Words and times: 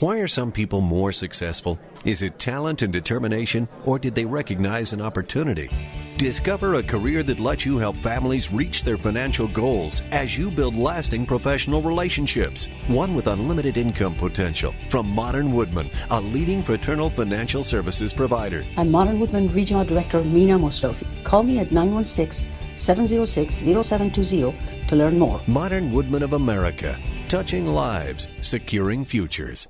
Why 0.00 0.16
are 0.20 0.28
some 0.28 0.50
people 0.50 0.80
more 0.80 1.12
successful? 1.12 1.78
Is 2.06 2.22
it 2.22 2.38
talent 2.38 2.80
and 2.80 2.90
determination, 2.90 3.68
or 3.84 3.98
did 3.98 4.14
they 4.14 4.24
recognize 4.24 4.94
an 4.94 5.02
opportunity? 5.02 5.68
Discover 6.16 6.76
a 6.76 6.82
career 6.82 7.22
that 7.24 7.38
lets 7.38 7.66
you 7.66 7.76
help 7.76 7.96
families 7.96 8.50
reach 8.50 8.82
their 8.82 8.96
financial 8.96 9.46
goals 9.46 10.02
as 10.10 10.38
you 10.38 10.50
build 10.50 10.74
lasting 10.74 11.26
professional 11.26 11.82
relationships. 11.82 12.66
One 12.88 13.14
with 13.14 13.26
unlimited 13.26 13.76
income 13.76 14.14
potential. 14.14 14.74
From 14.88 15.06
Modern 15.06 15.52
Woodmen, 15.52 15.90
a 16.08 16.18
leading 16.18 16.62
fraternal 16.62 17.10
financial 17.10 17.62
services 17.62 18.14
provider. 18.14 18.64
I'm 18.78 18.90
Modern 18.90 19.20
Woodmen 19.20 19.52
Regional 19.52 19.84
Director 19.84 20.24
Mina 20.24 20.58
Mostofi. 20.58 21.06
Call 21.24 21.42
me 21.42 21.58
at 21.58 21.72
916 21.72 22.50
706 22.74 23.54
0720 23.56 24.86
to 24.86 24.96
learn 24.96 25.18
more. 25.18 25.42
Modern 25.46 25.92
Woodmen 25.92 26.22
of 26.22 26.32
America, 26.32 26.98
touching 27.28 27.66
lives, 27.66 28.28
securing 28.40 29.04
futures. 29.04 29.68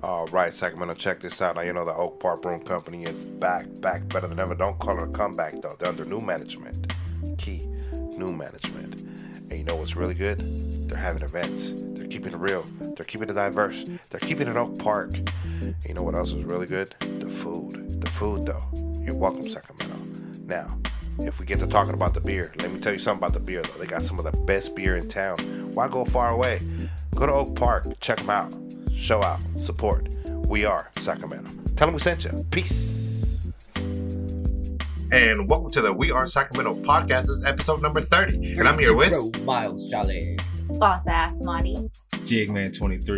All 0.00 0.28
right, 0.28 0.54
Sacramento, 0.54 0.94
check 0.94 1.18
this 1.18 1.42
out. 1.42 1.56
Now, 1.56 1.62
you 1.62 1.72
know 1.72 1.84
the 1.84 1.92
Oak 1.92 2.20
Park 2.20 2.42
Brewing 2.42 2.62
Company 2.62 3.02
is 3.02 3.24
back, 3.24 3.66
back 3.82 4.06
better 4.08 4.28
than 4.28 4.38
ever. 4.38 4.54
Don't 4.54 4.78
call 4.78 4.96
it 4.96 5.08
a 5.08 5.10
comeback, 5.10 5.54
though. 5.60 5.74
They're 5.76 5.88
under 5.88 6.04
new 6.04 6.20
management. 6.20 6.94
Key, 7.36 7.62
new 8.16 8.32
management. 8.32 9.00
And 9.50 9.52
you 9.52 9.64
know 9.64 9.74
what's 9.74 9.96
really 9.96 10.14
good? 10.14 10.38
They're 10.88 10.96
having 10.96 11.22
events. 11.22 11.74
They're 11.76 12.06
keeping 12.06 12.32
it 12.32 12.38
real. 12.38 12.62
They're 12.80 13.06
keeping 13.06 13.28
it 13.28 13.32
diverse. 13.32 13.90
They're 14.10 14.20
keeping 14.20 14.46
it 14.46 14.56
Oak 14.56 14.78
Park. 14.78 15.14
And 15.62 15.74
you 15.84 15.94
know 15.94 16.04
what 16.04 16.14
else 16.14 16.30
is 16.30 16.44
really 16.44 16.66
good? 16.66 16.94
The 17.00 17.28
food. 17.28 18.00
The 18.00 18.10
food, 18.10 18.44
though. 18.44 18.62
You're 19.02 19.16
welcome, 19.16 19.48
Sacramento. 19.48 20.00
Now, 20.44 20.68
if 21.18 21.40
we 21.40 21.44
get 21.44 21.58
to 21.58 21.66
talking 21.66 21.94
about 21.94 22.14
the 22.14 22.20
beer, 22.20 22.52
let 22.60 22.70
me 22.70 22.78
tell 22.78 22.92
you 22.92 23.00
something 23.00 23.18
about 23.18 23.34
the 23.34 23.40
beer, 23.40 23.62
though. 23.62 23.80
They 23.80 23.86
got 23.86 24.04
some 24.04 24.20
of 24.20 24.24
the 24.24 24.44
best 24.44 24.76
beer 24.76 24.94
in 24.94 25.08
town. 25.08 25.38
Why 25.74 25.88
go 25.88 26.04
far 26.04 26.28
away? 26.28 26.60
Go 27.16 27.26
to 27.26 27.32
Oak 27.32 27.56
Park. 27.56 27.84
Check 27.98 28.18
them 28.18 28.30
out 28.30 28.54
show 28.98 29.22
out, 29.22 29.40
support. 29.56 30.08
We 30.48 30.64
are 30.64 30.90
Sacramento. 30.98 31.50
Tell 31.76 31.86
them 31.86 31.94
we 31.94 32.00
sent 32.00 32.24
you. 32.24 32.32
Peace. 32.50 33.50
And 35.10 35.48
welcome 35.48 35.70
to 35.70 35.80
the 35.80 35.92
We 35.92 36.10
Are 36.10 36.26
Sacramento 36.26 36.74
podcast. 36.82 37.20
This 37.22 37.28
is 37.30 37.44
episode 37.46 37.80
number 37.80 38.00
30. 38.00 38.58
And 38.58 38.68
I'm 38.68 38.78
here 38.78 38.94
with 38.94 39.42
Miles 39.44 39.88
Jolly. 39.90 40.38
Boss 40.78 41.06
ass 41.06 41.38
Marty. 41.40 41.76
Jigman 42.26 42.76
23. 42.76 43.16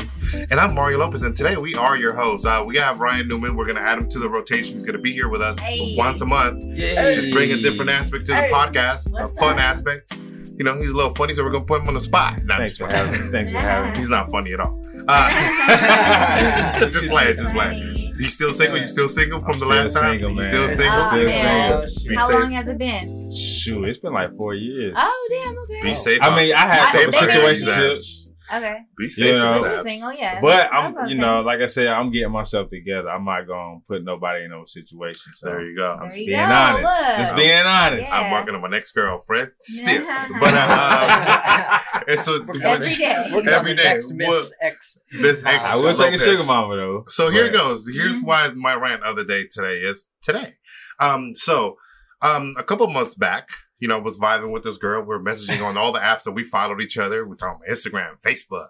And 0.52 0.60
I'm 0.60 0.72
Mario 0.74 0.98
Lopez. 0.98 1.22
And 1.22 1.34
today 1.34 1.56
we 1.56 1.74
are 1.74 1.96
your 1.96 2.12
hosts. 2.14 2.46
Uh, 2.46 2.62
we 2.64 2.76
have 2.76 3.00
Ryan 3.00 3.26
Newman. 3.26 3.56
We're 3.56 3.64
going 3.64 3.76
to 3.76 3.82
add 3.82 3.98
him 3.98 4.08
to 4.10 4.18
the 4.20 4.30
rotation. 4.30 4.74
He's 4.76 4.84
going 4.84 4.96
to 4.96 5.02
be 5.02 5.12
here 5.12 5.28
with 5.28 5.40
us 5.42 5.58
Hey. 5.58 5.96
once 5.98 6.20
a 6.20 6.26
month. 6.26 6.62
Yay. 6.64 7.14
Just 7.14 7.32
bring 7.32 7.50
a 7.50 7.56
different 7.60 7.90
aspect 7.90 8.26
to 8.26 8.32
the 8.32 8.38
podcast, 8.52 9.10
What's 9.12 9.32
a 9.32 9.34
fun 9.40 9.54
up? 9.54 9.60
aspect. 9.60 10.14
You 10.56 10.64
know, 10.64 10.76
he's 10.78 10.90
a 10.90 10.94
little 10.94 11.14
funny, 11.14 11.32
so 11.34 11.42
we're 11.42 11.50
going 11.50 11.64
to 11.64 11.66
put 11.66 11.80
him 11.80 11.88
on 11.88 11.94
the 11.94 12.00
spot. 12.02 12.38
Nah, 12.44 12.58
Thanks 12.58 12.76
for 12.76 12.86
having 12.86 13.12
me. 13.12 13.16
playing. 13.18 13.32
Thanks 13.32 13.50
for 13.50 13.58
having 13.58 13.92
me. 13.92 13.98
He's 13.98 14.10
not 14.10 14.30
funny 14.30 14.52
at 14.52 14.60
all. 14.60 14.78
Uh, 15.08 16.78
just 16.90 17.06
play 17.08 17.24
it, 17.24 17.36
just 17.38 17.52
play 17.52 17.74
it. 17.76 18.16
You 18.18 18.26
still 18.26 18.52
single? 18.52 18.78
You 18.78 18.88
still 18.88 19.08
single 19.08 19.38
from 19.40 19.54
I'm 19.54 19.58
the 19.60 19.66
still 19.66 19.68
last 19.76 19.94
time? 19.94 20.20
single, 20.22 20.30
You 20.32 20.42
still 20.44 20.68
single? 20.68 20.98
Oh, 21.00 21.08
Still 21.10 21.28
single. 21.28 22.08
Be 22.08 22.14
How 22.16 22.28
safe. 22.28 22.40
long 22.40 22.52
has 22.52 22.66
it 22.68 22.78
been? 22.78 23.30
Shoot, 23.32 23.88
it's 23.88 23.98
been 23.98 24.12
like 24.12 24.34
four 24.36 24.54
years. 24.54 24.94
Oh, 24.96 25.28
damn. 25.44 25.58
Okay. 25.58 25.82
Be 25.82 25.94
safe. 25.94 26.20
I 26.22 26.36
mean, 26.36 26.54
I 26.54 26.58
had 26.60 26.80
I 26.80 26.84
some 27.02 27.12
think 27.12 27.32
there's- 27.32 27.60
situationships, 27.62 28.28
Okay. 28.52 28.78
Be 28.98 29.08
safe. 29.08 29.26
you 29.26 29.32
know. 29.38 29.64
You're 29.64 29.78
single, 29.82 30.12
yeah. 30.12 30.40
but 30.40 30.68
I'm, 30.72 30.96
I'm 30.96 31.08
you 31.08 31.16
know, 31.18 31.40
like 31.42 31.60
I 31.60 31.66
said, 31.66 31.86
I'm 31.88 32.10
getting 32.10 32.32
myself 32.32 32.68
together. 32.70 33.08
I'm 33.08 33.24
not 33.24 33.46
gonna 33.46 33.78
put 33.86 34.02
nobody 34.04 34.44
in 34.44 34.50
no 34.50 34.64
situation. 34.64 35.32
So 35.34 35.46
There 35.46 35.62
you 35.62 35.76
go. 35.76 35.92
I'm 35.92 36.00
There 36.00 36.08
just 36.08 36.18
you 36.20 36.26
being 36.26 36.38
go, 36.48 36.52
honest. 36.54 36.82
look. 36.84 37.16
Just 37.18 37.36
being 37.36 37.66
honest. 37.66 38.08
Yeah. 38.08 38.20
I'm 38.20 38.32
working 38.32 38.54
on 38.54 38.62
my 38.62 38.68
next 38.68 38.92
girlfriend 38.92 39.52
still. 39.60 40.04
But 40.40 40.54
uh, 40.54 41.78
and 42.08 42.20
so 42.20 42.38
We're 42.46 42.62
Every 42.66 42.94
day. 42.96 43.28
We're 43.32 43.38
Every 43.38 43.52
coming 43.52 43.76
day. 43.76 43.84
Next 43.84 44.12
Miss 44.12 44.52
X. 44.62 44.98
Miss 45.12 45.44
X 45.44 45.68
I 45.72 45.76
will 45.76 45.94
take 45.96 46.14
a 46.14 46.18
sugar 46.18 46.44
mama 46.44 46.76
though. 46.76 47.04
So 47.06 47.30
here 47.30 47.50
goes. 47.50 47.86
Here's 47.88 48.12
Mhm. 48.16 48.24
why 48.24 48.48
my 48.56 48.74
rant 48.74 49.02
of 49.04 49.16
the 49.16 49.24
day 49.24 49.46
today 49.50 49.78
is 49.78 50.06
today. 50.22 50.52
Um, 50.98 51.32
so 51.34 51.76
um, 52.22 52.54
a 52.58 52.62
couple 52.62 52.86
months 52.88 53.14
back, 53.14 53.48
you 53.80 53.88
know, 53.88 53.98
was 54.00 54.18
vibing 54.18 54.52
with 54.52 54.62
this 54.62 54.76
girl. 54.76 55.02
We 55.02 55.14
are 55.14 55.18
messaging 55.20 55.64
on 55.64 55.76
all 55.76 55.90
the 55.90 55.98
apps 55.98 56.22
that 56.24 56.32
we 56.32 56.44
followed 56.44 56.80
each 56.82 56.98
other. 56.98 57.26
We 57.26 57.34
talked 57.36 57.62
on 57.66 57.74
Instagram, 57.74 58.20
Facebook, 58.22 58.68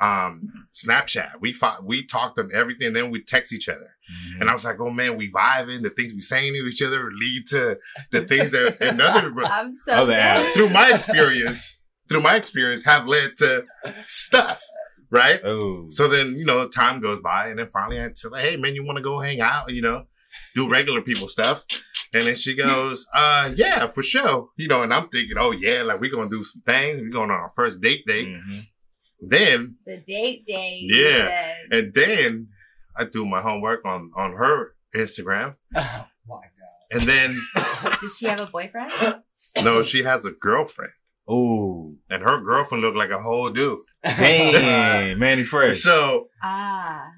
um, 0.00 0.48
Snapchat. 0.74 1.40
We 1.40 1.52
fought, 1.52 1.84
we 1.84 2.04
talked 2.06 2.38
on 2.38 2.50
everything. 2.54 2.92
Then 2.92 3.10
we 3.10 3.22
text 3.22 3.52
each 3.52 3.68
other. 3.68 3.96
Mhm. 4.10 4.40
And 4.42 4.50
I 4.50 4.54
was 4.54 4.64
like, 4.64 4.76
oh 4.80 4.90
man, 4.90 5.16
we 5.16 5.30
vibing. 5.32 5.82
The 5.82 5.90
things 5.90 6.12
we 6.12 6.20
saying 6.20 6.52
to 6.52 6.58
each 6.68 6.82
other 6.82 7.10
lead 7.10 7.46
to 7.48 7.78
the 8.10 8.20
things 8.22 8.50
that 8.52 8.76
another 8.80 9.32
I'm 9.44 9.72
so 9.72 9.92
Other 9.92 10.50
through 10.52 10.70
my 10.70 10.90
experience, 10.92 11.80
through 12.08 12.22
my 12.22 12.36
experience, 12.36 12.84
have 12.84 13.06
led 13.06 13.36
to 13.38 13.64
stuff, 14.04 14.62
right? 15.10 15.40
oh, 15.44 15.86
So 15.90 16.06
then, 16.08 16.34
you 16.36 16.44
know, 16.44 16.68
time 16.68 17.00
goes 17.00 17.20
by, 17.20 17.48
and 17.48 17.58
then 17.58 17.68
finally 17.68 18.00
I 18.00 18.10
said, 18.14 18.32
hey, 18.36 18.56
man, 18.56 18.74
you 18.74 18.84
want 18.84 18.96
to 18.98 19.02
go 19.02 19.20
hang 19.20 19.40
out, 19.40 19.72
you 19.72 19.80
know, 19.82 20.06
do 20.54 20.68
regular 20.68 21.00
people 21.02 21.28
stuff? 21.28 21.64
And 22.12 22.26
then 22.26 22.34
she 22.36 22.56
goes, 22.56 23.06
uh, 23.14 23.52
yeah, 23.54 23.86
for 23.86 24.02
sure. 24.02 24.48
You 24.56 24.66
know, 24.68 24.82
and 24.82 24.92
I'm 24.92 25.08
thinking, 25.08 25.36
oh, 25.38 25.52
yeah, 25.52 25.82
like 25.82 26.00
we're 26.00 26.10
going 26.10 26.28
to 26.28 26.36
do 26.36 26.42
some 26.44 26.62
things. 26.66 27.00
We're 27.00 27.08
going 27.10 27.30
on 27.30 27.36
our 27.40 27.52
first 27.54 27.80
date 27.80 28.04
date. 28.06 28.28
Mhm. 28.28 28.62
Then, 29.20 29.76
The 29.86 29.98
date 29.98 30.44
day. 30.46 30.80
Yeah. 30.82 31.54
and 31.70 31.92
then 31.94 32.48
I 32.98 33.04
do 33.04 33.24
my 33.24 33.40
homework 33.42 33.84
on, 33.84 34.08
on 34.16 34.32
her 34.32 34.74
Instagram. 34.96 35.56
Oh 35.76 36.06
my 36.28 36.36
god. 36.36 36.90
And 36.92 37.02
then, 37.02 37.40
Does 38.00 38.16
she 38.18 38.26
have 38.26 38.40
a 38.40 38.46
boyfriend? 38.46 38.90
no, 39.62 39.82
she 39.82 40.02
has 40.02 40.24
a 40.24 40.32
girlfriend. 40.32 40.92
Oh. 41.28 41.94
And 42.08 42.22
her 42.24 42.40
girlfriend 42.42 42.82
looked 42.82 42.96
like 42.96 43.10
a 43.10 43.20
whole 43.20 43.50
dude. 43.50 43.78
man, 44.04 45.18
Mannie 45.18 45.44
Fresh. 45.44 45.78
So 45.82 46.26
Ah. 46.42 47.08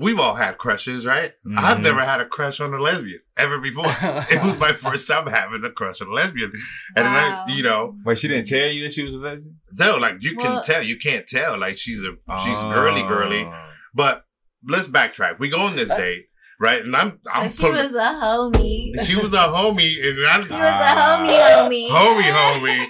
We've 0.00 0.20
all 0.20 0.34
had 0.34 0.58
crushes, 0.58 1.06
right? 1.06 1.32
I've 1.56 1.78
Mhm. 1.78 1.84
never 1.84 2.00
had 2.04 2.20
a 2.20 2.26
crush 2.26 2.60
on 2.60 2.74
a 2.74 2.78
lesbian 2.78 3.20
ever 3.38 3.58
before. 3.58 3.86
it 4.30 4.42
was 4.42 4.58
my 4.58 4.72
first 4.72 5.08
time 5.08 5.26
having 5.26 5.64
a 5.64 5.70
crush 5.70 6.00
on 6.02 6.08
a 6.08 6.12
lesbian. 6.12 6.52
And 6.96 7.06
Wow. 7.06 7.44
I, 7.48 7.52
you 7.52 7.62
know, 7.62 7.96
Wait, 8.04 8.18
she 8.18 8.28
didn't 8.28 8.48
tell 8.48 8.68
you 8.68 8.82
that 8.84 8.92
she 8.92 9.02
was 9.02 9.14
a 9.14 9.18
lesbian? 9.18 9.56
no, 9.78 9.96
like 9.96 10.16
you 10.20 10.36
can 10.36 10.62
tell, 10.62 10.82
you 10.82 10.96
can't 10.96 11.26
tell. 11.26 11.58
Like 11.58 11.78
she's 11.78 12.02
a, 12.02 12.12
she's 12.44 12.58
girly, 12.74 13.02
girly. 13.02 13.44
Oh. 13.44 13.64
But 13.94 14.24
let's 14.66 14.88
backtrack. 14.88 15.38
We 15.38 15.48
go 15.48 15.60
on 15.60 15.74
this 15.76 15.88
date, 15.88 16.26
right? 16.60 16.82
And 16.84 16.94
I'm, 16.96 17.20
I'm 17.32 17.50
she 17.50 17.62
putting, 17.62 17.76
was 17.76 17.92
a 17.94 18.18
homie. 18.20 18.90
she 19.04 19.16
was 19.16 19.32
a 19.32 19.36
homie 19.48 19.94
and 20.04 20.18
I, 20.26 20.40
She 20.40 20.52
was 20.52 20.52
a 20.52 20.94
homie, 20.98 21.38
homie. 21.88 21.88
homie, 21.88 22.30
homie. 22.32 22.86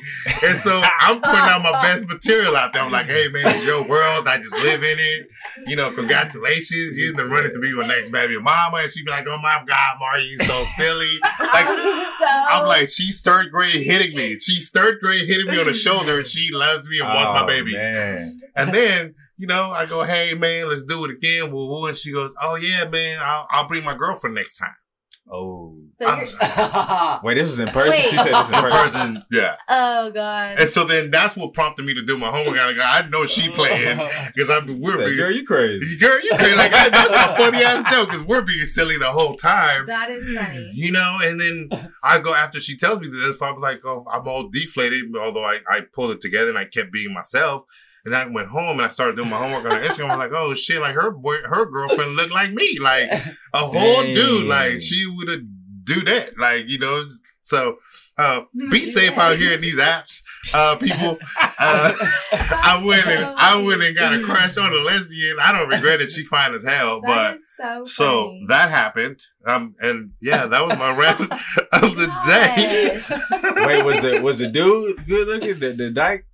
And 0.49 0.57
so 0.59 0.81
I'm 1.01 1.21
putting 1.21 1.41
out 1.41 1.63
my 1.63 1.73
best 1.83 2.09
material 2.09 2.57
out 2.57 2.73
there. 2.73 2.83
I'm 2.83 2.91
like, 2.93 3.07
hey 3.07 3.29
man, 3.29 3.43
it's 3.47 3.65
your 3.67 3.87
world. 3.89 4.27
I 4.27 4.39
just 4.39 4.55
live 4.57 4.83
in 4.83 4.97
it. 4.99 5.29
You 5.67 5.77
know, 5.77 5.91
congratulations. 5.91 6.97
You're 6.97 7.11
in 7.11 7.17
the 7.17 7.27
running 7.27 7.53
to 7.53 7.59
be 7.61 7.69
your 7.69 7.87
next 7.87 8.11
baby 8.11 8.39
mama. 8.39 8.79
And 8.79 8.91
she'd 8.91 9.05
be 9.05 9.11
like, 9.11 9.27
oh 9.29 9.39
my 9.39 9.63
God, 9.67 9.97
Mario, 10.01 10.25
you 10.25 10.39
so 10.39 10.65
silly. 10.77 11.19
Like, 11.41 11.67
so, 11.67 12.27
I'm 12.27 12.67
like, 12.67 12.89
she's 12.89 13.21
third 13.21 13.51
grade 13.51 13.73
hitting 13.75 14.17
me. 14.17 14.39
She's 14.39 14.71
third 14.71 15.01
grade 15.01 15.27
hitting 15.29 15.47
me 15.51 15.61
on 15.61 15.67
the 15.67 15.75
shoulder 15.75 16.19
and 16.19 16.27
she 16.27 16.53
loves 16.53 16.87
me 16.89 17.01
and 17.01 17.09
wants 17.09 17.29
Oh, 17.29 17.33
my 17.35 17.47
babies. 17.47 17.75
Man. 17.75 18.41
And 18.57 18.73
then, 18.73 19.15
you 19.39 19.47
know, 19.47 19.71
I 19.71 19.87
go, 19.87 20.05
hey 20.05 20.35
man, 20.35 20.69
let's 20.69 20.85
do 20.85 21.05
it 21.05 21.11
again. 21.11 21.53
Woo 21.53 21.67
woo. 21.67 21.87
And 21.87 21.97
she 21.97 22.13
goes, 22.13 22.35
oh 22.43 22.57
yeah, 22.57 22.85
man, 22.89 23.19
I'll, 23.23 23.47
I'll 23.51 23.69
bring 23.69 23.85
my 23.85 23.97
girlfriend 23.97 24.35
next 24.35 24.57
time. 24.57 24.75
Oh. 25.31 25.77
so 25.99 26.07
I'm- 26.07 27.21
Wait, 27.23 27.35
this 27.35 27.51
is 27.51 27.59
in 27.61 27.69
person? 27.69 27.91
Wait. 27.91 28.07
She 28.09 28.17
said 28.17 28.33
this 28.33 28.49
in 28.49 28.55
In 28.55 28.61
person. 28.63 29.01
person, 29.01 29.25
yeah. 29.31 29.57
oh 29.69 30.11
god. 30.11 30.57
And 30.59 30.71
so 30.71 30.85
then 30.85 31.11
that's 31.11 31.37
what 31.37 31.53
prompted 31.53 31.85
me 31.85 31.93
to 31.93 32.03
do 32.03 32.17
my 32.17 32.29
homework. 32.29 32.59
I, 32.59 32.73
go, 32.73 32.81
I 32.83 33.07
know 33.11 33.27
she 33.27 33.51
playing 33.51 33.99
because 34.35 34.49
I 34.49 34.61
we're 34.67 34.97
Like, 34.97 35.05
being 35.05 35.19
Girl, 35.19 35.31
you 35.31 35.45
crazy. 35.45 35.99
girl, 36.01 36.19
you 36.23 36.31
crazy. 36.35 36.57
like 36.57 36.73
I, 36.73 36.89
that's 36.89 37.11
a 37.11 37.37
funny 37.37 37.63
ass 37.63 37.91
joke 37.93 38.09
because 38.09 38.25
we're 38.25 38.41
being 38.41 38.65
silly 38.65 38.97
the 38.97 39.11
whole 39.13 39.35
time. 39.35 39.85
that 39.87 40.09
is 40.09 40.35
funny. 40.35 40.67
You 40.73 40.93
know, 40.93 41.19
and 41.23 41.39
then 41.39 41.91
I 42.03 42.21
go 42.21 42.35
after 42.35 42.59
she 42.59 42.79
tells 42.79 43.01
me 43.01 43.09
this. 43.11 43.41
I'm 43.43 43.61
like, 43.61 43.83
oh, 43.85 44.07
I'm 44.11 44.27
all 44.27 44.49
deflated. 44.49 45.15
Although 45.15 45.45
I, 45.45 45.59
I 45.71 45.81
pulled 45.93 46.13
it 46.13 46.23
together 46.23 46.49
and 46.49 46.57
I 46.59 46.65
kept 46.65 46.91
being 46.91 47.13
myself. 47.13 47.65
And 48.13 48.31
I 48.31 48.35
went 48.35 48.49
home 48.49 48.79
and 48.79 48.83
I 48.83 48.91
started 48.91 49.17
doing 49.17 49.31
my 49.31 49.37
homework 49.37 49.65
on 49.71 49.83
Instagram. 49.83 50.11
I'm 50.11 50.19
like, 50.19 50.33
oh 50.33 50.55
shit, 50.55 50.81
like 50.81 50.95
her 50.95 51.11
boy, 51.11 51.37
her 51.45 51.67
girlfriend 51.67 52.17
looked 52.17 52.33
like 52.33 52.53
me, 52.53 52.79
like 52.81 53.11
a 53.55 53.59
whole 53.59 54.03
Dang. 54.03 54.15
dude. 54.15 54.47
Like 54.47 54.81
she 54.81 55.07
would 55.07 55.29
have 55.29 55.41
do 55.85 56.05
that, 56.05 56.39
like 56.39 56.69
you 56.69 56.79
know. 56.79 57.05
So 57.43 57.79
uh, 58.19 58.43
be 58.71 58.85
safe 58.85 59.17
out 59.17 59.37
here 59.37 59.55
in 59.55 59.61
these 59.61 59.79
apps, 59.79 60.23
uh, 60.53 60.77
people. 60.77 61.19
Uh, 61.41 61.95
I 62.01 62.83
went 62.87 63.07
and 63.07 63.25
I 63.25 63.63
went 63.63 63.81
and 63.81 63.97
got 63.97 64.13
a 64.13 64.23
crush 64.25 64.59
on 64.59 64.73
a 64.73 64.79
lesbian. 64.79 65.37
I 65.41 65.53
don't 65.53 65.69
regret 65.69 66.01
it. 66.01 66.11
She 66.11 66.25
fine 66.25 66.53
as 66.53 66.65
hell, 66.65 67.01
but. 67.01 67.15
That 67.15 67.35
is 67.35 67.47
so 67.57 67.85
So 67.85 68.39
that 68.49 68.71
happened. 68.71 69.21
Um, 69.47 69.77
and 69.81 70.13
yeah, 70.21 70.47
that 70.47 70.67
was 70.67 70.77
my 70.77 70.97
rant 70.97 71.21
of 71.73 71.97
the 71.97 72.07
day. 72.27 73.01
Wait, 73.67 73.85
was 73.85 74.01
the 74.01 74.21
was 74.21 74.39
the 74.41 74.49
dude 74.49 75.07
good 75.07 75.29
looking? 75.29 75.59
The, 75.59 75.73
the 75.73 75.91
dyke? 75.91 76.27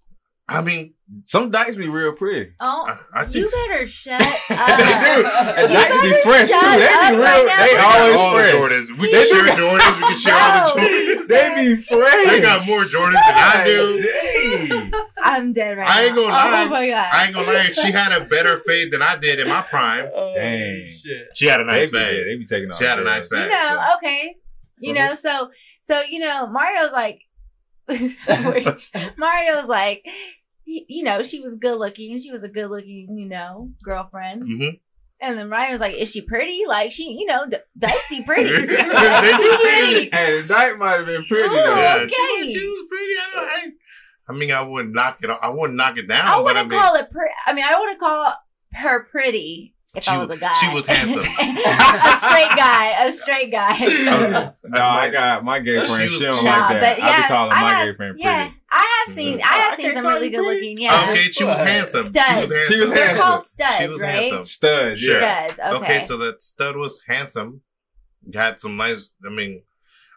I 0.48 0.62
mean, 0.62 0.93
Some 1.26 1.50
dykes 1.50 1.76
be 1.76 1.86
real 1.88 2.12
pretty. 2.12 2.52
Oh, 2.60 2.86
I, 2.88 3.20
I 3.20 3.22
you 3.26 3.28
think 3.28 3.44
s- 3.46 3.54
better 3.68 3.86
shut 3.86 4.20
They 4.48 4.54
do. 4.56 5.26
up. 5.28 5.58
And 5.58 5.72
dykes 5.72 6.00
be 6.00 6.14
fresh 6.24 6.48
too. 6.48 6.58
They 6.60 6.88
be 6.88 7.16
real. 7.16 7.20
right 7.20 7.66
they 7.68 7.74
they 7.74 7.80
always 7.82 8.16
all 8.16 8.30
the 8.32 8.38
fresh. 8.40 8.54
Jordans. 8.54 8.98
We 8.98 9.10
can 9.10 9.28
share 9.28 9.54
Jordans. 9.54 9.96
We 9.96 10.02
can 10.02 10.16
share 10.16 10.34
all 10.34 10.74
the 10.74 10.80
Jordans. 10.80 11.26
They 11.28 11.54
be 11.76 11.76
fresh. 11.82 12.26
They 12.30 12.40
got 12.40 12.66
more 12.66 12.80
Jordans 12.80 13.12
than 13.12 13.36
I 13.36 13.62
do. 13.66 14.90
I'm 15.22 15.52
dead 15.52 15.76
right 15.76 15.88
I 15.88 16.04
ain't 16.06 16.14
gonna 16.14 16.28
lie. 16.28 16.64
Oh 16.66 16.68
my 16.70 16.88
god. 16.88 17.08
I 17.12 17.24
ain't 17.26 17.34
gonna 17.34 17.46
lie. 17.52 17.62
She 17.64 17.92
had 17.92 18.12
a 18.12 18.24
better 18.24 18.58
fade 18.60 18.90
than 18.92 19.02
I 19.02 19.16
did 19.16 19.38
in 19.40 19.48
my 19.48 19.60
prime. 19.62 20.08
Oh, 20.14 20.34
Dang. 20.34 20.86
Shit. 20.88 21.28
She 21.34 21.46
had 21.46 21.60
a 21.60 21.64
They 21.64 21.70
nice 21.70 21.90
be, 21.90 21.98
fade. 21.98 22.26
they 22.26 22.36
be 22.38 22.44
taking 22.46 22.70
off. 22.70 22.78
She 22.78 22.84
had 22.84 22.98
a 22.98 23.04
nice 23.04 23.28
fade. 23.28 23.40
you 23.46 23.52
fade. 23.52 23.52
know, 23.52 23.84
okay. 23.96 24.36
You 24.78 24.94
Uh-huh. 24.94 25.08
know, 25.08 25.14
so 25.16 25.50
so 25.80 26.00
you 26.02 26.18
know, 26.20 26.46
Mario's 26.46 26.92
like 26.92 27.20
Mario's 29.18 29.68
like 29.68 30.02
he- 30.04 30.12
you 30.66 31.04
know, 31.04 31.22
she 31.22 31.40
was 31.40 31.54
good 31.56 31.78
looking. 31.78 32.12
And 32.12 32.22
she 32.22 32.30
was 32.32 32.42
a 32.42 32.48
good 32.48 32.68
looking, 32.70 33.16
you 33.18 33.28
know, 33.28 33.70
girlfriend. 33.84 34.42
Mhm. 34.42 34.80
And 35.20 35.38
then 35.38 35.48
Ryan 35.48 35.72
was 35.72 35.80
like, 35.80 35.94
"Is 35.94 36.10
she 36.10 36.20
pretty? 36.20 36.62
Like 36.66 36.92
she, 36.92 37.12
you 37.12 37.24
know, 37.26 37.46
D- 37.48 37.56
Dicey 37.78 38.22
pretty, 38.24 38.50
They 38.66 38.66
pretty." 38.76 40.10
Hey, 40.12 40.40
the 40.42 40.46
night 40.48 40.76
might 40.76 40.96
have 40.98 41.06
been 41.06 41.24
pretty 41.24 41.44
Ooh. 41.44 41.50
though. 41.50 41.76
Yeah, 41.76 41.98
Okay. 42.02 42.08
she, 42.10 42.44
was, 42.44 42.52
she 42.52 42.68
was 42.68 42.86
pretty. 42.88 43.12
I, 43.14 43.30
don't, 43.32 43.44
I, 43.48 43.70
I 44.28 44.32
mean, 44.38 44.52
I 44.52 44.62
wouldn't 44.62 44.94
knock 44.94 45.18
it. 45.22 45.30
I 45.30 45.48
wouldn't 45.50 45.76
knock 45.76 45.96
it 45.98 46.08
down. 46.08 46.26
I 46.26 46.30
but 46.30 46.36
I 46.36 46.42
wouldn't 46.62 46.68
mean, 46.70 46.80
call 46.80 46.94
it 46.96 47.10
pretty. 47.10 47.32
I 47.46 47.52
mean, 47.54 47.64
I 47.64 47.78
wouldn't 47.78 48.00
call 48.00 48.34
her 48.74 49.04
pretty 49.04 49.74
if 49.94 50.02
She 50.04 50.10
I 50.10 50.18
was 50.18 50.30
a 50.30 50.36
guy. 50.36 50.52
she 50.54 50.74
was 50.74 50.84
handsome. 50.86 51.20
a 51.20 52.16
straight 52.16 52.50
guy. 52.56 53.06
A 53.06 53.12
straight 53.12 53.52
guy. 53.52 54.52
No, 54.64 54.82
I 54.84 55.08
got 55.10 55.44
my 55.44 55.60
gay 55.60 55.70
She 55.80 55.86
friend. 55.86 56.02
was- 56.02 56.12
She 56.12 56.24
don't 56.24 56.44
Nah, 56.44 56.50
like 56.50 56.80
that. 56.80 56.96
but 56.96 57.04
I 57.04 57.08
yeah, 57.08 57.16
be 57.22 57.28
calling 57.28 57.52
I 57.52 57.60
my 57.62 57.70
have- 57.70 57.86
gay 57.88 57.96
friend 57.96 58.18
yeah, 58.18 58.42
pretty. 58.46 58.60
I 58.76 59.04
have 59.06 59.14
seen. 59.14 59.40
I 59.40 59.46
have 59.54 59.76
seen 59.76 59.86
can't 59.86 59.98
some 59.98 60.06
really 60.06 60.30
good 60.30 60.42
looking. 60.44 60.78
Yeah, 60.80 61.06
Okay, 61.10 61.22
she 61.30 61.44
was 61.44 61.58
handsome. 61.60 62.06
Studs. 62.08 62.28
She 62.28 62.34
was 62.40 62.50
handsome. 62.50 62.74
She 62.74 62.80
was 62.80 62.90
They're 62.90 63.06
handsome. 63.06 63.24
called 63.26 63.46
studs, 63.46 63.76
She 63.78 63.88
was 63.88 64.00
right? 64.00 64.14
handsome. 64.14 64.44
Studs. 64.44 65.06
Yeah. 65.08 65.46
Studs. 65.52 65.60
Okay. 65.60 65.76
Okay, 65.96 66.04
so 66.06 66.16
that 66.18 66.42
stud 66.42 66.76
was 66.76 67.00
handsome. 67.06 67.60
Got 68.30 68.60
some 68.60 68.76
nice. 68.76 69.10
I 69.24 69.30
mean, 69.30 69.62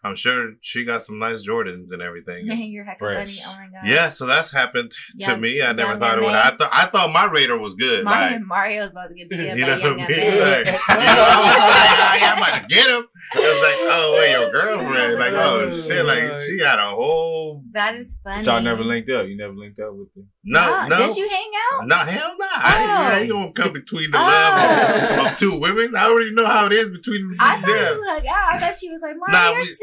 I'm 0.07 0.15
sure 0.15 0.51
she 0.61 0.85
got 0.85 1.03
some 1.03 1.19
nice 1.19 1.47
Jordans 1.47 1.91
and 1.91 2.01
everything. 2.01 2.47
You're 2.47 2.85
hecka 2.85 2.97
Fresh. 2.97 3.39
funny. 3.39 3.55
Oh 3.55 3.59
my 3.73 3.79
god. 3.81 3.87
Yeah, 3.89 4.09
so 4.09 4.25
that's 4.25 4.51
happened 4.51 4.91
to 5.19 5.25
Young- 5.27 5.41
me. 5.41 5.61
I 5.61 5.71
never 5.73 5.91
young 5.91 5.99
thought 5.99 6.17
it 6.17 6.21
would. 6.23 6.33
I 6.33 6.49
thought 6.51 6.69
I 6.73 6.85
thought 6.85 7.11
my 7.13 7.25
radar 7.25 7.59
was 7.59 7.73
good. 7.73 8.03
Mario, 8.03 8.31
like, 8.37 8.41
Mario's 8.47 8.91
about 8.91 9.07
to 9.09 9.15
get 9.15 9.29
beat 9.29 9.49
up 9.49 9.57
you 9.57 9.65
by 9.65 9.75
know 9.77 9.77
a 9.77 9.97
what 9.97 10.01
I 10.01 10.07
mean? 10.07 10.17
man. 10.17 10.65
Like, 10.65 10.67
you 10.67 11.15
know, 11.15 11.27
I 11.27 11.37
was 11.37 11.63
like, 11.67 11.99
oh, 11.99 12.17
yeah, 12.19 12.31
I'm 12.33 12.37
about 12.37 12.61
to 12.61 12.75
get 12.75 12.87
him. 12.89 13.03
It 13.35 13.39
was 13.39 13.61
like, 13.61 13.79
oh, 13.81 14.13
wait, 14.17 14.31
your 14.31 14.51
girlfriend. 14.51 15.19
Like, 15.19 15.33
oh 15.33 15.69
shit, 15.69 16.05
like 16.05 16.37
she 16.39 16.59
got 16.59 16.79
a 16.79 16.95
whole. 16.95 17.63
That 17.73 17.95
is 17.95 18.17
funny. 18.23 18.43
But 18.43 18.51
y'all 18.51 18.61
never 18.61 18.83
linked 18.83 19.09
up. 19.09 19.27
You 19.27 19.37
never 19.37 19.53
linked 19.53 19.79
up 19.79 19.93
with 19.93 20.13
them. 20.13 20.27
No, 20.43 20.59
Ah, 20.61 20.87
no. 20.87 20.97
Did 21.07 21.17
you 21.17 21.27
hang 21.29 21.51
out? 21.73 21.87
No, 21.87 21.95
hell 21.97 22.35
no. 22.39 22.45
I, 22.49 23.11
I 23.15 23.19
ain't 23.19 23.31
gonna 23.31 23.51
come 23.51 23.73
between 23.73 24.09
the 24.11 24.17
Oh. 24.17 24.21
love 24.21 25.27
of 25.33 25.37
two 25.37 25.59
women. 25.59 25.95
I 25.95 26.05
already 26.05 26.31
know 26.33 26.45
how 26.47 26.65
it 26.67 26.71
is 26.73 26.89
between 26.89 27.27
them. 27.29 27.37
I 27.39 27.55
thought 27.59 27.67
them. 27.67 27.97
you 27.97 28.03
hung 28.07 28.27
out. 28.27 28.53
I 28.53 28.57
thought 28.57 28.75
she 28.75 28.89
was 28.89 29.01
like, 29.01 29.15
Mario, 29.17 29.37
Nah, 29.37 29.49
you're 29.51 29.59
we- 29.59 29.65
silly. 29.65 29.77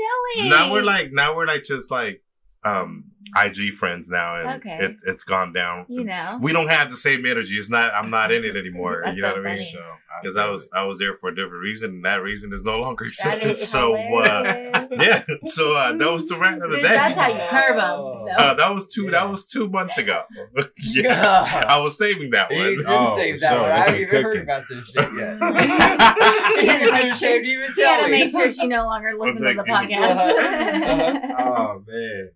Now 0.49 0.72
we're 0.72 0.82
like 0.82 1.12
now 1.12 1.34
we're 1.34 1.46
like 1.46 1.64
just 1.64 1.90
like 1.90 2.22
um 2.64 3.12
IG 3.37 3.73
friends 3.73 4.09
now 4.09 4.37
and 4.37 4.49
Okay. 4.61 4.76
it, 4.85 4.97
it's 5.06 5.25
gone 5.25 5.53
down. 5.53 5.87
you 5.88 6.05
know. 6.05 6.38
We 6.41 6.53
don't 6.53 6.69
have 6.69 6.88
the 6.91 6.97
same 6.97 7.25
energy. 7.26 7.55
It's 7.55 7.71
not 7.71 7.93
I'm 7.94 8.11
not 8.11 8.31
in 8.32 8.44
it 8.44 8.56
anymore. 8.56 9.03
You 9.06 9.23
know 9.23 9.31
so 9.31 9.37
what 9.37 9.47
I 9.47 9.55
mean? 9.55 9.56
funny. 9.59 9.71
So 9.73 9.81
Because 10.23 10.37
I 10.37 10.49
was 10.49 10.71
I 10.75 10.85
was 10.85 10.99
there 10.99 11.17
for 11.17 11.31
a 11.31 11.35
different 11.35 11.62
reason 11.62 11.91
and 11.91 12.05
that 12.05 12.23
reason 12.23 12.53
is 12.53 12.62
no 12.62 12.79
longer 12.81 13.05
That 13.25 13.35
existent. 13.43 13.59
So 13.59 13.94
uh 13.94 14.87
yeah. 14.93 15.23
So 15.47 15.76
uh 15.76 15.93
that 15.97 16.11
was 16.11 16.26
the 16.29 16.38
rant 16.38 16.62
of 16.65 16.71
the 16.71 16.76
day. 16.76 16.82
That's 16.82 17.19
how 17.21 17.29
you 17.29 17.41
curve 17.50 17.76
them. 17.76 18.26
So. 18.26 18.43
uh, 18.44 18.55
that 18.55 18.71
was 18.75 18.87
two 18.87 19.11
that 19.11 19.29
was 19.29 19.47
two 19.47 19.69
months 19.69 19.99
ago. 19.99 20.23
yeah. 20.79 21.65
I 21.69 21.79
was 21.79 21.97
saving 21.99 22.31
that 22.31 22.50
one. 22.50 22.59
He 22.61 22.76
didn't 22.76 22.87
Oh, 22.88 23.17
save 23.17 23.41
that 23.41 23.50
sure. 23.53 23.62
one. 23.62 23.71
I 23.73 23.79
haven't 23.79 23.93
been 23.94 24.03
even 24.03 24.23
heard 24.23 24.43
about 24.43 24.62
this 24.69 24.87
shit 24.91 25.09
yet. 25.19 25.38
He 26.61 26.67
had 26.67 26.85
to 26.87 26.93
make 26.93 27.15
sure- 27.15 27.41
even 27.43 27.75
She 27.75 27.82
had 27.82 27.97
tell 27.99 28.05
to 28.05 28.11
make 28.11 28.31
sure 28.31 28.53
she 28.53 28.67
no 28.67 28.85
longer 28.85 29.12
listens 29.19 29.41
to 29.41 29.55
the 29.55 29.62
like- 29.73 29.91
podcast. 29.91 31.35
Oh 31.38 31.82
man. 31.87 32.31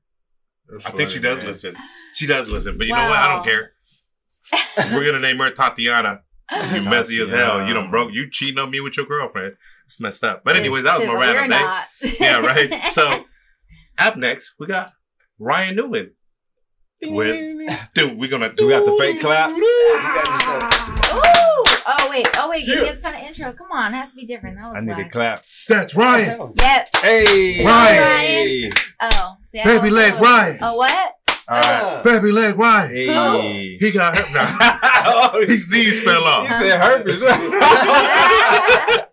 That's 0.69 0.87
I 0.87 0.91
think 0.91 1.11
she 1.11 1.21
does 1.21 1.39
man. 1.39 1.47
listen. 1.47 1.77
She 2.15 2.27
does 2.27 2.49
listen, 2.49 2.77
but 2.79 2.87
you 2.87 2.93
know 2.93 3.09
what? 3.09 3.19
I 3.19 3.35
don't 3.35 3.45
care. 3.45 3.73
We're 4.95 5.05
gonna 5.05 5.21
name 5.21 5.39
her 5.39 5.51
Tatiana. 5.51 6.23
You 6.73 6.83
messy 6.83 7.21
as 7.21 7.29
hell. 7.29 7.67
You 7.67 7.75
done 7.75 7.91
broke. 7.91 8.13
You 8.13 8.31
cheating 8.31 8.59
on 8.59 8.71
me 8.71 8.81
with 8.81 8.97
your 8.97 9.07
girlfriend. 9.07 9.57
It's 9.85 10.01
messed 10.01 10.25
up. 10.25 10.45
But 10.45 10.57
anyways, 10.57 10.85
that 10.85 10.99
was 10.99 11.09
my 11.09 11.15
random 11.15 11.51
day. 11.51 12.17
Yeah, 12.21 12.41
right. 12.41 12.93
So 12.93 13.25
up 13.99 14.17
next, 14.17 14.55
we 14.59 14.67
got 14.67 14.89
Ryan 15.39 15.77
Newman. 15.77 16.13
With 17.01 17.71
dude, 17.95 18.19
we're 18.19 18.29
gonna 18.29 18.53
do. 18.53 18.67
We 18.67 18.73
got 18.73 18.85
the 18.85 18.97
fake 18.99 19.21
clap. 19.21 19.51
Ooh! 19.51 19.57
Oh 21.91 22.09
wait! 22.11 22.27
Oh 22.37 22.51
wait! 22.51 22.67
Give 22.67 22.83
me 22.83 22.89
a 22.89 22.97
kind 22.97 23.17
of 23.17 23.23
intro. 23.23 23.53
Come 23.53 23.71
on, 23.71 23.95
it 23.95 23.99
has 23.99 24.11
to 24.11 24.17
be 24.17 24.27
different. 24.27 24.59
That 24.59 24.69
was 24.69 24.77
I 24.77 24.81
need 24.81 24.97
to 24.97 25.09
clap. 25.09 25.45
That's 25.69 25.95
Ryan. 25.95 26.51
Yep. 26.57 26.89
Hey, 26.97 27.65
Ryan. 27.65 28.71
Oh, 29.01 29.37
see, 29.51 29.63
Baby 29.65 29.91
leg 29.91 30.15
know. 30.15 30.21
Ryan. 30.21 30.59
Oh 30.63 30.75
what? 30.77 31.15
All 31.49 31.55
right. 31.61 31.83
Uh. 31.83 32.03
Baby 32.03 32.31
leg 32.33 32.57
Ryan. 32.59 32.91
Hey. 32.91 33.77
He 33.79 33.91
got 33.91 34.17
hurt 34.17 34.27
now. 34.35 34.57
oh, 35.33 35.45
His 35.47 35.69
knees 35.71 36.03
fell 36.03 36.23
off. 36.25 36.47
He 36.49 36.55
said 36.55 36.81
herpes. 36.81 37.23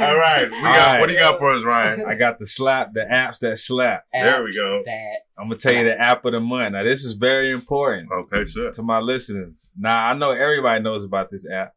All 0.00 0.16
right, 0.18 0.50
we 0.50 0.60
got. 0.60 0.64
All 0.64 0.92
right. 0.94 1.00
What 1.00 1.08
do 1.08 1.12
you 1.14 1.20
got 1.20 1.38
for 1.38 1.50
us, 1.50 1.62
Ryan? 1.62 2.04
I 2.08 2.14
got 2.14 2.38
the 2.38 2.46
slap, 2.46 2.92
the 2.92 3.00
apps 3.00 3.38
that 3.40 3.56
slap. 3.58 4.04
There 4.12 4.42
we 4.42 4.52
go. 4.54 4.82
That 4.84 5.16
I'm 5.38 5.48
gonna 5.48 5.60
tell 5.60 5.72
you 5.74 5.84
the 5.84 6.00
app 6.00 6.24
of 6.24 6.32
the 6.32 6.40
month. 6.40 6.72
Now, 6.72 6.82
this 6.82 7.04
is 7.04 7.12
very 7.12 7.50
important 7.52 8.10
Okay, 8.10 8.46
sure. 8.46 8.72
to 8.72 8.82
my 8.82 8.98
listeners. 9.00 9.70
Now, 9.76 10.08
I 10.10 10.14
know 10.14 10.32
everybody 10.32 10.82
knows 10.82 11.04
about 11.04 11.30
this 11.30 11.46
app. 11.48 11.72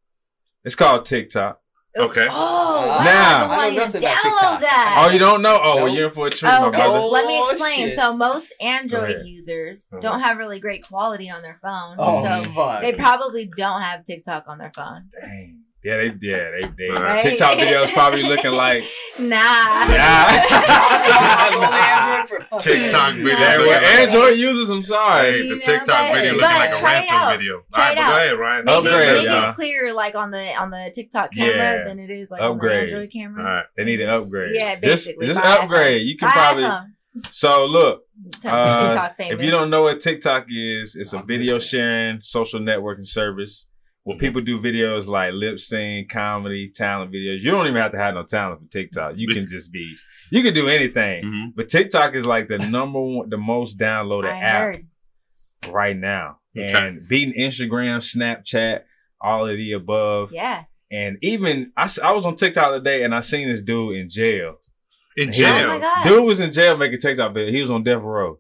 It's 0.64 0.76
called 0.76 1.06
TikTok. 1.06 1.60
Okay. 1.98 2.28
Oh, 2.30 2.88
wow. 2.88 3.04
Now- 3.04 3.48
I 3.50 3.68
I 3.68 3.70
know 3.72 3.82
want 3.82 3.92
to 3.92 4.00
nothing 4.00 4.02
about 4.04 4.16
download 4.18 4.22
TikTok. 4.24 4.62
that. 4.62 5.06
Oh, 5.08 5.12
you 5.12 5.20
don't 5.20 5.42
know? 5.42 5.60
Oh, 5.62 5.76
well, 5.76 5.86
Nope. 5.88 5.96
you're 5.96 6.08
in 6.08 6.14
for 6.14 6.28
a 6.28 6.30
treat, 6.30 6.50
Oh, 6.50 6.62
my 6.62 6.68
okay. 6.68 6.78
brother. 6.78 6.98
Oh, 7.00 7.08
Let 7.10 7.26
me 7.26 7.40
explain. 7.52 7.88
shit. 7.90 7.96
So 7.98 8.16
most 8.16 8.54
Android 8.62 9.26
users 9.26 9.88
Uh-huh. 9.92 10.02
don't 10.02 10.20
have 10.22 10.38
really 10.38 10.60
great 10.60 10.88
quality 10.88 11.30
on 11.30 11.42
their 11.42 11.60
phone. 11.62 11.96
Oh, 12.00 12.24
so 12.24 12.50
fuck. 12.52 12.82
they 12.82 12.94
probably 12.94 13.50
don't 13.58 13.82
have 13.82 14.04
TikTok 14.04 14.46
on 14.48 14.58
their 14.58 14.72
phone. 14.76 15.10
Dang. 15.20 15.64
Yeah, 15.84 15.98
they, 15.98 16.06
yeah, 16.22 16.52
they, 16.60 16.68
they. 16.78 16.90
Right. 16.94 17.22
TikTok 17.24 17.58
videos 17.60 17.94
probably 17.94 18.24
looking 18.24 18.52
like, 18.52 18.84
Nah. 19.20 19.36
yeah. 19.88 20.44
TikTok 22.60 23.14
video. 23.16 23.28
Yeah, 23.38 23.58
looking 23.58 23.68
well, 23.68 23.82
like- 23.82 24.00
Android 24.00 24.38
users, 24.38 24.70
I'm 24.70 24.84
sorry. 24.84 25.32
Hey, 25.32 25.42
the 25.48 25.56
know, 25.56 25.62
TikTok 25.62 25.88
but- 25.88 26.14
video 26.16 26.32
looking 26.34 26.42
like 26.50 26.72
a 26.72 26.76
try 26.78 26.94
ransom 26.94 27.16
out. 27.16 27.38
video. 27.38 27.62
Try 27.74 27.90
All 27.90 27.90
right, 27.90 27.96
but 27.96 28.02
out. 28.04 28.10
go 28.10 28.18
ahead, 28.18 28.38
Ryan. 28.40 28.66
Make, 28.66 28.76
Upgrade, 28.76 29.10
it, 29.10 29.14
make 29.18 29.26
y'all. 29.26 29.50
it 29.50 29.56
clear 29.56 29.94
like 29.94 30.16
on 30.16 30.32
the 30.32 30.56
on 30.56 30.70
the 30.72 30.92
TikTok 30.94 31.32
camera 31.34 31.78
Yeah. 31.78 31.84
than 31.88 32.00
it 32.00 32.10
is 32.10 32.30
like 32.32 32.42
Upgrade. 32.42 32.72
on 32.72 32.78
the 32.78 32.82
Android 32.94 33.12
camera. 33.14 33.44
All 33.44 33.54
right. 33.56 33.66
They 33.78 33.84
need 33.86 33.98
to 33.98 34.06
upgrade. 34.16 34.52
Yeah, 34.56 34.74
Just, 34.76 34.82
basically. 34.82 35.28
just 35.28 35.42
Buy 35.42 35.50
upgrade. 35.58 36.02
You 36.08 36.18
can 36.18 36.28
Buy 36.28 36.34
probably. 36.34 36.64
iPhone. 36.64 36.86
So 37.32 37.66
look, 37.66 38.02
uh, 38.46 38.88
TikTok 38.90 39.16
famous. 39.18 39.40
if 39.40 39.46
you 39.46 39.52
don't 39.52 39.70
know 39.70 39.84
what 39.84 40.00
TikTok 40.00 40.46
is, 40.50 40.96
it's 40.96 41.14
a 41.14 41.20
I'm 41.20 41.28
video 41.28 41.60
sharing 41.60 42.20
social 42.22 42.60
networking 42.60 43.06
service 43.08 43.68
where 44.08 44.18
people 44.18 44.40
do 44.40 44.58
videos 44.58 45.06
like 45.08 45.34
lip 45.34 45.60
sync, 45.60 46.08
comedy, 46.10 46.70
talent 46.74 47.12
videos. 47.12 47.42
You 47.42 47.52
don't 47.52 47.68
even 47.68 47.82
have 47.82 47.92
to 47.92 47.98
have 47.98 48.14
no 48.14 48.24
talent 48.24 48.62
for 48.62 48.72
TikTok. 48.72 49.18
You 49.18 49.28
can 49.28 49.46
just 49.46 49.70
be, 49.70 49.96
you 50.32 50.42
can 50.44 50.54
do 50.54 50.70
anything. 50.70 51.26
Mhm. 51.26 51.56
But 51.58 51.68
TikTok 51.68 52.16
is 52.16 52.26
like 52.26 52.48
the 52.48 52.58
number 52.58 53.02
one, 53.02 53.30
the 53.30 53.38
most 53.38 53.78
downloaded 53.78 54.32
I 54.32 54.40
app 54.40 54.58
heard. 54.76 54.88
right 55.74 55.98
now. 55.98 56.38
Okay. 56.58 56.72
And 56.74 57.06
beating 57.10 57.34
Instagram, 57.38 57.98
Snapchat, 58.00 58.84
all 59.20 59.46
of 59.50 59.58
the 59.58 59.74
above. 59.74 60.32
Yeah. 60.32 60.64
And 60.90 61.18
even, 61.22 61.74
I, 61.76 61.90
I 62.02 62.14
was 62.14 62.26
on 62.26 62.38
TikTok 62.38 62.70
today 62.72 63.04
and 63.04 63.14
I 63.14 63.20
seen 63.20 63.50
this 63.50 63.62
dude 63.62 63.98
in 63.98 64.10
jail. 64.10 64.56
In 65.18 65.32
Yeah. 65.34 65.48
Oh 65.50 65.52
my 65.52 65.60
jail. 65.60 65.80
god. 65.82 66.04
Dude 66.06 66.26
was 66.26 66.40
in 66.40 66.54
jail 66.54 66.78
making 66.78 67.00
TikTok 67.02 67.34
video. 67.34 67.52
He 67.52 67.60
was 67.60 67.72
on 67.72 67.84
death 67.84 68.02
row. 68.02 68.40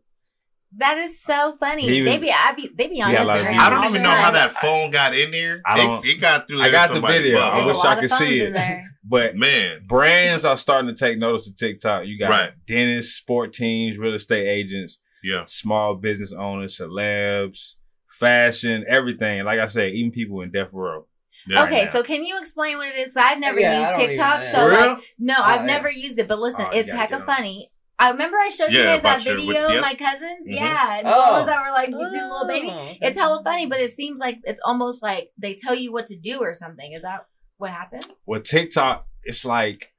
That 0.75 0.97
is 0.97 1.21
so 1.23 1.53
funny. 1.59 1.83
He 1.87 2.01
was- 2.01 2.11
they 2.11 2.17
be 2.17 2.31
I 2.31 2.51
be 2.53 2.69
they 2.75 2.87
be 2.87 3.01
on 3.01 3.09
He 3.09 3.15
got 3.15 3.23
a 3.23 3.27
lot 3.27 3.37
of 3.39 3.45
Instagram. 3.45 3.57
I 3.59 3.69
don't 3.69 3.83
even 3.85 3.93
the 3.93 3.99
know 4.03 4.15
how 4.15 4.31
that 4.31 4.53
phone 4.55 4.91
got 4.91 5.15
in 5.17 5.31
there. 5.31 5.61
I 5.65 5.77
don't- 5.77 6.05
It, 6.05 6.09
it 6.17 6.21
got 6.21 6.47
through. 6.47 6.61
I 6.61 6.69
got 6.71 6.93
the 6.93 7.01
video. 7.01 7.39
I 7.39 7.65
wish 7.65 7.77
I 7.77 7.95
could 7.99 8.09
see 8.09 8.41
it. 8.41 8.83
But 9.09 9.37
Man, 9.37 9.85
brands 9.87 10.43
are 10.43 10.57
starting 10.57 10.93
to 10.93 10.95
take 10.99 11.17
notice 11.17 11.47
of 11.47 11.57
TikTok. 11.57 12.05
You 12.05 12.19
got 12.19 12.29
Right. 12.29 12.51
dentists, 12.67 13.15
sport 13.15 13.53
teams, 13.53 13.97
real 13.97 14.13
estate 14.13 14.45
agents, 14.45 14.99
yeah. 15.23 15.45
small 15.45 15.95
business 15.95 16.33
owners, 16.33 16.77
celebs, 16.77 17.75
fashion, 18.09 18.83
everything. 18.87 19.45
Like 19.45 19.59
I 19.59 19.65
said, 19.65 19.91
even 19.93 20.11
people 20.11 20.41
in 20.41 20.51
death 20.51 20.69
row. 20.73 21.07
yeah. 21.47 21.63
okay, 21.63 21.85
now. 21.85 21.91
so 21.91 22.03
can 22.03 22.25
you 22.25 22.37
explain 22.39 22.77
what 22.77 22.87
it 22.89 23.07
is? 23.07 23.15
I've 23.15 23.39
never 23.39 23.59
Yeah, 23.59 23.87
used 23.87 23.99
TikTok, 23.99 24.41
so 24.43 24.67
like, 24.67 24.97
no, 25.19 25.35
I've 25.37 25.61
yeah. 25.61 25.65
never 25.67 25.89
used 25.89 26.19
it. 26.19 26.27
But 26.27 26.39
listen, 26.39 26.65
Oh, 26.67 26.73
you 26.73 26.81
it's 26.81 26.91
hecka 26.91 27.25
funny. 27.25 27.71
I 27.99 28.11
remember 28.11 28.37
I 28.37 28.49
showed 28.49 28.71
you 28.71 28.77
guys 28.83 28.83
that 28.83 28.99
about 28.99 29.25
your- 29.25 29.35
with- 29.37 29.45
video, 29.47 29.69
yep. 29.69 29.81
my 29.81 29.95
cousins. 29.95 30.47
Mhm. 30.47 30.55
Yeah, 30.55 30.97
and 30.99 31.07
the 31.07 31.11
Oh. 31.15 31.31
ones 31.33 31.45
that 31.47 31.61
were 31.65 31.71
like 31.71 31.87
with 31.89 32.13
the 32.13 32.21
little 32.21 32.47
baby. 32.47 32.69
Oh. 32.71 32.95
It's 33.01 33.17
hella 33.17 33.41
funny, 33.43 33.65
but 33.65 33.79
it 33.79 33.91
seems 33.91 34.19
like 34.19 34.37
it's 34.43 34.61
almost 34.63 35.01
like 35.01 35.31
they 35.37 35.55
tell 35.55 35.73
you 35.75 35.91
what 35.91 36.05
to 36.07 36.15
do 36.15 36.39
or 36.39 36.53
something. 36.53 36.93
Is 36.93 37.01
that 37.01 37.25
what 37.57 37.71
happens? 37.71 38.23
Well, 38.27 38.41
TikTok, 38.41 39.07
it's 39.23 39.43
like 39.43 39.93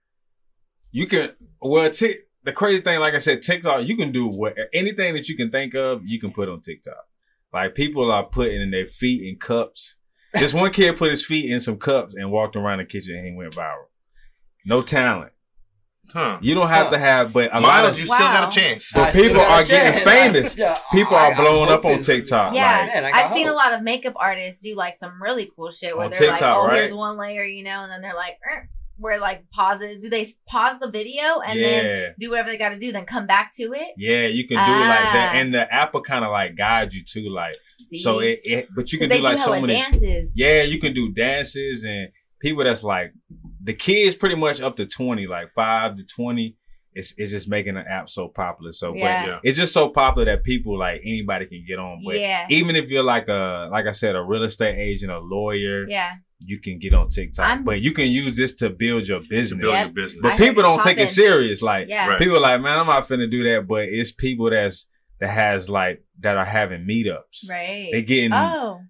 you 0.93 1.07
can. 1.07 1.33
Well, 1.61 1.91
Tik 1.91 2.29
the 2.45 2.53
crazy 2.53 2.81
thing, 2.83 3.01
like 3.01 3.15
I 3.15 3.19
said, 3.19 3.43
TikTok, 3.43 3.85
you 3.87 3.97
can 3.97 4.13
do 4.13 4.29
what 4.29 4.57
anything 4.73 5.15
that 5.15 5.29
you 5.29 5.37
can 5.37 5.51
think 5.51 5.75
of, 5.75 6.03
you 6.07 6.21
can 6.21 6.33
put 6.33 6.49
on 6.49 6.61
TikTok. 6.61 7.05
Like 7.53 7.75
people 7.75 8.11
are 8.13 8.25
putting 8.25 8.63
in 8.63 8.71
their 8.71 8.87
feet 8.87 9.29
in 9.29 9.39
cups. 9.39 9.97
This 10.35 10.55
one 10.55 10.71
kid 10.73 10.97
put 10.99 11.11
his 11.11 11.27
feet 11.27 11.51
in 11.51 11.59
some 11.59 11.79
cups 11.79 12.15
and 12.15 12.31
walked 12.31 12.55
around 12.55 12.79
the 12.79 12.85
kitchen 12.85 13.17
and 13.17 13.27
he 13.27 13.33
went 13.35 13.55
viral. 13.55 13.87
No 14.65 14.83
talent. 14.83 15.33
Huh. 16.13 16.39
You 16.41 16.55
don't 16.55 16.69
have 16.69 16.87
Huh. 16.87 16.93
to 16.93 16.99
have, 16.99 17.33
but 17.35 17.55
a 17.55 17.61
lot 17.61 17.85
of 17.85 17.99
you 17.99 18.07
still 18.07 18.19
got 18.19 18.49
a 18.55 18.61
chance. 18.61 18.93
But 18.95 19.09
I 19.09 19.13
people 19.13 19.41
are 19.41 19.65
getting 19.65 20.05
famous. 20.05 20.59
I- 20.61 20.79
People 20.93 21.17
I- 21.17 21.31
are 21.31 21.35
blowing 21.37 21.71
up 21.71 21.85
on 21.85 21.99
TikTok. 22.03 22.55
Yeah, 22.55 22.87
Man, 22.95 23.05
I 23.05 23.11
got 23.11 23.25
I've 23.27 23.33
seen 23.33 23.49
a 23.49 23.53
lot 23.53 23.73
of 23.75 23.83
makeup 23.83 24.15
artists 24.17 24.63
do 24.63 24.75
like 24.75 24.97
some 24.99 25.21
really 25.23 25.51
cool 25.55 25.71
shit 25.71 25.97
where 25.97 26.07
On 26.07 26.11
they're 26.11 26.31
like, 26.31 26.43
"Oh, 26.43 26.67
right? 26.67 26.77
here's 26.77 26.93
one 26.95 27.17
layer," 27.19 27.45
you 27.45 27.63
know, 27.65 27.83
and 27.83 27.93
then 27.93 28.01
they're 28.01 28.15
like, 28.15 28.39
er, 28.51 28.69
"Where 28.97 29.21
like 29.21 29.51
pause 29.51 29.83
it? 29.83 30.01
Do 30.01 30.09
they 30.09 30.27
pause 30.49 30.79
the 30.81 30.91
video 30.91 31.41
and 31.47 31.59
yeah. 31.59 31.67
then 31.83 32.15
do 32.19 32.31
whatever 32.31 32.51
they 32.51 32.57
got 32.59 32.71
to 32.71 32.79
do, 32.79 32.91
then 32.91 33.05
come 33.05 33.27
back 33.27 33.53
to 33.57 33.73
it?" 33.75 33.89
Yeah, 33.99 34.27
you 34.27 34.49
can 34.49 34.57
do 34.57 34.73
it 34.73 34.87
like 34.89 35.13
that, 35.13 35.33
Ah. 35.35 35.39
and 35.39 35.53
the 35.55 35.73
app 35.73 35.93
will 35.93 36.03
kind 36.03 36.25
of 36.25 36.31
like 36.31 36.57
guide 36.57 36.95
you 36.95 37.03
to 37.05 37.29
like. 37.31 37.55
See? 37.89 37.99
So 37.99 38.21
it, 38.21 38.41
it 38.45 38.69
but 38.75 38.93
you 38.93 38.99
can 38.99 39.11
do 39.11 39.19
like 39.19 39.37
do 39.37 39.43
so 39.43 39.61
many. 39.61 39.75
dances. 39.75 40.33
Yeah, 40.37 40.63
you 40.63 40.81
can 40.81 40.95
do 40.95 41.13
dances 41.13 41.85
and 41.85 42.09
people 42.41 42.65
that's 42.65 42.83
like 42.85 43.13
the 43.63 43.75
kids 43.75 44.15
pretty 44.15 44.35
much 44.37 44.61
up 44.61 44.77
to 44.77 44.87
twenty, 44.87 45.27
like 45.27 45.49
five 45.51 45.97
to 45.97 46.05
twenty. 46.05 46.57
It's 46.95 47.15
it's 47.17 47.31
just 47.31 47.49
making 47.49 47.75
the 47.75 47.81
app 47.89 48.09
so 48.09 48.29
popular. 48.29 48.73
So, 48.73 48.95
Yeah. 48.95 49.23
but 49.25 49.29
Yeah. 49.29 49.41
it's 49.45 49.57
just 49.57 49.73
so 49.73 49.89
popular 49.91 50.25
that 50.27 50.43
people 50.43 50.79
like 50.79 51.01
anybody 51.05 51.47
can 51.47 51.65
get 51.67 51.79
on. 51.79 52.03
But 52.05 52.19
Yeah. 52.19 52.47
even 52.51 52.77
if 52.77 52.91
you're 52.91 53.05
like 53.05 53.29
a 53.29 53.69
like 53.71 53.87
I 53.87 53.93
said, 53.93 54.17
a 54.17 54.23
real 54.23 54.43
estate 54.45 54.77
agent, 54.79 55.13
a 55.13 55.19
lawyer, 55.19 55.87
Yeah, 55.89 56.15
you 56.41 56.59
can 56.61 56.79
get 56.79 56.95
on 56.95 57.09
TikTok. 57.11 57.47
I'm- 57.47 57.65
but 57.65 57.81
you 57.83 57.93
can 57.93 58.09
use 58.09 58.37
this 58.37 58.55
to 58.57 58.71
build 58.71 59.07
your 59.07 59.21
business. 59.21 59.61
build 59.61 59.75
Yep. 59.75 59.85
your 59.87 59.95
business. 59.95 60.23
But 60.23 60.33
I 60.33 60.37
people 60.39 60.63
don't 60.63 60.79
it's 60.79 60.87
take 60.87 60.99
it 60.99 61.09
serious. 61.11 61.63
Like 61.63 61.89
yeah. 61.89 62.09
Right. 62.09 62.19
people 62.19 62.37
are 62.39 62.41
like, 62.41 62.61
man, 62.63 62.79
I'm 62.79 62.87
not 62.87 63.07
finna 63.07 63.31
do 63.31 63.45
that. 63.45 63.67
But 63.69 63.85
it's 63.89 64.11
people 64.11 64.51
that's 64.51 64.87
that 65.21 65.31
has 65.31 65.69
like 65.69 66.03
that 66.21 66.37
are 66.37 66.45
having 66.45 66.87
meetups. 66.87 67.49
Right. 67.49 67.91
They 67.93 68.03
getting 68.03 68.33
oh, 68.33 68.81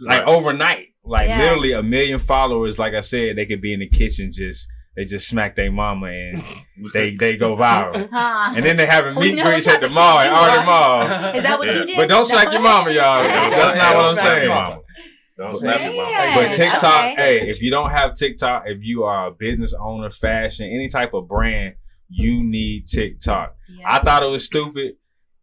like 0.00 0.20
Right. 0.20 0.26
overnight, 0.28 0.86
like 1.06 1.28
Yeah. 1.28 1.38
literally 1.40 1.72
a 1.72 1.82
million 1.82 2.18
followers. 2.18 2.78
Like 2.78 2.94
I 2.94 3.00
said, 3.00 3.36
they 3.36 3.46
could 3.46 3.60
be 3.60 3.72
in 3.72 3.80
the 3.80 3.88
kitchen 3.88 4.30
just 4.32 4.68
they 4.96 5.04
just 5.04 5.28
smack 5.28 5.56
their 5.56 5.70
mama 5.70 6.06
and 6.06 6.42
they 6.94 7.14
they 7.14 7.36
go 7.36 7.54
viral. 7.56 8.08
huh? 8.10 8.52
And 8.56 8.64
then 8.64 8.76
they 8.76 8.86
have 8.86 9.06
a 9.06 9.14
meet 9.14 9.34
know 9.36 9.44
greets 9.44 9.66
what 9.66 9.76
at 9.76 9.80
the 9.82 9.88
mall 9.90 10.18
at 10.18 10.30
you 10.30 10.36
Arden. 10.36 10.66
Mall. 10.66 11.34
Is 11.36 11.42
that 11.42 11.58
what 11.58 11.66
Yeah. 11.68 11.74
you 11.80 11.86
did? 11.86 11.96
But 11.96 12.08
don't 12.08 12.24
slack 12.24 12.50
your 12.52 12.62
mama, 12.62 12.90
y'all. 12.90 13.22
That's 13.22 13.76
not 13.76 13.94
what 13.96 14.06
I'm 14.06 14.14
saying. 14.14 14.48
mama. 14.48 14.80
Don't 15.38 15.58
slap 15.58 15.80
your 15.82 16.02
mouth. 16.02 16.10
Yeah. 16.10 16.34
But 16.34 16.52
TikTok, 16.54 17.12
Okay. 17.12 17.14
hey, 17.40 17.50
if 17.50 17.60
you 17.60 17.70
don't 17.70 17.90
have 17.90 18.14
TikTok, 18.14 18.62
if 18.66 18.78
you 18.82 19.02
are 19.04 19.26
a 19.26 19.30
business 19.32 19.74
owner, 19.78 20.08
fashion, 20.10 20.66
any 20.66 20.88
type 20.88 21.12
of 21.12 21.28
brand, 21.28 21.74
you 22.08 22.42
need 22.42 22.86
TikTok. 22.86 23.54
Yeah. 23.68 23.84
I 23.96 23.98
thought 24.02 24.22
it 24.22 24.30
was 24.30 24.46
stupid, 24.46 24.94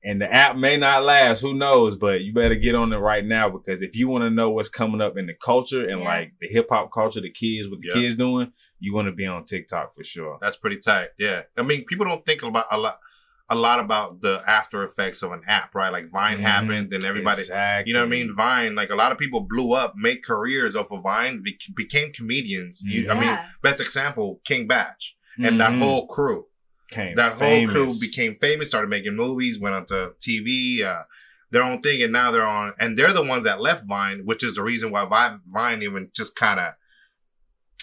and 0.04 0.22
the 0.22 0.32
app 0.32 0.56
may 0.56 0.78
not 0.78 1.04
last. 1.04 1.42
Who 1.42 1.54
knows? 1.54 1.96
But 1.96 2.22
you 2.22 2.34
better 2.34 2.56
get 2.56 2.76
on 2.76 2.92
it 2.94 2.98
right 2.98 3.26
now 3.26 3.50
because 3.50 3.82
if 3.82 3.96
you 3.96 4.08
want 4.10 4.24
to 4.24 4.30
know 4.30 4.50
what's 4.50 4.70
coming 4.70 5.02
up 5.02 5.18
in 5.18 5.28
the 5.28 5.34
culture 5.34 5.88
and 5.88 6.00
Yeah. 6.02 6.06
like 6.06 6.34
the 6.42 6.48
hip 6.48 6.68
hop 6.70 6.92
culture, 6.94 7.22
the 7.22 7.32
kids, 7.32 7.70
what 7.70 7.80
the 7.80 7.88
Yeah. 7.88 7.94
kids 7.94 8.16
doing, 8.16 8.52
you 8.80 8.94
want 8.94 9.08
to 9.08 9.14
be 9.14 9.26
on 9.26 9.46
TikTok 9.46 9.94
for 9.96 10.04
sure. 10.04 10.38
That's 10.42 10.58
pretty 10.58 10.78
tight. 10.78 11.10
Yeah. 11.18 11.44
I 11.58 11.62
mean, 11.64 11.86
people 11.86 12.06
don't 12.06 12.26
think 12.26 12.44
about 12.44 12.66
a 12.72 12.78
lot, 12.78 13.00
a 13.50 13.56
lot 13.56 13.80
about 13.80 14.22
the 14.22 14.42
after 14.48 14.84
effects 14.84 15.22
of 15.22 15.32
an 15.32 15.42
app, 15.48 15.74
right? 15.76 15.92
Like 15.92 16.10
Vine 16.12 16.38
Mhm. 16.38 16.42
happened, 16.42 16.94
and 16.94 17.04
everybody, 17.04 17.42
Exactly. 17.42 17.90
you 17.90 17.94
know 17.94 18.02
what 18.02 18.08
I 18.08 18.10
mean? 18.10 18.34
Vine, 18.36 18.74
like 18.76 18.90
a 18.90 18.96
lot 18.96 19.12
of 19.12 19.18
people 19.18 19.42
blew 19.42 19.74
up, 19.74 19.94
made 19.96 20.24
careers 20.24 20.76
off 20.76 20.92
of 20.92 21.04
Vine, 21.04 21.42
be- 21.44 21.58
became 21.76 22.12
comedians. 22.12 22.82
You, 22.84 23.10
I 23.12 23.20
mean, 23.20 23.38
best 23.62 23.80
example, 23.82 24.42
King 24.46 24.68
Bach 24.68 24.98
and 25.38 25.60
that 25.60 25.72
Mhm. 25.72 25.80
whole 25.80 26.08
crew. 26.08 26.48
Came 26.94 27.16
That 27.16 27.38
famous. 27.40 27.74
whole 27.74 27.86
crew 27.86 28.00
became 28.00 28.36
famous, 28.36 28.68
started 28.68 28.90
making 28.90 29.16
movies, 29.16 29.60
went 29.60 29.76
on 29.76 29.86
to 29.88 30.14
TV, 30.20 30.84
uh, 30.84 31.04
their 31.52 31.64
own 31.64 31.82
thing, 31.82 32.02
and 32.04 32.12
now 32.14 32.32
they're 32.32 32.46
on, 32.46 32.74
and 32.80 32.98
they're 32.98 33.14
the 33.14 33.24
ones 33.24 33.44
that 33.44 33.62
left 33.62 33.86
Vine, 33.88 34.22
which 34.26 34.44
is 34.44 34.56
the 34.56 34.64
reason 34.64 34.92
why 34.92 35.06
Vine, 35.06 35.40
Vine 35.48 35.82
even 35.84 36.10
just 36.14 36.36
kind 36.36 36.60
of 36.60 36.74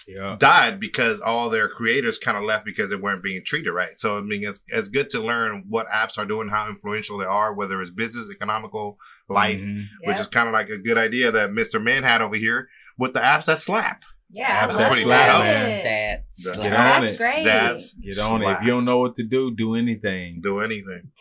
Yeah. 0.07 0.35
died 0.39 0.79
because 0.79 1.21
all 1.21 1.49
their 1.49 1.67
creators 1.67 2.17
kind 2.17 2.35
of 2.37 2.43
left 2.43 2.65
because 2.65 2.89
they 2.89 2.95
weren't 2.95 3.21
being 3.23 3.43
treated 3.45 3.71
right. 3.71 3.97
So 3.99 4.17
I 4.17 4.21
mean, 4.21 4.43
it's 4.43 4.59
it's 4.67 4.87
good 4.89 5.09
to 5.11 5.21
learn 5.21 5.65
what 5.69 5.87
apps 5.87 6.17
are 6.17 6.25
doing, 6.25 6.49
how 6.49 6.67
influential 6.67 7.17
they 7.17 7.25
are, 7.25 7.53
whether 7.53 7.79
it's 7.81 7.91
business, 7.91 8.29
economical, 8.29 8.97
life, 9.29 9.61
Mhm. 9.61 9.85
which 10.05 10.19
is 10.19 10.27
kind 10.27 10.47
of 10.47 10.53
like 10.53 10.69
a 10.69 10.77
good 10.77 10.97
idea 10.97 11.31
that 11.31 11.53
Mister 11.53 11.79
Man 11.79 12.03
had 12.03 12.21
over 12.21 12.35
here 12.35 12.67
with 12.97 13.13
the 13.13 13.19
apps 13.19 13.45
that 13.45 13.59
slap. 13.59 14.03
yeah, 14.33 14.65
Apps 14.67 14.77
that 14.77 14.89
love 14.91 14.97
slap, 14.99 15.41
it. 16.65 16.69
Get 16.69 16.79
on 16.79 17.01
That's 17.01 17.13
it. 17.13 17.17
great. 17.17 17.43
That's 17.45 17.93
Get 17.93 18.19
on 18.19 18.41
it. 18.43 18.49
If 18.51 18.61
you 18.61 18.67
don't 18.67 18.85
know 18.85 18.99
what 18.99 19.15
to 19.15 19.23
do, 19.23 19.51
do 19.55 19.75
anything. 19.75 20.41
do 20.41 20.59
anything, 20.59 21.11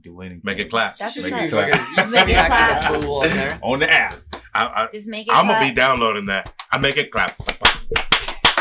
Do 0.00 0.20
anything. 0.20 0.40
make 0.44 0.58
it 0.58 0.70
clap. 0.70 0.96
That's 0.96 1.16
Make 1.16 1.32
just 1.32 1.52
it 1.52 1.56
like- 1.56 1.70
clap. 1.72 2.10
Make 2.10 2.28
it 2.28 2.46
clap. 2.46 2.48
that 2.82 3.02
fool 3.02 3.16
on 3.22 3.58
on 3.72 3.78
the 3.80 3.92
app. 3.92 4.14
I, 4.56 4.88
Just 4.92 5.08
make 5.08 5.26
it. 5.26 5.32
I, 5.34 5.40
I'm 5.40 5.48
gonna 5.48 5.60
be 5.66 5.72
downloading 5.72 6.26
that. 6.26 6.52
I 6.70 6.78
make 6.78 6.96
it 6.96 7.10
clap. 7.10 7.34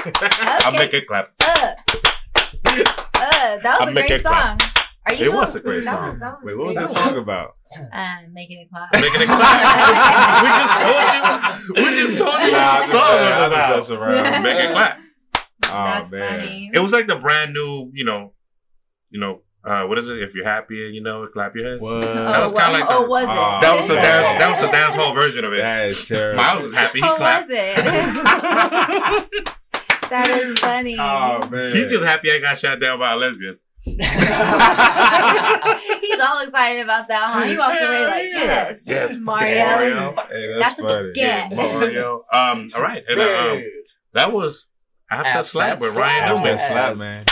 I 0.06 0.70
Okay. 0.70 0.78
make 0.78 0.94
it 0.94 1.08
clap. 1.08 1.32
Uh, 1.42 1.76
uh, 2.66 3.58
that 3.62 3.78
was 3.80 3.90
a 3.90 3.94
great 3.94 4.12
it 4.12 4.22
clap. 4.22 4.62
song. 4.62 4.70
Are 5.06 5.14
you? 5.14 5.26
It 5.26 5.34
was 5.34 5.56
a 5.56 5.60
great 5.60 5.84
that 5.86 5.92
song. 5.92 6.20
Was, 6.20 6.22
was 6.22 6.40
Wait, 6.44 6.58
what 6.58 6.68
was 6.68 6.76
great. 6.78 6.88
that 6.88 6.94
song 6.96 7.18
about? 7.18 7.56
Uh, 7.92 8.18
making 8.32 8.60
it 8.62 8.70
clap. 8.72 8.92
Making 8.94 9.22
it 9.22 9.28
clap. 9.28 10.44
we 10.44 10.50
just 10.62 10.76
told 10.84 11.04
you. 11.14 11.74
We 11.76 11.90
just 12.02 12.18
told 12.18 12.42
you 12.42 12.52
what 12.54 12.80
the 12.80 12.92
song 12.92 13.20
was 13.80 13.90
about. 13.90 14.24
about. 14.24 14.44
Make 14.44 14.58
it 14.58 14.74
clap. 14.74 15.00
Oh, 15.70 15.84
That's 15.86 16.12
man. 16.12 16.40
funny. 16.40 16.72
It 16.74 16.80
was 16.80 16.92
like 16.92 17.08
the 17.08 17.16
brand 17.16 17.54
new, 17.54 17.90
you 17.94 18.04
know, 18.06 18.34
you 19.10 19.20
know, 19.20 19.42
uh, 19.66 19.86
what 19.86 19.98
is 19.98 20.10
it? 20.10 20.22
If 20.22 20.36
you're 20.36 20.44
happy, 20.46 20.76
you 20.94 21.02
know, 21.02 21.26
clap 21.28 21.56
your 21.56 21.66
hands. 21.66 21.80
What? 21.82 22.02
That 22.02 22.44
was 22.44 22.52
oh, 22.52 22.56
kinda 22.58 22.72
like 22.80 22.86
oh, 22.90 23.04
the- 23.04 23.10
was 23.10 23.24
it? 23.24 23.30
Oh, 23.30 23.58
That 23.62 23.80
was 23.80 23.88
the 23.88 23.96
dance. 23.96 24.40
That 24.40 24.52
was 24.52 24.62
the 24.66 24.72
dance 24.78 24.96
hall 24.96 25.14
version 25.14 25.46
of 25.46 25.54
it. 25.54 25.62
That 25.62 25.86
is 25.86 26.08
terrible. 26.08 26.44
Miles 26.44 26.66
is 26.66 26.74
happy. 26.74 27.00
He 27.00 27.06
Oh, 27.08 27.16
clapped. 27.16 27.50
was 27.50 27.58
it? 27.58 27.76
that 30.10 30.30
is 30.30 30.60
funny. 30.60 30.98
Oh 31.00 31.40
man. 31.50 31.72
He's 31.76 31.90
just 31.90 32.04
happy 32.04 32.30
I 32.32 32.40
got 32.40 32.60
shot 32.60 32.80
down 32.82 33.00
by 33.00 33.14
a 33.14 33.16
lesbian. 33.16 33.58
He's 33.86 34.00
all 36.20 36.42
excited 36.42 36.82
about 36.84 37.08
that, 37.08 37.32
huh? 37.34 37.42
He 37.44 37.58
walked 37.58 37.82
away 37.82 38.06
like, 38.06 38.28
Yeah. 38.32 38.44
yes, 38.44 38.80
Yes, 38.86 39.18
Mario. 39.18 39.66
Mario. 39.66 40.12
Hey, 40.30 40.54
that's, 40.60 40.78
That's 40.78 40.82
what 40.82 40.92
funny. 40.92 41.08
you 41.08 41.14
get. 41.14 41.52
Mario. 41.56 42.26
Um. 42.32 42.72
All 42.76 42.82
right. 42.82 43.04
And, 43.08 43.20
uh, 43.20 43.52
um, 43.54 43.64
that 44.14 44.32
was 44.32 44.68
Apps 45.12 45.24
That 45.24 45.26
Apps 45.38 45.46
Slap 45.46 45.68
That 45.70 45.80
with 45.82 45.90
Slap. 45.92 46.06
Ryan 46.06 46.22
That 46.22 46.34
was 46.34 46.44
Newman. 46.44 46.58
that 46.58 46.68
slap, 46.72 46.98
man. 46.98 47.26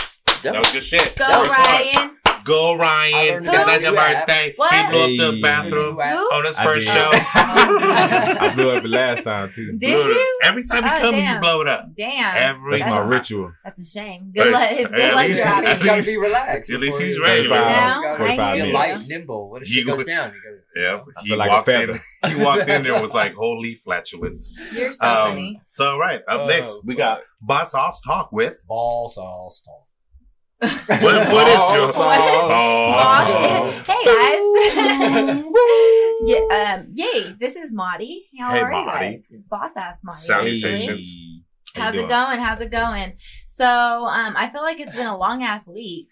That 0.43 0.57
was 0.57 0.67
good 0.71 0.83
shit. 0.83 1.15
Go, 1.15 1.25
First 1.25 1.49
one. 1.49 1.49
Ryan. 1.49 2.17
Go 2.43 2.77
Ryan. 2.77 3.43
learned 3.43 3.45
It's 3.47 3.65
not 3.67 3.81
your 3.81 3.93
birthday. 3.95 4.53
What? 4.55 4.73
He 4.73 4.91
blew 4.91 5.27
up 5.27 5.33
the 5.35 5.41
bathroom 5.41 5.95
Who? 5.95 5.99
on 6.01 6.45
his 6.45 6.57
I 6.57 6.63
first 6.63 6.87
did. 6.87 6.95
show. 6.95 7.09
I 7.71 8.51
blew 8.55 8.71
up 8.71 8.83
the 8.83 8.89
last 8.89 9.23
time 9.23 9.51
too. 9.53 9.71
Did 9.77 9.79
Blew 9.79 9.89
you? 10.13 10.39
Every 10.43 10.63
time 10.63 10.83
he 10.83 10.89
Oh, 10.89 10.93
comes, 11.01 11.17
you 11.17 11.23
damn. 11.23 11.41
blow 11.41 11.61
it 11.61 11.67
up. 11.67 11.85
Damn. 11.97 12.35
Every 12.37 12.71
That's 12.71 12.83
That's 12.83 12.93
my 12.93 13.01
a- 13.01 13.07
ritual. 13.07 13.51
That's 13.63 13.79
a 13.79 13.99
shame. 13.99 14.31
Good 14.35 14.51
luck. 14.51 14.71
it's- 14.71 14.85
at 14.85 14.91
good 14.91 15.13
luck 15.15 15.27
least- 15.27 15.41
drop. 15.41 15.63
He's 15.65 15.83
got 15.83 15.95
to 15.97 16.03
be 16.05 16.17
relaxed. 16.17 16.71
at 16.71 16.79
least 16.79 16.97
before 16.99 17.05
he's 17.07 17.15
he- 17.17 17.21
ready, 17.21 17.43
You 17.43 17.49
man. 17.49 17.65
know? 17.65 18.01
gotta 18.03 18.23
Be 18.23 18.39
I 18.39 18.55
hear 18.55 18.73
light, 18.73 18.97
nimble. 19.09 19.49
What 19.49 19.61
if 19.61 19.69
You 19.69 19.75
she 19.75 19.83
goes 19.85 20.03
down? 20.05 20.33
You 20.75 20.81
Yeah, 20.81 20.99
he 21.21 21.29
feel 21.29 21.37
like 21.37 21.49
walked 21.49 21.67
in. 21.69 21.99
He 22.27 22.35
walked 22.35 22.69
in 22.69 22.83
there 22.83 23.01
was 23.01 23.11
like 23.11 23.33
holy 23.33 23.73
flatulence. 23.75 24.53
You're 24.73 24.93
so 24.93 25.03
Um, 25.05 25.29
funny. 25.31 25.61
so 25.71 25.97
right 25.97 26.21
up 26.27 26.41
Oh, 26.41 26.45
next 26.47 26.77
we 26.83 26.93
got 26.95 27.21
Boss 27.41 27.71
Sauce 27.71 27.99
Talk 28.05 28.31
with 28.31 28.57
gotta 28.57 28.67
ball 28.67 29.09
sauce 29.09 29.61
talk. 29.61 29.87
What? 30.61 31.01
What 31.01 31.47
is 31.47 31.57
your 31.73 31.89
Oh, 31.89 31.91
Oh, 31.95 32.47
Boss- 32.93 33.81
hey 33.87 34.03
guys. 34.05 34.41
yeah, 36.25 36.75
um, 36.77 36.85
yay. 36.93 37.33
This 37.39 37.55
is 37.55 37.71
Maudie. 37.73 38.27
How 38.39 38.51
Hey, 38.51 38.61
are 38.61 38.71
you 38.71 38.85
Maudie. 38.85 38.99
guys? 38.99 39.25
It's 39.31 39.43
Boss 39.43 39.75
Ass 39.75 40.01
Maudie. 40.03 40.17
Sound 40.17 40.47
actually. 40.47 40.77
stations. 40.77 41.15
How 41.75 41.83
How's 41.83 41.95
it 41.95 42.09
going? 42.09 42.39
How's 42.39 42.61
it 42.61 42.71
going? 42.71 43.13
So, 43.47 43.65
um, 43.65 44.35
I 44.37 44.49
feel 44.51 44.61
like 44.61 44.79
it's 44.79 44.95
been 44.95 45.07
a 45.07 45.17
long 45.17 45.41
ass 45.43 45.65
week. 45.67 46.09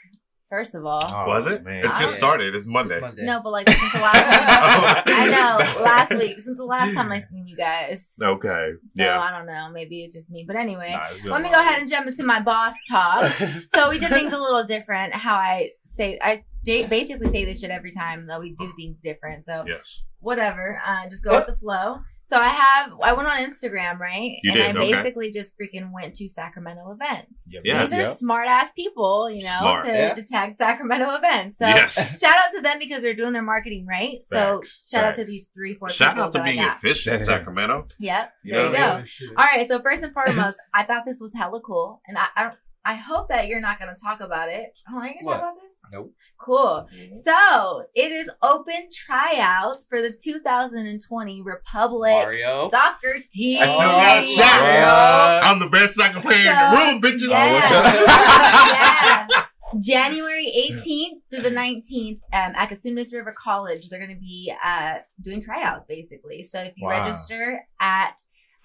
First 0.49 0.73
of 0.73 0.83
all, 0.83 1.03
Oh, 1.05 1.25
was 1.27 1.45
it? 1.45 1.63
man. 1.63 1.77
It 1.79 1.83
just 1.99 2.15
started. 2.15 2.55
It's 2.55 2.65
Monday. 2.65 2.95
It's 2.95 3.01
Monday. 3.01 3.23
no, 3.25 3.39
but 3.43 3.51
like 3.51 3.69
since 3.69 3.93
the 3.93 3.99
last 3.99 4.15
time, 4.15 5.03
Oh. 5.07 5.13
I 5.13 5.27
know 5.29 5.81
last 5.83 6.09
week 6.11 6.39
since 6.39 6.57
the 6.57 6.63
last 6.65 6.95
time 6.95 7.11
I 7.11 7.19
seen 7.19 7.47
you 7.47 7.55
guys. 7.55 8.15
Okay. 8.21 8.71
So 8.89 9.03
Yeah. 9.03 9.19
I 9.19 9.29
don't 9.29 9.45
know. 9.45 9.69
Maybe 9.71 10.03
it's 10.03 10.15
just 10.15 10.31
me. 10.31 10.45
But 10.47 10.55
anyway, 10.55 10.91
Nah, 10.91 11.31
let 11.31 11.43
me 11.43 11.49
go 11.49 11.59
ahead 11.59 11.79
and 11.79 11.87
jump 11.87 12.07
into 12.07 12.23
my 12.23 12.41
boss 12.41 12.73
talk. 12.89 13.25
so 13.75 13.91
we 13.91 13.99
did 13.99 14.09
things 14.09 14.33
a 14.33 14.39
little 14.39 14.63
different. 14.63 15.13
How 15.13 15.35
I 15.35 15.69
say 15.83 16.17
I 16.19 16.43
basically 16.65 17.29
say 17.29 17.45
this 17.45 17.61
shit 17.61 17.69
every 17.69 17.91
time 17.91 18.25
that 18.27 18.39
we 18.39 18.55
do 18.57 18.71
things 18.75 18.99
different. 18.99 19.45
So 19.45 19.63
Yes. 19.67 20.03
whatever, 20.19 20.81
uh, 20.83 21.07
just 21.09 21.23
go 21.23 21.35
with 21.35 21.45
the 21.47 21.55
flow. 21.55 21.99
So 22.29 22.37
I 22.37 22.49
have 22.49 22.91
I 23.01 23.13
went 23.13 23.27
on 23.27 23.39
Instagram 23.43 23.97
right, 23.97 24.37
You 24.43 24.51
and 24.51 24.55
did, 24.55 24.77
I 24.77 24.79
okay. 24.83 24.91
basically 24.93 25.31
just 25.31 25.55
freaking 25.57 25.91
went 25.91 26.13
to 26.17 26.27
Sacramento 26.27 26.91
events. 26.91 27.49
Yep. 27.51 27.61
Yeah. 27.65 27.83
These 27.85 27.93
are 27.93 27.97
Yep. 28.03 28.17
smart 28.17 28.47
ass 28.47 28.69
people, 28.75 29.31
you 29.31 29.43
know, 29.45 29.57
Smart. 29.59 29.85
to, 29.85 29.91
Yeah. 29.91 30.13
to 30.13 30.23
tag 30.23 30.55
Sacramento 30.55 31.15
events. 31.15 31.57
So 31.57 31.65
yes. 31.65 32.19
shout 32.21 32.35
out 32.37 32.51
to 32.55 32.61
them 32.61 32.77
because 32.77 33.01
they're 33.01 33.15
doing 33.15 33.33
their 33.33 33.41
marketing 33.41 33.87
right. 33.87 34.19
So 34.23 34.35
Facts, 34.59 34.85
shout 34.87 35.03
out 35.05 35.15
to 35.15 35.23
these 35.25 35.47
three, 35.55 35.73
four. 35.73 35.89
Shout 35.89 36.11
people 36.11 36.25
out 36.25 36.31
to 36.33 36.37
that 36.37 36.43
I 36.47 36.51
being 36.51 36.63
got. 36.63 36.77
efficient, 36.77 37.21
Sacramento. 37.31 37.85
Yep. 37.99 38.33
You 38.43 38.53
there 38.53 38.59
know 38.59 38.65
you 38.67 38.71
what 38.73 38.79
I 38.79 39.01
go. 39.01 39.05
All 39.35 39.45
right. 39.45 39.67
So 39.67 39.81
first 39.81 40.03
and 40.03 40.13
foremost, 40.13 40.57
I 40.71 40.83
thought 40.83 41.05
this 41.07 41.17
was 41.19 41.33
hella 41.33 41.61
cool, 41.61 41.99
and 42.07 42.15
I 42.15 42.25
I, 42.35 42.43
don't- 42.43 42.55
I 42.89 42.95
hope 42.95 43.29
that 43.29 43.45
you're 43.47 43.61
not 43.61 43.79
going 43.79 43.93
to 43.93 44.01
talk 44.01 44.19
about 44.19 44.49
it. 44.49 44.71
Oh, 44.89 44.97
are 44.97 45.05
you 45.07 45.13
going 45.13 45.23
to 45.23 45.29
talk 45.29 45.37
about 45.41 45.61
this? 45.61 45.79
Nope. 45.91 46.11
Cool. 46.39 46.87
So 47.23 47.83
it 47.93 48.11
is 48.11 48.31
open 48.41 48.87
tryouts 48.91 49.85
for 49.87 50.01
the 50.01 50.11
2020 50.11 51.41
Republic 51.43 52.11
Mario. 52.13 52.69
soccer 52.71 53.17
team. 53.31 53.61
I 53.61 53.65
still 53.65 53.77
got 53.77 54.25
shot. 54.25 54.61
Mario. 54.61 55.41
I'm 55.43 55.59
the 55.59 55.69
best 55.69 55.93
soccer 55.99 56.19
player 56.19 56.39
in 56.39 56.45
the 56.45 56.77
room, 56.77 57.01
bitches. 57.01 57.29
Yeah. 57.29 57.69
Oh, 57.71 59.27
yeah. 59.37 59.45
January 59.79 60.51
18th 60.71 61.21
through 61.29 61.43
the 61.47 61.55
19th 61.55 62.21
um, 62.33 62.53
at 62.55 62.69
Cosumnes 62.71 63.13
River 63.13 63.35
College, 63.37 63.87
they're 63.89 63.99
going 63.99 64.15
to 64.15 64.19
be 64.19 64.51
uh, 64.63 64.95
doing 65.21 65.41
tryouts 65.41 65.85
basically. 65.87 66.41
So 66.41 66.59
if 66.61 66.73
you 66.75 66.87
Wow. 66.87 67.01
register 67.01 67.67
at 67.79 68.15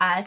uh, 0.00 0.22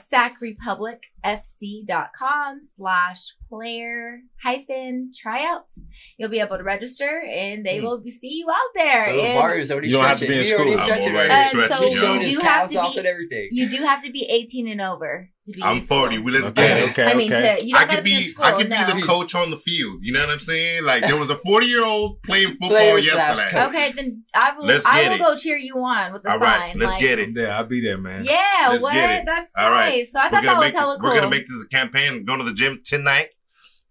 sacrepublicfc.com 1.23 2.59
slash 2.63 3.33
player 3.49 4.19
hyphen 4.43 5.11
tryouts, 5.17 5.79
you'll 6.17 6.29
be 6.29 6.39
able 6.39 6.57
to 6.57 6.63
register 6.63 7.23
and 7.27 7.65
they 7.65 7.79
hmm. 7.79 7.85
will 7.85 7.99
be, 7.99 8.11
see 8.11 8.39
you 8.39 8.47
out 8.49 8.69
there. 8.75 9.07
Oh, 9.09 9.19
And 9.19 9.39
Mario's 9.39 9.71
already 9.71 9.87
You 9.87 9.95
don't 9.95 10.05
have 10.05 10.19
to 10.19 10.25
stretching. 10.25 10.33
be 10.35 10.39
in 10.39 10.45
He 10.45 10.53
already 10.53 10.77
school. 10.77 10.91
I'm 10.91 11.15
already 11.15 11.29
right 11.31 11.49
stretching, 11.49 11.77
so 11.77 11.83
He's 11.89 12.01
yo. 12.01 12.13
you 12.13 12.39
do 12.39 12.45
have 12.45 12.69
to 12.69 12.81
be- 12.81 12.97
and 12.97 13.07
everything. 13.07 13.49
you 13.51 13.69
do 13.69 13.77
have 13.77 14.03
to 14.03 14.11
be 14.11 14.25
18 14.29 14.67
and 14.67 14.81
over 14.81 15.29
to 15.45 15.51
be 15.53 15.63
I'm 15.63 15.79
40. 15.79 16.19
We 16.19 16.31
let's 16.31 16.45
Okay, 16.47 16.53
get 16.67 16.77
it. 16.77 16.89
okay, 16.91 17.11
I 17.11 17.13
mean, 17.13 17.33
okay. 17.33 17.57
to, 17.59 17.65
you 17.65 17.73
don't 17.73 17.89
I 17.89 17.95
could 17.95 18.03
be, 18.03 18.15
be 18.17 18.21
school, 18.23 18.45
I 18.45 18.51
could 18.51 18.69
no. 18.69 18.77
be 18.93 19.01
the 19.01 19.07
coach 19.07 19.33
on 19.35 19.49
the 19.49 19.57
field. 19.57 19.99
You 20.01 20.13
know 20.13 20.19
what 20.19 20.29
I'm 20.29 20.39
saying? 20.39 20.83
Like 20.83 21.03
there 21.03 21.17
was 21.17 21.29
a 21.29 21.35
40 21.35 21.65
year 21.65 21.85
old 21.85 22.21
playing 22.23 22.49
football 22.49 22.69
Player 22.69 23.01
slash 23.01 23.37
yesterday. 23.37 23.51
coach. 23.51 23.69
Okay, 23.69 23.91
then 23.93 24.23
I 24.33 24.57
will. 24.57 24.65
Let's 24.65 24.85
I 24.85 25.07
will 25.07 25.15
it. 25.15 25.19
go 25.19 25.35
cheer 25.37 25.57
you 25.57 25.77
on 25.79 26.13
with 26.13 26.23
the 26.23 26.31
All 26.31 26.39
sign. 26.39 26.41
right, 26.41 26.75
let's 26.75 26.93
like, 26.93 27.01
get 27.01 27.19
it. 27.19 27.29
Yeah, 27.35 27.57
I'll 27.57 27.65
be 27.65 27.81
there, 27.81 27.97
man. 27.97 28.25
Yeah, 28.25 28.67
Let's 28.69 28.83
what? 28.83 28.93
get 28.93 29.21
it. 29.21 29.25
That's 29.25 29.53
All 29.57 29.69
right. 29.71 29.77
right. 29.89 30.07
So 30.11 30.19
I 30.19 30.29
thought 30.29 30.43
that 30.43 30.57
was 30.57 30.65
make 30.65 30.73
this. 30.73 30.79
hella 30.81 30.99
cool. 30.99 31.06
We're 31.07 31.15
gonna 31.15 31.29
make 31.29 31.47
this 31.47 31.63
a 31.63 31.67
campaign. 31.67 32.25
Going 32.25 32.39
to 32.39 32.45
the 32.45 32.53
gym 32.53 32.81
tonight. 32.83 33.29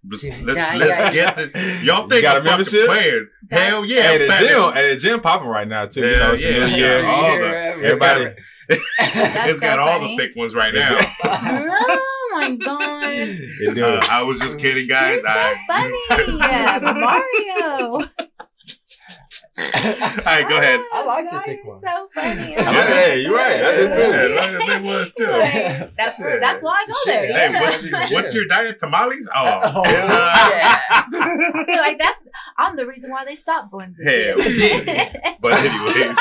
Let's, 0.08 0.22
let's, 0.24 0.56
Yeah, 0.56 0.74
let's 0.76 0.98
yeah. 0.98 1.10
get 1.12 1.36
the. 1.36 1.80
Y'all 1.84 2.04
You 2.04 2.08
think 2.08 2.22
got 2.22 2.36
a 2.36 2.40
I'm 2.40 2.44
fucking 2.44 2.46
membership? 2.46 2.86
playing? 2.86 3.26
That's- 3.50 3.68
Hell 3.68 3.84
yeah! 3.84 4.02
Hey, 4.02 4.18
the 4.18 4.28
gym, 4.28 4.28
fat. 4.38 4.74
hey, 4.74 4.94
the 4.94 5.00
gym 5.00 5.20
popping 5.20 5.48
right 5.48 5.66
now 5.66 5.86
too. 5.86 6.00
you 6.00 6.16
know, 6.16 6.32
it's 6.34 6.44
yeah. 6.44 6.66
new. 6.66 6.76
Yeah. 6.76 7.08
all 7.08 7.38
the- 7.38 7.56
Everybody, 7.86 8.24
That's 8.68 9.50
it's 9.50 9.60
got 9.60 9.76
so 9.78 9.82
all 9.82 10.00
the 10.00 10.16
thick 10.16 10.36
ones 10.36 10.54
right 10.54 10.72
now. 10.74 10.96
oh 11.24 12.38
my 12.40 12.54
god, 12.56 13.04
Uh. 13.04 14.06
I 14.10 14.22
was 14.22 14.38
just 14.38 14.58
kidding, 14.60 14.86
guys. 14.86 15.14
you're 15.14 15.22
so 15.22 15.28
I, 15.28 15.56
funny, 15.68 16.38
yeah, 16.38 16.78
Mario. 16.82 18.08
All 19.58 19.62
right, 20.26 20.46
go 20.48 20.58
ahead. 20.58 20.80
I 20.92 21.04
like 21.04 21.24
the 21.30 21.36
God, 21.36 21.46
you're 21.46 21.64
one. 21.64 21.80
So 21.80 22.08
funny. 22.14 22.56
I 22.56 22.62
like- 22.62 22.88
hey, 22.88 23.20
you're 23.22 23.34
right. 23.34 23.64
I 23.64 23.76
did 23.76 23.92
too. 23.92 24.00
Yeah, 24.02 24.36
like 24.36 24.52
the 24.52 24.58
thick 24.66 24.82
ones 24.84 25.14
too. 25.14 25.24
Right. 25.26 25.90
That's 25.96 26.16
Shit. 26.18 26.40
that's 26.42 26.62
why 26.62 26.84
I 26.84 26.86
go 26.86 26.92
Shit. 27.04 27.28
there. 27.28 27.38
Hey, 27.48 27.52
yeah. 27.52 27.60
what's, 28.00 28.12
what's 28.12 28.34
your 28.34 28.44
diet? 28.46 28.78
Tamales? 28.78 29.26
Oh, 29.34 29.60
Oh, 29.76 29.82
yeah. 29.86 30.80
yeah. 31.10 31.80
like 31.80 31.98
that. 31.98 32.18
I'm 32.58 32.76
the 32.76 32.86
reason 32.86 33.10
why 33.10 33.24
they 33.24 33.34
stopped 33.34 33.70
going 33.72 33.94
to 33.94 34.04
the 34.04 34.10
Hell 34.10 34.40
yeah. 35.24 35.36
But 35.40 35.52
anyways, 35.64 36.16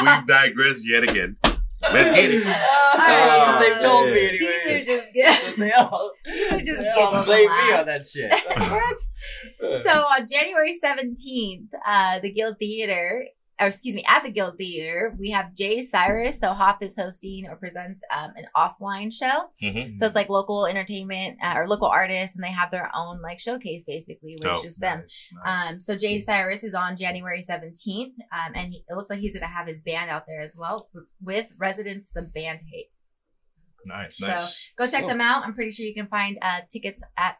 we've 0.00 0.26
digressed 0.26 0.88
yet 0.88 1.04
again. 1.04 1.36
Let's 1.82 2.18
get 2.18 2.30
it. 2.30 2.44
That's 2.44 3.46
what 3.46 3.58
they 3.60 3.86
told 3.86 4.06
me, 4.06 4.38
These 4.66 4.88
are 4.88 4.96
just 5.14 5.56
But 5.56 5.56
they 5.58 5.72
all, 5.72 6.12
These 6.24 6.52
are 6.52 6.60
just 6.60 6.80
they 6.80 6.90
all 6.90 7.24
blame 7.24 7.48
me 7.48 7.72
on 7.72 7.86
that 7.86 8.06
shit. 8.06 8.32
What? 8.56 9.82
So 9.82 9.90
on 9.90 10.26
January 10.30 10.74
17th, 10.82 11.68
uh, 11.86 12.20
the 12.20 12.32
Guild 12.32 12.58
Theater, 12.58 13.26
or 13.62 13.66
excuse 13.68 13.94
me, 13.94 14.04
at 14.08 14.22
the 14.24 14.30
Guild 14.30 14.56
Theater, 14.58 15.14
we 15.18 15.30
have 15.30 15.54
Jay 15.54 15.86
Cyrus. 15.86 16.38
So 16.40 16.52
Hoff 16.52 16.82
is 16.82 16.96
hosting 16.96 17.46
or 17.48 17.56
presents 17.56 18.02
um, 18.14 18.32
an 18.36 18.44
offline 18.56 19.12
show. 19.12 19.44
Mhm. 19.62 19.98
So 19.98 20.06
it's 20.06 20.14
like 20.14 20.28
local 20.28 20.66
entertainment 20.66 21.38
uh, 21.42 21.54
or 21.56 21.66
local 21.66 21.88
artists, 21.88 22.34
and 22.36 22.44
they 22.44 22.50
have 22.52 22.70
their 22.70 22.90
own 22.94 23.22
like 23.22 23.38
showcase 23.38 23.84
basically, 23.86 24.32
which 24.40 24.42
Dope. 24.42 24.64
is 24.64 24.76
them. 24.76 25.04
Um, 25.44 25.80
so 25.80 25.96
Jay 25.96 26.20
Cyrus 26.20 26.64
is 26.64 26.74
on 26.74 26.96
January 26.96 27.42
17th, 27.48 28.06
um, 28.32 28.52
and 28.54 28.72
he, 28.72 28.84
it 28.88 28.94
looks 28.94 29.10
like 29.10 29.20
he's 29.20 29.34
going 29.34 29.42
to 29.42 29.46
have 29.54 29.66
his 29.66 29.80
band 29.80 30.10
out 30.10 30.24
there 30.26 30.42
as 30.42 30.56
well 30.58 30.88
with 31.22 31.46
Residents, 31.60 32.10
the 32.10 32.22
band 32.34 32.60
Haze. 32.72 33.12
nice. 33.86 34.16
So 34.18 34.26
Nice. 34.26 34.72
go 34.78 34.86
check 34.86 35.00
Cool. 35.00 35.08
them 35.08 35.20
out. 35.20 35.44
I'm 35.44 35.54
pretty 35.54 35.70
sure 35.72 35.86
you 35.86 35.94
can 35.94 36.06
find 36.06 36.38
uh, 36.42 36.60
tickets 36.70 37.02
at 37.16 37.36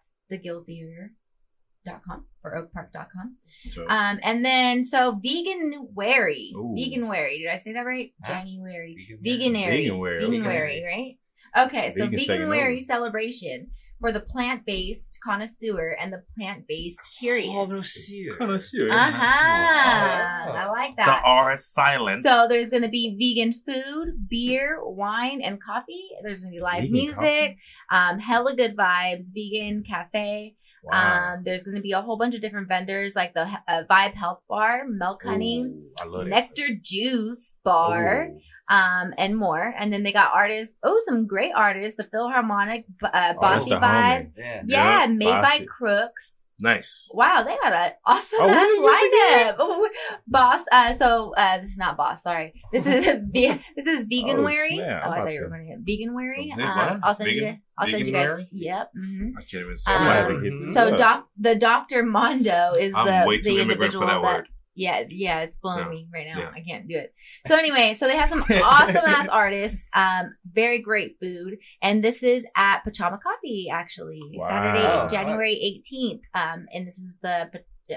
theguildtheater.com 1.86 2.24
or 2.44 2.56
oakpark.com. 2.56 3.36
So, 3.70 3.86
Um, 3.88 4.18
and 4.22 4.44
then 4.44 4.84
so 4.84 5.20
Veganuary, 5.24 6.52
vegan 6.76 7.02
Veganuary. 7.02 7.38
Did 7.38 7.48
I 7.48 7.56
say 7.56 7.72
that 7.72 7.86
right? 7.86 8.12
January. 8.26 8.96
Veganuary. 9.24 9.88
Veganuary. 9.88 9.88
Veganuary. 9.88 10.20
Veganuary, 10.22 10.84
right? 10.84 11.18
Okay, 11.66 11.92
so 11.96 12.06
vegan 12.06 12.42
over. 12.42 12.80
celebration 12.80 13.70
for 14.02 14.12
the 14.12 14.20
plant-based 14.20 15.20
connoisseur 15.24 15.96
and 15.98 16.12
the 16.12 16.22
plant-based 16.36 17.00
curious. 17.20 18.10
Kind 18.36 18.50
of 18.50 18.60
serious. 18.60 18.94
Uh 18.94 19.10
huh. 19.14 20.44
Oh. 20.48 20.52
I 20.54 20.66
like 20.70 20.96
that. 20.96 21.06
the. 21.06 21.28
R 21.28 21.54
is 21.54 21.64
silent. 21.72 22.24
So 22.26 22.46
there's 22.48 22.68
going 22.68 22.82
to 22.82 22.88
be 22.88 23.16
vegan 23.16 23.54
food, 23.54 24.28
beer, 24.28 24.80
wine, 24.82 25.40
and 25.40 25.62
coffee. 25.62 26.08
There's 26.22 26.42
going 26.42 26.52
to 26.52 26.58
be 26.58 26.62
live 26.62 26.82
Vegan 26.82 26.92
music, 26.92 27.58
um, 27.90 28.18
hella 28.18 28.56
good 28.56 28.76
vibes, 28.76 29.26
vegan 29.32 29.84
cafe. 29.84 30.56
Wow. 30.84 31.34
Um, 31.34 31.44
there's 31.44 31.62
going 31.62 31.76
to 31.76 31.80
be 31.80 31.92
a 31.92 32.02
whole 32.02 32.18
bunch 32.18 32.34
of 32.34 32.40
different 32.40 32.66
vendors 32.68 33.14
like 33.14 33.34
the 33.34 33.42
uh, 33.68 33.84
Vibe 33.88 34.14
Health 34.14 34.40
Bar, 34.48 34.82
Milk 34.88 35.22
Honey, 35.22 35.62
Ooh, 35.62 35.90
I 36.00 36.06
love. 36.06 36.26
Nectar 36.26 36.70
Juice 36.82 37.60
Bar, 37.62 38.30
Ooh. 38.32 38.40
Um, 38.68 39.12
and 39.18 39.36
more. 39.36 39.74
And 39.78 39.92
then 39.92 40.02
they 40.02 40.12
got 40.12 40.32
artists. 40.34 40.78
Oh, 40.82 41.00
some 41.06 41.26
great 41.26 41.52
artists. 41.54 41.96
The 41.96 42.04
Philharmonic, 42.04 42.84
uh, 43.02 43.34
Oh, 43.36 43.40
Bossy 43.40 43.70
the 43.70 43.76
Vibe. 43.76 43.80
homie. 43.82 44.30
Yeah. 44.36 44.62
Yeah, 44.66 45.00
Yeah, 45.00 45.06
made 45.08 45.42
by 45.42 45.66
Crooks. 45.68 46.44
Nice. 46.60 47.10
Wow, 47.12 47.42
they 47.42 47.56
got 47.56 47.72
an 47.72 47.90
awesome 48.06 48.38
Oh, 48.42 48.48
ass 48.48 49.56
lineup. 49.58 49.88
Boss, 50.28 50.60
uh, 50.70 50.94
so 50.94 51.34
uh, 51.36 51.58
this 51.58 51.70
is 51.70 51.76
not 51.78 51.96
boss. 51.96 52.22
Sorry, 52.22 52.52
this 52.70 52.86
is 52.86 53.04
ve- 53.32 53.60
this 53.74 53.86
is 53.86 54.04
Veganwary. 54.04 54.68
snap. 54.76 55.02
Oh, 55.04 55.08
I'm 55.08 55.12
I 55.12 55.16
thought 55.24 55.32
you 55.32 55.40
were 55.40 55.46
to- 55.46 55.50
going 55.50 55.84
to 55.84 55.90
Veganwary. 55.92 56.50
Hey, 56.54 56.62
Um. 56.62 57.00
I'll 57.02 57.14
send 57.16 57.30
you. 57.32 57.56
I'll 57.76 57.88
send 57.88 58.06
you 58.06 58.12
guys. 58.12 58.28
Veganwary? 58.28 58.48
Yep. 58.52 58.90
hmm 58.94 59.28
I 59.36 59.40
can't 59.42 59.64
even 59.64 59.76
say 59.76 59.92
Um, 59.92 60.02
I 60.02 60.04
might 60.06 60.14
have 60.14 60.28
that 60.28 60.34
to 60.34 60.40
hit 60.40 60.52
word. 60.52 60.74
So 60.74 60.96
doc, 60.96 61.28
the 61.36 61.54
Doctor 61.56 62.04
Mondo 62.04 62.72
is 62.78 62.94
I'm 62.94 63.06
the 63.24 63.28
way 63.28 63.38
too 63.40 63.54
the 63.56 63.62
individual 63.62 64.02
for 64.06 64.10
that 64.12 64.22
word. 64.22 64.48
Yeah, 64.74 65.04
yeah, 65.08 65.40
it's 65.40 65.58
blowing 65.58 65.90
me 65.90 66.08
right 66.12 66.26
now. 66.26 66.38
Yeah. 66.38 66.50
I 66.54 66.60
can't 66.60 66.88
do 66.88 66.96
it. 66.96 67.12
So 67.46 67.56
anyway, 67.56 67.94
so 67.98 68.06
they 68.06 68.16
have 68.16 68.30
some 68.30 68.42
awesome 68.42 69.04
ass 69.04 69.28
artists, 69.30 69.88
um, 69.94 70.34
very 70.50 70.80
great 70.80 71.16
food, 71.20 71.58
and 71.82 72.02
this 72.02 72.22
is 72.22 72.46
at 72.56 72.82
Pachamama 72.84 73.20
Coffee 73.22 73.68
actually, 73.70 74.22
Wow. 74.34 74.48
Saturday, 74.48 75.14
January 75.14 75.52
eighteenth. 75.62 76.22
Um, 76.34 76.66
and 76.72 76.86
this 76.86 76.98
is 76.98 77.16
the 77.22 77.50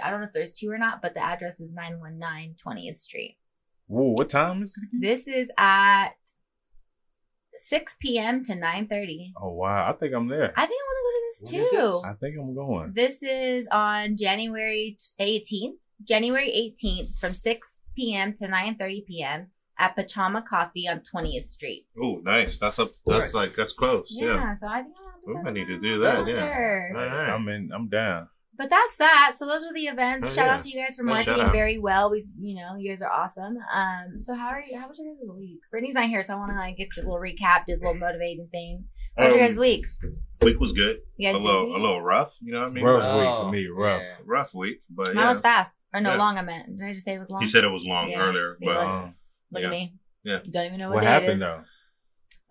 I 0.03 0.09
don't 0.11 0.19
know 0.19 0.27
if 0.27 0.33
there's 0.33 0.51
two 0.51 0.69
or 0.69 0.77
not, 0.77 1.01
but 1.01 1.13
the 1.13 1.23
address 1.23 1.59
is 1.61 1.71
919 1.71 2.55
20th 2.55 2.97
Street. 2.97 3.37
Whoa, 3.87 4.13
what 4.13 4.29
time 4.29 4.63
is 4.63 4.75
it 4.77 4.87
again? 4.89 5.01
This 5.01 5.27
is 5.27 5.51
at 5.57 6.09
6 7.57 7.95
p.m. 8.01 8.43
to 8.43 8.53
9:30. 8.53 9.31
Oh 9.41 9.53
wow, 9.53 9.89
I 9.89 9.93
think 9.93 10.13
I'm 10.13 10.27
there. 10.27 10.51
I 10.57 10.65
think 10.65 10.81
I 10.81 10.85
want 10.85 10.97
to 10.97 11.05
go 11.05 11.11
to 11.11 11.21
this 11.25 11.65
is 11.65 11.69
too. 11.71 11.77
this? 11.77 12.03
I 12.05 12.13
think 12.13 12.35
I'm 12.39 12.55
going. 12.55 12.91
This 12.93 13.23
is 13.23 13.67
on 13.71 14.17
January 14.17 14.97
18th, 15.21 15.77
January 16.03 16.47
18th 16.83 17.17
from 17.19 17.33
6 17.33 17.79
p.m. 17.95 18.33
to 18.33 18.47
9:30 18.47 19.05
p.m. 19.05 19.47
at 19.79 19.95
Pachamama 19.97 20.45
Coffee 20.45 20.87
on 20.87 20.99
20th 21.01 21.47
Street. 21.47 21.87
Oh, 22.01 22.19
nice. 22.23 22.57
That's 22.59 22.79
up. 22.79 22.91
That's 23.05 23.33
like 23.33 23.53
that's 23.53 23.73
close. 23.73 24.07
Yeah, 24.11 24.35
Yeah. 24.35 24.53
so 24.53 24.67
I 24.67 24.81
think 24.83 24.95
I'll 24.99 25.13
We 25.25 25.33
put 25.35 25.43
might 25.43 25.53
need 25.53 25.67
to 25.67 25.79
do 25.79 25.99
that, 25.99 26.17
out 26.17 26.27
yeah. 26.27 26.89
All 26.95 27.05
right. 27.05 27.29
I'm 27.29 27.47
in. 27.49 27.71
I'm 27.73 27.87
down. 27.89 28.29
But 28.57 28.69
that's 28.69 28.95
that. 28.99 29.33
So 29.35 29.45
those 29.45 29.65
are 29.65 29.73
the 29.73 29.87
events. 29.87 30.27
Oh, 30.27 30.29
Shout 30.33 30.45
yeah. 30.47 30.53
out 30.53 30.61
to 30.61 30.69
you 30.69 30.81
guys 30.81 30.95
for 30.95 31.03
Yeah, 31.05 31.15
shout 31.15 31.25
marketing 31.27 31.47
out. 31.47 31.51
very 31.51 31.77
well. 31.77 32.09
We, 32.09 32.25
you 32.39 32.55
know, 32.55 32.75
you 32.77 32.87
guys 32.89 33.01
are 33.01 33.11
awesome. 33.11 33.57
Um, 33.73 34.21
so 34.21 34.33
how 34.33 34.47
are 34.47 34.61
you? 34.61 34.79
How 34.79 34.87
was 34.87 34.97
your 34.97 35.13
guys' 35.13 35.27
week? 35.37 35.59
Brittany's 35.69 35.93
not 35.95 36.05
here, 36.05 36.23
so 36.23 36.35
I 36.35 36.37
want 36.37 36.51
to 36.51 36.55
like 36.57 36.77
get 36.77 36.87
a 36.97 37.01
little 37.01 37.17
recap, 37.19 37.65
do 37.67 37.73
a 37.73 37.75
little 37.75 37.95
motivating 37.95 38.47
thing. 38.53 38.85
How 39.17 39.25
was 39.25 39.35
your 39.35 39.43
Um, 39.43 39.49
guys' 39.49 39.59
week? 39.59 39.85
Week 40.41 40.59
was 40.59 40.73
good. 40.73 40.97
You 41.17 41.29
guys 41.29 41.35
a 41.35 41.39
little, 41.43 41.63
busy? 41.65 41.75
a 41.75 41.77
little 41.79 42.01
rough. 42.01 42.35
You 42.41 42.53
know 42.53 42.59
what 42.61 42.69
I 42.71 42.73
mean? 42.73 42.83
Rough 42.83 43.01
But 43.01 43.15
week 43.17 43.27
Oh, 43.27 43.43
for 43.45 43.51
me. 43.51 43.67
Rough. 43.67 44.01
yeah. 44.01 44.15
rough 44.25 44.53
week, 44.53 44.81
but 44.89 45.15
Mine 45.15 45.23
yeah. 45.25 45.31
was 45.33 45.41
fast, 45.41 45.71
or 45.93 46.01
no, 46.01 46.11
Yeah. 46.11 46.17
long. 46.17 46.37
I 46.37 46.41
meant. 46.41 46.77
Did 46.77 46.85
I 46.85 46.93
just 46.93 47.05
say 47.05 47.15
it 47.15 47.19
was 47.19 47.29
long? 47.29 47.41
You 47.41 47.47
said 47.47 47.63
it 47.63 47.71
was 47.71 47.83
long 47.85 48.09
Yeah. 48.09 48.19
earlier, 48.21 48.53
See, 48.55 48.65
but 48.65 48.75
look. 48.75 48.83
Um, 48.87 49.15
Look 49.51 49.61
yeah. 49.61 49.67
at 49.67 49.71
me. 49.71 49.93
Yeah. 50.23 50.39
You 50.43 50.51
don't 50.51 50.65
even 50.65 50.79
know 50.79 50.87
what, 50.89 50.95
what 50.95 51.01
day 51.01 51.07
happened 51.07 51.31
is. 51.33 51.39
though? 51.39 51.63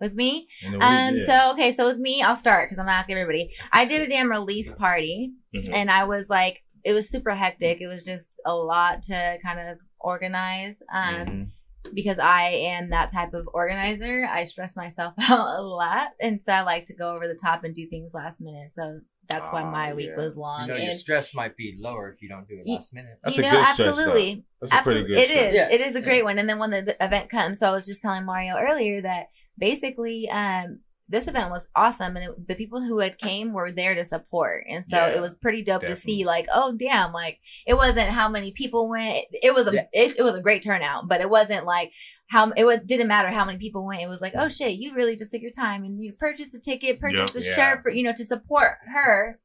With 0.01 0.13
me, 0.15 0.47
In 0.63 0.71
the 0.71 0.77
week, 0.79 0.83
Um, 0.87 1.17
so 1.19 1.51
okay, 1.53 1.73
so 1.73 1.85
with 1.85 1.97
me, 1.99 2.21
I'll 2.21 2.35
start 2.35 2.65
because 2.67 2.79
I'm 2.79 2.85
gonna 2.85 2.97
ask 2.97 3.09
everybody. 3.09 3.51
I 3.71 3.85
did 3.85 4.01
a 4.01 4.07
damn 4.07 4.29
release 4.29 4.71
party 4.71 5.31
Mhm. 5.55 5.71
and 5.73 5.91
I 5.91 6.03
was 6.05 6.29
like, 6.29 6.63
it 6.83 6.93
was 6.93 7.09
super 7.09 7.31
hectic. 7.35 7.79
It 7.81 7.87
was 7.87 8.03
just 8.03 8.31
a 8.45 8.53
lot 8.55 9.03
to 9.03 9.37
kind 9.43 9.59
of 9.59 9.77
organize. 9.99 10.77
Um, 10.93 11.15
Mhm. 11.15 11.47
Because 11.93 12.19
I 12.19 12.49
am 12.49 12.89
that 12.89 13.11
type 13.11 13.33
of 13.33 13.47
organizer. 13.53 14.27
I 14.29 14.43
stress 14.43 14.75
myself 14.75 15.13
out 15.29 15.59
a 15.59 15.61
lot, 15.61 16.09
and 16.21 16.39
so 16.43 16.51
I 16.53 16.61
like 16.61 16.85
to 16.85 16.95
go 16.95 17.13
over 17.13 17.27
the 17.27 17.39
top 17.41 17.63
and 17.63 17.73
do 17.75 17.87
things 17.87 18.13
last 18.13 18.41
minute. 18.41 18.69
So 18.71 18.99
that's 19.27 19.49
why 19.49 19.63
my 19.63 19.93
week 19.93 20.11
yeah. 20.11 20.23
was 20.23 20.37
long. 20.37 20.67
You 20.67 20.73
know, 20.73 20.75
your 20.75 20.93
stress 20.93 21.33
might 21.33 21.57
be 21.57 21.75
lower 21.79 22.09
if 22.09 22.21
you 22.21 22.29
don't 22.29 22.47
do 22.47 22.59
it 22.63 22.69
last 22.69 22.93
minute. 22.93 23.19
That's 23.23 23.37
you 23.37 23.43
a 23.43 23.47
know, 23.47 23.51
good 23.53 23.65
stress, 23.65 23.87
absolutely. 23.87 24.45
That's 24.61 24.73
a 24.73 24.83
pretty 24.83 24.99
Absolutely. 25.01 25.15
good. 25.15 25.21
It 25.21 25.29
stress. 25.29 25.53
is. 25.53 25.55
Yeah. 25.55 25.69
It 25.71 25.81
is 25.81 25.95
a 25.95 26.01
great 26.01 26.17
Yeah. 26.19 26.23
one. 26.23 26.39
And 26.39 26.49
then 26.49 26.59
when 26.59 26.71
the 26.71 26.95
event 27.03 27.29
comes, 27.29 27.59
so 27.59 27.67
I 27.67 27.71
was 27.71 27.85
just 27.85 28.01
telling 28.01 28.25
Mario 28.25 28.55
earlier 28.55 29.01
that 29.01 29.27
basically, 29.57 30.29
um, 30.29 30.81
this 31.07 31.27
event 31.27 31.51
was 31.51 31.67
awesome, 31.75 32.15
and 32.17 32.25
it, 32.25 32.47
the 32.47 32.55
people 32.55 32.81
who 32.81 32.99
had 32.99 33.17
came 33.19 33.53
were 33.53 33.71
there 33.71 33.93
to 33.93 34.03
support, 34.03 34.65
and 34.67 34.83
so 34.85 34.97
Yeah, 34.97 35.15
it 35.15 35.21
was 35.21 35.35
pretty 35.35 35.61
dope 35.61 35.83
to 35.83 35.93
see. 35.95 36.25
Like, 36.25 36.47
oh 36.53 36.75
damn, 36.75 37.11
like 37.13 37.39
it 37.67 37.75
wasn't 37.75 38.09
how 38.09 38.27
many 38.27 38.51
people 38.51 38.89
went. 38.89 39.25
It 39.31 39.53
was 39.53 39.67
a 39.67 39.73
Yeah. 39.73 39.85
it, 39.93 40.15
it 40.17 40.23
was 40.23 40.35
a 40.35 40.41
great 40.41 40.63
turnout, 40.63 41.07
but 41.07 41.21
it 41.21 41.29
wasn't 41.29 41.65
like 41.65 41.91
how 42.27 42.51
it 42.57 42.65
was, 42.65 42.79
didn't 42.85 43.07
matter 43.07 43.29
how 43.29 43.45
many 43.45 43.59
people 43.59 43.85
went. 43.85 44.01
It 44.01 44.09
was 44.09 44.21
like, 44.21 44.33
oh 44.35 44.49
shit, 44.49 44.79
you 44.79 44.95
really 44.95 45.15
just 45.15 45.31
took 45.31 45.41
your 45.43 45.51
time 45.51 45.83
and 45.83 46.01
you 46.03 46.13
purchased 46.13 46.55
a 46.55 46.59
ticket, 46.59 46.99
purchased 46.99 47.35
a 47.35 47.41
Yeah. 47.41 47.53
shirt 47.55 47.83
for 47.83 47.91
you 47.91 48.01
know 48.03 48.13
to 48.13 48.25
support 48.25 48.77
her 48.93 49.39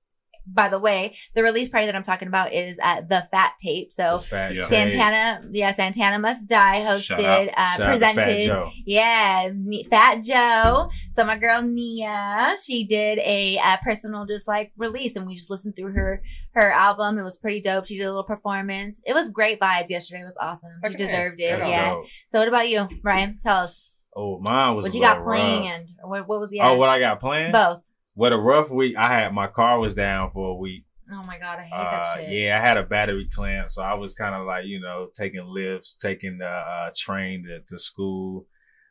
by 0.47 0.69
the 0.69 0.79
way, 0.79 1.17
the 1.35 1.43
release 1.43 1.69
party 1.69 1.87
that 1.87 1.95
I'm 1.95 2.03
talking 2.03 2.29
about 2.29 2.53
is 2.53 2.79
at 2.83 3.09
the 3.09 3.27
Fat 3.31 3.53
Tape. 3.63 3.91
So 3.93 4.19
Fat 4.19 4.55
Yeah. 4.55 4.67
Tape. 4.67 4.91
Santana, 4.93 5.43
yeah, 5.53 5.73
Santana 5.73 6.19
Must 6.19 6.49
Die 6.49 6.83
Shout 7.01 7.19
hosted, 7.19 7.53
uh, 7.57 7.77
Shout 7.77 7.81
out 7.81 7.93
to 7.95 7.99
Fat 8.01 8.15
presented. 8.15 8.47
Joe. 8.47 8.71
Yeah, 8.87 9.51
Fat 9.91 10.23
Joe. 10.23 10.91
So 11.15 11.25
my 11.25 11.37
girl 11.39 11.63
Nia, 11.63 12.57
she 12.65 12.85
did 12.85 13.19
a, 13.21 13.59
uh 13.59 13.77
personal 13.85 14.27
just 14.27 14.49
like 14.49 14.73
release, 14.77 15.17
and 15.17 15.27
we 15.27 15.35
just 15.35 15.51
listened 15.51 15.77
through 15.77 15.93
her 15.93 16.23
her 16.55 16.71
album. 16.73 17.19
It 17.19 17.23
was 17.23 17.37
pretty 17.37 17.61
dope. 17.61 17.87
She 17.87 17.97
did 17.97 18.05
a 18.05 18.09
little 18.09 18.25
performance. 18.25 19.01
It 19.07 19.13
was 19.15 19.31
great 19.31 19.61
vibes 19.61 19.89
yesterday. 19.89 20.23
It 20.23 20.25
was 20.25 20.37
awesome. 20.41 20.71
She 20.85 20.89
Okay. 20.89 20.97
deserved 20.97 21.41
it. 21.41 21.59
That's 21.59 21.69
Yeah. 21.71 21.91
dope. 21.95 22.07
So 22.27 22.39
what 22.41 22.49
about 22.49 22.69
you, 22.69 22.89
Ryan? 23.05 23.39
Tell 23.43 23.59
us 23.59 24.07
Oh, 24.17 24.41
mine 24.41 24.75
was 24.75 24.83
what 24.85 24.95
you 24.95 25.01
got 25.01 25.19
little 25.19 25.33
rough. 25.33 25.39
planned, 25.41 25.89
what, 26.03 26.27
what 26.27 26.41
was 26.41 26.51
the 26.51 26.61
Oh, 26.63 26.77
what 26.77 26.89
I 26.89 26.99
got 26.99 27.21
planned? 27.21 27.53
both? 27.53 27.81
What 28.21 28.35
a 28.35 28.37
rough 28.37 28.69
week. 28.69 28.97
I 28.99 29.09
had 29.19 29.33
my 29.33 29.47
car 29.47 29.81
was 29.81 29.95
down 29.95 30.31
for 30.33 30.51
a 30.51 30.55
week. 30.55 30.85
Oh 31.11 31.23
my 31.23 31.39
god, 31.39 31.59
I 31.59 31.63
hate 31.63 31.73
Uh, 31.73 31.91
that 31.91 32.17
shit. 32.17 32.29
yeah, 32.29 32.61
I 32.63 32.69
had 32.69 32.77
a 32.77 32.83
battery 32.83 33.27
clamp, 33.35 33.73
so 33.73 33.81
I 33.81 33.95
was 33.95 34.13
kind 34.13 34.35
of 34.35 34.47
like 34.47 34.67
you 34.67 34.79
know 34.79 35.09
taking 35.17 35.47
lifts, 35.47 35.95
taking 35.95 36.37
the 36.37 36.47
uh, 36.47 36.91
train 36.95 37.47
to, 37.47 37.61
to 37.61 37.79
school. 37.79 38.47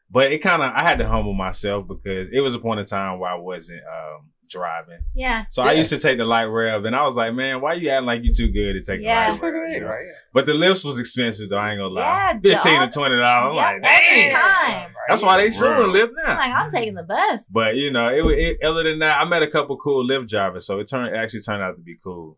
But 0.10 0.32
it 0.32 0.40
kind 0.40 0.64
of 0.64 0.72
I 0.74 0.82
had 0.82 0.98
to 0.98 1.08
humble 1.08 1.36
myself 1.36 1.88
because 1.88 2.30
it 2.34 2.40
was 2.40 2.56
a 2.56 2.60
point 2.60 2.80
in 2.80 2.88
time 2.88 3.20
where 3.20 3.30
I 3.30 3.36
wasn't 3.36 3.82
um, 3.84 4.30
driving. 4.50 5.00
Yeah. 5.16 5.46
So 5.50 5.62
I 5.64 5.74
used 5.74 5.90
to 5.92 5.98
take 5.98 6.18
the 6.18 6.26
light 6.26 6.44
rail, 6.44 6.86
and 6.86 6.96
I 6.96 7.06
was 7.06 7.16
like, 7.16 7.34
man, 7.34 7.62
why 7.62 7.74
you 7.74 7.90
acting 7.90 8.06
like 8.06 8.24
you 8.24 8.34
too 8.34 8.50
good 8.52 8.74
to 8.74 8.82
take 8.82 9.02
Yeah. 9.04 9.36
the 9.36 9.42
light 9.42 9.54
rail? 9.54 9.74
you 9.74 9.80
know? 9.82 9.88
right? 9.88 10.06
But 10.34 10.46
the 10.46 10.54
lifts 10.54 10.84
was 10.84 11.00
expensive 11.00 11.50
though. 11.50 11.58
I 11.58 11.72
ain't 11.72 11.80
gonna 11.80 11.94
lie, 11.94 12.40
Yeah, 12.44 12.56
fifteen 12.60 12.82
to 12.82 12.88
twenty 12.90 13.18
dollars. 13.18 13.52
I'm 13.52 13.56
Yeah, 13.56 13.62
like, 13.62 13.76
all 13.76 13.82
damn. 13.82 14.84
time. 14.86 14.92
That's 15.08 15.22
why 15.24 15.38
they 15.38 15.50
suing 15.50 15.74
Bro. 15.76 15.88
Lyft 15.94 16.10
I'm 16.10 16.28
now. 16.28 16.36
like, 16.38 16.54
I'm 16.54 16.72
taking 16.72 16.94
the 16.96 17.04
bus. 17.04 17.50
But 17.54 17.76
you 17.76 17.92
know, 17.92 18.08
it, 18.10 18.26
it 18.38 18.64
other 18.64 18.84
than 18.84 19.00
that, 19.00 19.22
I 19.22 19.26
met 19.26 19.42
a 19.42 19.48
couple 19.48 19.78
cool 19.78 20.08
Lyft 20.08 20.28
drivers, 20.30 20.66
so 20.68 20.80
it 20.80 20.90
turned 20.90 21.14
it 21.16 21.18
actually 21.18 21.42
turned 21.42 21.64
out 21.64 21.76
to 21.78 21.82
be 21.82 21.96
cool. 22.04 22.38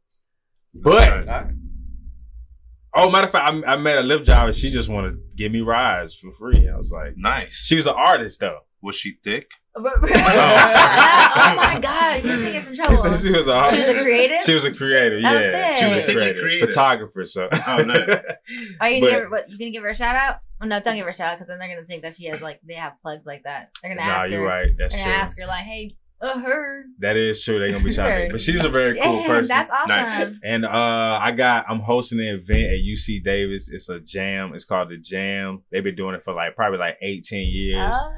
But 0.74 1.28
oh, 2.96 3.10
matter 3.12 3.26
of 3.26 3.32
fact, 3.32 3.50
I, 3.68 3.74
I 3.74 3.78
met 3.78 3.98
a 3.98 4.02
Lyft 4.02 4.26
driver. 4.26 4.52
She 4.54 4.70
just 4.70 4.90
wanted 4.90 5.12
to 5.12 5.36
give 5.36 5.52
me 5.52 5.62
rides 5.62 6.14
for 6.16 6.32
free. 6.34 6.70
I 6.70 6.78
was 6.78 6.92
like, 6.92 7.14
nice. 7.18 7.54
she 7.56 7.76
was 7.76 7.88
an 7.88 7.96
artist 7.96 8.40
though. 8.40 8.60
Was 8.82 8.96
she 8.96 9.14
thick? 9.24 9.52
oh 9.76 11.54
my 11.56 11.80
god, 11.82 12.24
you're 12.24 12.38
gonna 12.38 12.52
get 12.52 12.64
some 12.66 12.76
trouble. 12.76 13.16
she 13.16 13.24
She 13.28 13.32
was 13.32 13.48
a 13.48 13.54
artist. 13.54 13.88
was 13.88 13.96
a 13.98 14.02
creative. 14.02 14.42
She 14.46 14.54
was 14.54 14.64
a 14.66 14.72
creator. 14.74 15.16
Oh, 15.16 15.20
Yeah, 15.20 15.40
sick. 15.40 15.78
She 15.80 15.86
was 15.86 15.96
thickly 16.02 16.14
creator. 16.16 16.42
creative. 16.42 16.70
photographer. 16.70 17.26
So 17.26 17.48
Oh, 17.68 17.78
nice. 17.84 18.10
Are 18.82 18.90
you 18.90 19.00
gonna 19.00 19.02
But- 19.02 19.10
give 19.12 19.12
her, 19.14 19.30
what? 19.30 19.50
You 19.50 19.58
gonna 19.58 19.72
give 19.72 19.84
her 19.84 19.90
a 19.90 19.96
shout 19.96 20.16
out? 20.16 20.38
Oh, 20.62 20.66
no, 20.68 20.80
don't 20.80 20.96
give 20.96 21.06
her 21.06 21.10
a 21.10 21.14
shout 21.14 21.32
out 21.32 21.38
because 21.38 21.48
then 21.48 21.60
they're 21.60 21.70
gonna 21.74 21.88
think 21.88 22.04
that 22.04 22.14
she 22.16 22.26
has 22.26 22.42
like 22.42 22.60
they 22.68 22.74
have 22.76 23.00
plugs 23.02 23.26
like 23.26 23.44
that. 23.44 23.70
They're 23.82 23.96
gonna 23.96 24.06
nah, 24.06 24.14
ask 24.16 24.30
you're 24.30 24.42
her. 24.42 24.46
right. 24.48 24.68
That's 24.78 24.94
They're 24.94 25.04
true. 25.04 25.12
gonna 25.12 25.24
ask 25.24 25.38
her 25.40 25.46
like, 25.48 25.64
"Hey, 25.64 25.96
uh, 26.22 26.40
her." 26.42 26.84
That 27.00 27.16
is 27.18 27.42
true. 27.44 27.58
They're 27.60 27.72
gonna 27.72 27.84
be 27.84 27.94
trying 27.94 28.30
but 28.30 28.42
she's 28.42 28.64
a 28.64 28.70
very 28.70 29.00
cool 29.00 29.22
Yeah, 29.22 29.28
person. 29.28 29.48
That's 29.48 29.72
awesome. 29.72 29.88
Nice. 29.88 30.40
And 30.44 30.66
uh 30.66 30.70
I 31.22 31.32
got 31.32 31.66
I'm 31.70 31.80
hosting 31.80 32.20
an 32.20 32.28
event 32.36 32.66
at 32.74 32.80
UC 32.86 33.24
Davis. 33.24 33.70
It's 33.72 33.90
a 33.90 34.00
jam. 34.02 34.54
It's 34.54 34.66
called 34.66 34.90
the 34.90 34.98
Jam. 34.98 35.64
They've 35.72 35.84
been 35.84 35.96
doing 35.96 36.14
it 36.16 36.24
for 36.24 36.34
like 36.34 36.56
probably 36.56 36.78
like 36.80 36.98
18 37.02 37.50
years. 37.52 37.94
Oh, 37.96 38.12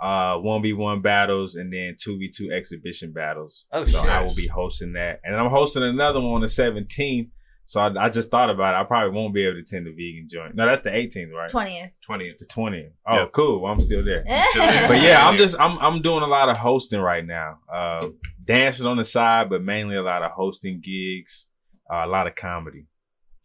Uh 0.00 0.36
one 0.36 0.62
v 0.62 0.72
one 0.72 1.00
battles 1.02 1.56
and 1.56 1.72
then 1.72 1.96
two 2.00 2.18
v 2.18 2.30
two 2.34 2.52
exhibition 2.52 3.12
battles. 3.12 3.66
Oh, 3.72 3.82
so 3.84 4.00
shit. 4.02 4.10
I 4.10 4.22
will 4.22 4.34
be 4.34 4.46
hosting 4.46 4.92
that. 4.92 5.20
And 5.24 5.34
I'm 5.36 5.50
hosting 5.50 5.82
another 5.82 6.20
one 6.20 6.34
on 6.34 6.40
the 6.40 6.46
17th. 6.46 7.30
So 7.64 7.80
I, 7.82 8.06
I 8.06 8.08
just 8.08 8.30
thought 8.30 8.48
about 8.48 8.74
it. 8.74 8.78
I 8.80 8.84
probably 8.84 9.14
won't 9.14 9.34
be 9.34 9.42
able 9.44 9.56
to 9.56 9.60
attend 9.60 9.86
the 9.86 9.90
vegan 9.90 10.26
joint. 10.30 10.54
No, 10.54 10.64
that's 10.64 10.80
the 10.80 10.88
18th, 10.88 11.32
right? 11.34 11.50
20th. 11.50 11.90
Twentieth. 12.02 12.38
The 12.38 12.46
20th. 12.46 12.90
Oh, 13.06 13.14
Yeah. 13.14 13.26
cool. 13.30 13.60
Well, 13.60 13.72
I'm 13.72 13.80
still 13.82 14.02
there. 14.02 14.24
there. 14.26 14.44
But 14.88 15.02
yeah, 15.02 15.26
I'm 15.28 15.36
just 15.36 15.54
I'm 15.60 15.78
I'm 15.80 16.00
doing 16.00 16.22
a 16.22 16.26
lot 16.26 16.48
of 16.48 16.56
hosting 16.56 17.00
right 17.00 17.26
now. 17.26 17.58
Uh, 17.70 18.08
dancing 18.44 18.86
on 18.86 18.96
the 18.96 19.04
side, 19.04 19.50
but 19.50 19.62
mainly 19.62 19.96
a 19.96 20.02
lot 20.02 20.22
of 20.22 20.30
hosting 20.30 20.80
gigs, 20.80 21.46
uh, 21.92 22.04
a 22.04 22.06
lot 22.06 22.26
of 22.26 22.34
comedy. 22.36 22.86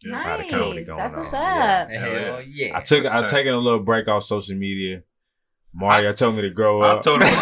Yeah, 0.02 0.12
a 0.12 0.28
lot 0.30 0.40
of 0.40 0.48
comedy 0.50 0.76
nice. 0.78 0.86
going 0.86 0.98
That's 0.98 1.16
what's 1.16 1.34
on, 1.34 1.40
up. 1.42 1.88
yeah. 1.90 1.98
Hell 1.98 2.42
yeah. 2.48 2.78
I 2.78 2.80
took 2.80 3.04
I've 3.04 3.24
tight. 3.24 3.30
taken 3.30 3.52
a 3.52 3.58
little 3.58 3.80
break 3.80 4.08
off 4.08 4.22
social 4.24 4.56
media. 4.56 5.02
Mario 5.76 6.12
told 6.12 6.36
me 6.36 6.42
to 6.42 6.50
grow 6.50 6.82
I 6.82 6.90
up. 6.92 7.02
told 7.02 7.20
him. 7.22 7.28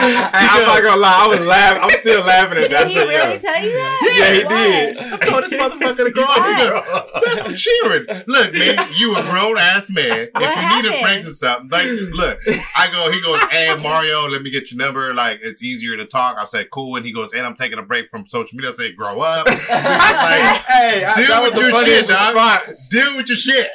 Hey, 0.00 0.16
I'm 0.16 0.62
not 0.66 0.82
gonna 0.82 1.00
lie, 1.00 1.24
I 1.24 1.26
was 1.28 1.40
laughing. 1.40 1.82
I'm 1.82 1.90
still 2.00 2.24
laughing 2.24 2.56
at 2.58 2.62
Did 2.62 2.70
that. 2.72 2.84
I 2.84 2.88
he 2.88 2.94
said, 2.94 3.08
really 3.08 3.32
yo. 3.34 3.38
tell 3.38 3.62
you 3.62 3.72
that? 3.74 4.14
Yeah, 4.16 4.32
he 4.32 4.44
Why? 4.44 4.66
did. 4.70 4.96
I 5.12 5.16
told 5.26 5.44
this 5.44 5.52
motherfucker 5.52 6.04
to 6.06 6.10
grow 6.10 6.24
up. 6.24 6.46
He 6.46 6.64
go, 6.64 7.20
That's 7.20 7.42
for 7.42 7.52
cheering. 7.52 8.06
Look, 8.26 8.52
man, 8.54 8.88
you 8.96 9.12
a 9.16 9.22
grown 9.28 9.58
ass 9.58 9.90
man. 9.90 10.28
What 10.32 10.42
if 10.48 10.56
you 10.56 10.82
need 10.82 10.98
a 10.98 11.02
break 11.02 11.18
or 11.20 11.34
something, 11.36 11.68
like, 11.68 11.86
look, 12.16 12.38
I 12.76 12.88
go, 12.90 13.12
he 13.12 13.20
goes, 13.20 13.38
hey, 13.50 13.76
Mario, 13.82 14.28
let 14.32 14.40
me 14.42 14.50
get 14.50 14.70
your 14.72 14.78
number. 14.78 15.12
Like, 15.12 15.40
it's 15.42 15.62
easier 15.62 15.96
to 15.98 16.06
talk. 16.06 16.36
I 16.38 16.46
said, 16.46 16.70
cool. 16.70 16.96
And 16.96 17.04
he 17.04 17.12
goes, 17.12 17.32
and 17.34 17.44
I'm 17.44 17.54
taking 17.54 17.78
a 17.78 17.82
break 17.82 18.08
from 18.08 18.26
social 18.26 18.56
media. 18.56 18.70
I 18.70 18.72
said, 18.72 18.96
grow 18.96 19.20
up. 19.20 19.46
I 19.48 19.50
was 19.52 19.68
like, 19.68 20.64
Hey, 20.64 21.00
Deal 21.00 21.28
that 21.28 21.42
with 21.42 21.60
your 21.60 21.70
funniest 21.72 22.08
shit, 22.08 22.08
dog. 22.08 22.60
deal 22.90 23.16
with 23.16 23.28
your 23.28 23.36
shit. 23.36 23.68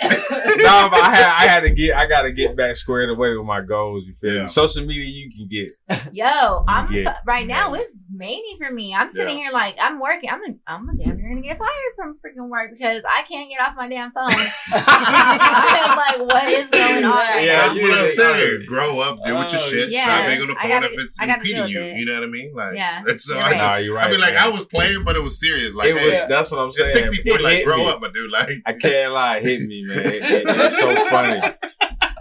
no, 0.57 0.89
but 0.89 1.01
I 1.01 1.13
had 1.13 1.25
I 1.27 1.47
had 1.47 1.59
to 1.61 1.69
get 1.69 1.95
I 1.95 2.07
gotta 2.07 2.31
get 2.31 2.55
back 2.55 2.75
squared 2.75 3.09
away 3.09 3.35
with 3.35 3.45
my 3.45 3.61
goals. 3.91 4.03
You 4.05 4.13
feel 4.21 4.33
Yeah. 4.35 4.41
me? 4.43 4.47
Social 4.47 4.85
media, 4.85 5.05
you 5.05 5.31
can 5.31 5.47
get 5.47 5.71
Yo, 6.13 6.63
I'm 6.67 6.91
Yeah. 6.91 7.13
fu- 7.13 7.19
right 7.27 7.47
now. 7.47 7.73
It's 7.73 8.01
many 8.11 8.57
for 8.59 8.71
me. 8.71 8.93
I'm 8.93 9.09
sitting 9.09 9.35
here 9.37 9.51
like 9.51 9.75
I'm 9.79 9.99
working. 9.99 10.29
I'm 10.29 10.39
gonna, 10.41 10.57
I'm 10.67 10.85
gonna 10.85 10.97
damn 10.97 11.17
near 11.17 11.29
gonna 11.29 11.41
get 11.41 11.57
fired 11.57 11.69
from 11.95 12.13
freaking 12.15 12.49
work 12.49 12.71
because 12.77 13.03
I 13.09 13.23
can't 13.29 13.49
get 13.49 13.59
off 13.61 13.75
my 13.75 13.87
damn 13.87 14.11
phone. 14.11 14.29
I'm 14.29 15.97
like, 16.19 16.33
what 16.33 16.47
is 16.49 16.69
going 16.69 17.03
on 17.03 17.11
right 17.11 17.43
Yeah, 17.45 17.67
now? 17.67 17.73
That's 17.73 17.81
what 17.89 17.99
I'm 17.99 18.05
yeah. 18.05 18.11
saying. 18.39 18.65
Grow 18.67 18.99
up, 18.99 19.19
deal 19.23 19.37
with 19.37 19.51
your 19.51 19.61
Oh, 19.61 19.69
shit. 19.69 19.89
yeah. 19.89 20.03
Stop 20.05 20.27
being 20.27 20.41
on 20.41 20.47
the 20.47 20.55
I 20.57 20.61
phone 20.61 20.69
gotta- 20.71 20.93
if 20.93 20.99
it's 20.99 21.17
I 21.19 21.27
gotta 21.27 21.43
deal 21.43 21.61
impeding 21.63 21.81
you. 21.83 21.89
it. 21.89 21.97
You 21.97 22.05
know 22.05 22.13
what 22.15 22.23
I 22.23 22.27
mean? 22.27 22.53
Like, 22.55 22.75
Yeah. 22.75 23.03
It's, 23.07 23.25
so 23.25 23.33
You're 23.33 23.43
I, 23.43 23.49
just- 23.51 23.57
Nah, 23.63 23.75
you're 23.77 23.95
right. 23.95 24.07
I 24.07 24.11
mean, 24.11 24.19
like, 24.21 24.33
man. 24.35 24.43
I 24.43 24.49
was 24.49 24.65
playing, 24.65 25.03
but 25.03 25.15
it 25.15 25.23
was 25.23 25.39
serious. 25.39 25.73
Like, 25.73 25.89
it 25.89 25.93
was 25.93 26.03
hey, 26.03 26.25
that's 26.29 26.51
what 26.51 26.59
I'm 26.59 26.71
saying. 26.71 26.93
60 26.95 27.29
40, 27.29 27.43
It 27.43 27.45
like, 27.45 27.65
grow 27.65 27.77
me. 27.77 27.89
up, 27.89 28.01
my 28.01 28.09
dude. 28.13 28.31
Like, 28.31 28.49
I 28.65 28.73
can't 28.73 29.13
lie, 29.13 29.39
hit 29.41 29.61
me, 29.61 29.83
man. 29.87 29.99
It- 29.99 30.13
it- 30.15 30.43
it's 30.47 30.79
so 30.79 30.93
funny. 31.09 31.41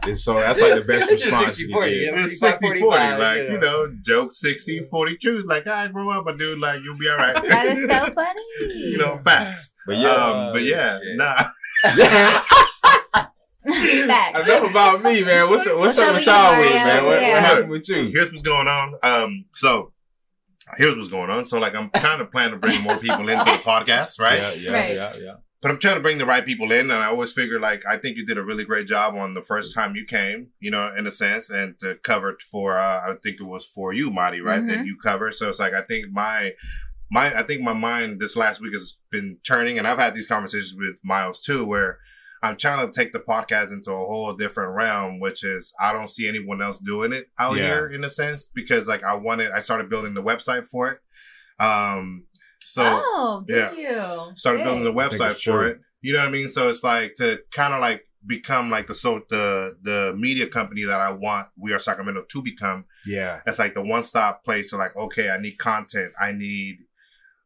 It's 0.07 0.25
so 0.25 0.35
that's 0.38 0.61
like 0.61 0.75
the 0.75 0.81
best 0.83 1.11
response 1.11 1.55
60, 1.57 1.62
you 1.64 1.69
40, 1.71 2.05
can 2.07 2.14
get. 2.14 2.25
it's 2.27 2.40
60 2.40 2.81
40. 2.81 2.85
Like, 2.87 3.37
you 3.38 3.43
you 3.45 3.59
know. 3.59 3.87
know, 3.87 3.97
joke 4.03 4.33
60 4.35 4.81
40 4.90 5.17
truth. 5.19 5.45
Like, 5.49 5.67
I 5.67 5.88
grow 5.88 6.11
up, 6.19 6.25
my 6.27 6.37
dude. 6.37 6.59
Like, 6.59 6.81
you'll 6.83 6.99
be 6.99 7.09
all 7.09 7.17
right. 7.17 7.35
That 7.49 7.67
is 7.67 7.88
so 7.90 8.12
funny. 8.14 8.43
you 8.90 8.99
know, 8.99 9.19
facts. 9.25 9.73
But 9.87 9.95
yeah, 9.97 10.12
um, 10.12 10.53
but 10.53 10.62
yeah, 10.62 10.99
yeah. 11.03 11.14
nah. 11.17 11.51
Facts. 13.67 14.47
enough 14.47 14.71
about 14.71 15.03
me, 15.03 15.25
man. 15.25 15.49
What's 15.49 15.64
what's, 15.67 15.97
What's 15.97 15.99
up 15.99 16.09
up 16.09 16.14
with 16.14 16.19
with 16.19 16.27
you, 16.27 16.33
y'all 16.33 16.61
with, 16.61 16.71
man? 16.73 17.05
What, 17.07 17.21
Yeah. 17.23 17.35
what 17.35 17.45
happened 17.45 17.71
with 17.71 17.88
you? 17.88 18.11
Here's 18.14 18.31
what's 18.31 18.43
going 18.43 18.69
on. 18.69 18.95
Um, 19.03 19.45
so 19.55 19.93
here's 20.77 20.95
what's 20.97 21.11
going 21.11 21.31
on. 21.31 21.47
So, 21.47 21.59
like, 21.59 21.75
I'm 21.75 21.88
kind 21.90 22.21
of 22.21 22.31
planning 22.31 22.53
to 22.55 22.59
bring 22.59 22.83
more 22.83 22.99
people 22.99 23.27
into 23.29 23.45
the 23.45 23.59
podcast, 23.64 24.21
right? 24.21 24.38
Yeah, 24.38 24.53
yeah, 24.53 24.73
Right. 24.73 24.95
yeah, 24.95 25.12
yeah. 25.19 25.33
But 25.64 25.70
I'm 25.72 25.79
trying 25.79 25.94
to 25.94 26.03
bring 26.03 26.18
the 26.18 26.27
right 26.27 26.44
people 26.44 26.70
in, 26.72 26.90
and 26.90 26.92
I 26.92 27.07
always 27.07 27.33
figure 27.33 27.59
like 27.59 27.83
I 27.88 27.96
think 27.96 28.18
you 28.18 28.27
did 28.27 28.37
a 28.37 28.44
really 28.44 28.64
great 28.64 28.87
job 28.87 29.14
on 29.14 29.33
the 29.33 29.40
first 29.40 29.74
time 29.74 29.96
you 29.96 30.05
came, 30.05 30.48
you 30.61 30.70
know, 30.70 30.92
in 30.94 31.07
a 31.07 31.11
sense, 31.11 31.48
and 31.48 31.79
to 31.79 31.94
cover 32.03 32.29
it 32.29 32.42
for 32.42 32.79
uh, 32.79 33.00
I 33.11 33.14
think 33.22 33.40
it 33.40 33.44
was 33.44 33.64
for 33.64 33.94
you, 33.94 34.11
Marty, 34.11 34.42
right? 34.42 34.64
That 34.66 34.85
you 34.85 34.98
covered. 35.03 35.33
So 35.33 35.48
it's 35.48 35.59
like 35.59 35.72
I 35.72 35.81
think 35.81 36.09
my 36.12 36.53
my 37.11 37.35
I 37.38 37.42
think 37.44 37.62
my 37.62 37.72
mind 37.72 38.20
this 38.20 38.37
last 38.37 38.61
week 38.61 38.74
has 38.74 38.98
been 39.11 39.38
turning, 39.46 39.79
and 39.79 39.88
I've 39.88 39.98
had 39.98 40.14
these 40.14 40.27
conversations 40.29 40.74
with 40.77 40.98
Miles 41.03 41.40
too, 41.40 41.64
where 41.64 41.98
I'm 42.42 42.59
trying 42.59 42.87
to 42.87 42.92
take 42.92 43.14
the 43.14 43.20
podcast 43.20 43.72
into 43.72 43.90
a 43.90 44.05
whole 44.05 44.35
different 44.35 44.74
realm, 44.77 45.18
which 45.18 45.42
is 45.44 45.72
I 45.81 45.94
don't 45.94 46.11
see 46.11 46.29
anyone 46.29 46.61
else 46.61 46.79
doing 46.79 47.14
it 47.14 47.29
out 47.38 47.57
Yeah. 47.57 47.62
here 47.62 47.87
in 47.87 48.05
a 48.05 48.11
sense 48.11 48.50
because 48.55 48.87
like 48.87 49.03
I 49.03 49.14
wanted 49.14 49.50
I 49.53 49.61
started 49.61 49.88
building 49.88 50.12
the 50.12 50.22
website 50.22 50.66
for 50.66 50.90
it. 50.90 50.98
Um 51.59 52.27
so 52.64 52.83
oh, 52.85 53.44
did 53.46 53.57
yeah. 53.57 53.72
you? 54.29 54.37
started 54.37 54.59
Sick. 54.61 54.64
building 54.64 54.85
the 54.85 54.92
website 54.92 55.42
for 55.42 55.66
it. 55.66 55.81
You 56.00 56.12
know 56.12 56.20
what 56.20 56.29
I 56.29 56.33
mean? 56.33 56.48
So 56.48 56.68
it's 56.68 56.85
like 56.85 57.14
to 57.14 57.40
kind 57.50 57.72
of 57.72 57.81
like 57.81 58.05
become 58.27 58.70
like 58.70 58.87
the 58.87 58.94
so 58.94 59.22
the 59.31 59.77
the 59.83 60.14
media 60.16 60.46
company 60.46 60.85
that 60.85 61.00
I 61.00 61.11
want 61.11 61.48
We 61.57 61.72
Are 61.72 61.79
Sacramento 61.79 62.24
to 62.29 62.42
become. 62.42 62.87
Yeah. 63.07 63.40
It's 63.46 63.59
like 63.59 63.74
the 63.74 63.83
one 63.83 64.03
stop 64.03 64.44
place. 64.44 64.70
So 64.70 64.79
like, 64.79 64.96
okay, 64.96 65.31
I 65.31 65.38
need 65.38 65.59
content. 65.59 66.12
I 66.20 66.33
need 66.33 66.79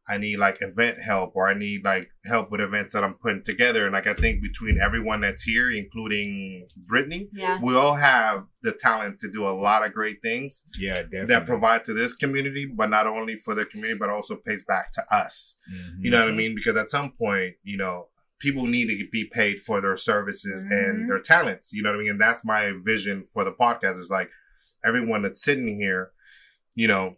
I 0.09 0.17
need 0.17 0.37
like 0.37 0.57
event 0.61 0.97
help 1.03 1.33
or 1.35 1.47
I 1.47 1.53
need 1.53 1.83
like 1.85 2.09
help 2.25 2.49
with 2.49 2.61
events 2.61 2.93
that 2.93 3.03
I'm 3.03 3.13
putting 3.13 3.43
together. 3.43 3.83
And 3.83 3.93
like 3.93 4.07
I 4.07 4.13
think 4.15 4.41
between 4.41 4.79
everyone 4.81 5.21
that's 5.21 5.43
here, 5.43 5.69
including 5.69 6.67
Brittany, 6.87 7.29
Yeah. 7.31 7.59
we 7.61 7.75
all 7.75 7.93
have 7.95 8.45
the 8.63 8.71
talent 8.71 9.19
to 9.19 9.31
do 9.31 9.47
a 9.47 9.49
lot 9.53 9.85
of 9.85 9.93
great 9.93 10.17
things 10.23 10.63
Yeah, 10.79 10.95
definitely. 10.95 11.25
that 11.27 11.45
provide 11.45 11.85
to 11.85 11.93
this 11.93 12.15
community, 12.15 12.65
but 12.65 12.89
not 12.89 13.05
only 13.05 13.35
for 13.37 13.53
the 13.53 13.65
community, 13.65 13.99
but 13.99 14.09
also 14.09 14.35
pays 14.35 14.63
back 14.63 14.91
to 14.93 15.03
us. 15.13 15.55
Mhm. 15.71 15.97
You 15.99 16.11
know 16.11 16.25
what 16.25 16.33
I 16.33 16.35
mean? 16.35 16.55
Because 16.55 16.75
at 16.75 16.89
some 16.89 17.11
point, 17.11 17.55
you 17.63 17.77
know, 17.77 18.07
people 18.39 18.65
need 18.65 18.87
to 18.87 19.07
be 19.11 19.25
paid 19.25 19.61
for 19.61 19.79
their 19.81 19.95
services 19.95 20.65
Mhm. 20.65 20.71
and 20.71 21.09
their 21.09 21.19
talents. 21.19 21.71
You 21.71 21.83
know 21.83 21.89
what 21.91 21.97
I 21.97 22.01
mean? 22.01 22.11
And 22.11 22.21
that's 22.21 22.43
my 22.43 22.71
vision 22.83 23.25
for 23.31 23.43
the 23.43 23.51
podcast 23.51 23.99
is 23.99 24.09
like 24.09 24.29
everyone 24.83 25.21
that's 25.21 25.43
sitting 25.43 25.79
here, 25.79 26.11
you 26.73 26.87
know, 26.87 27.17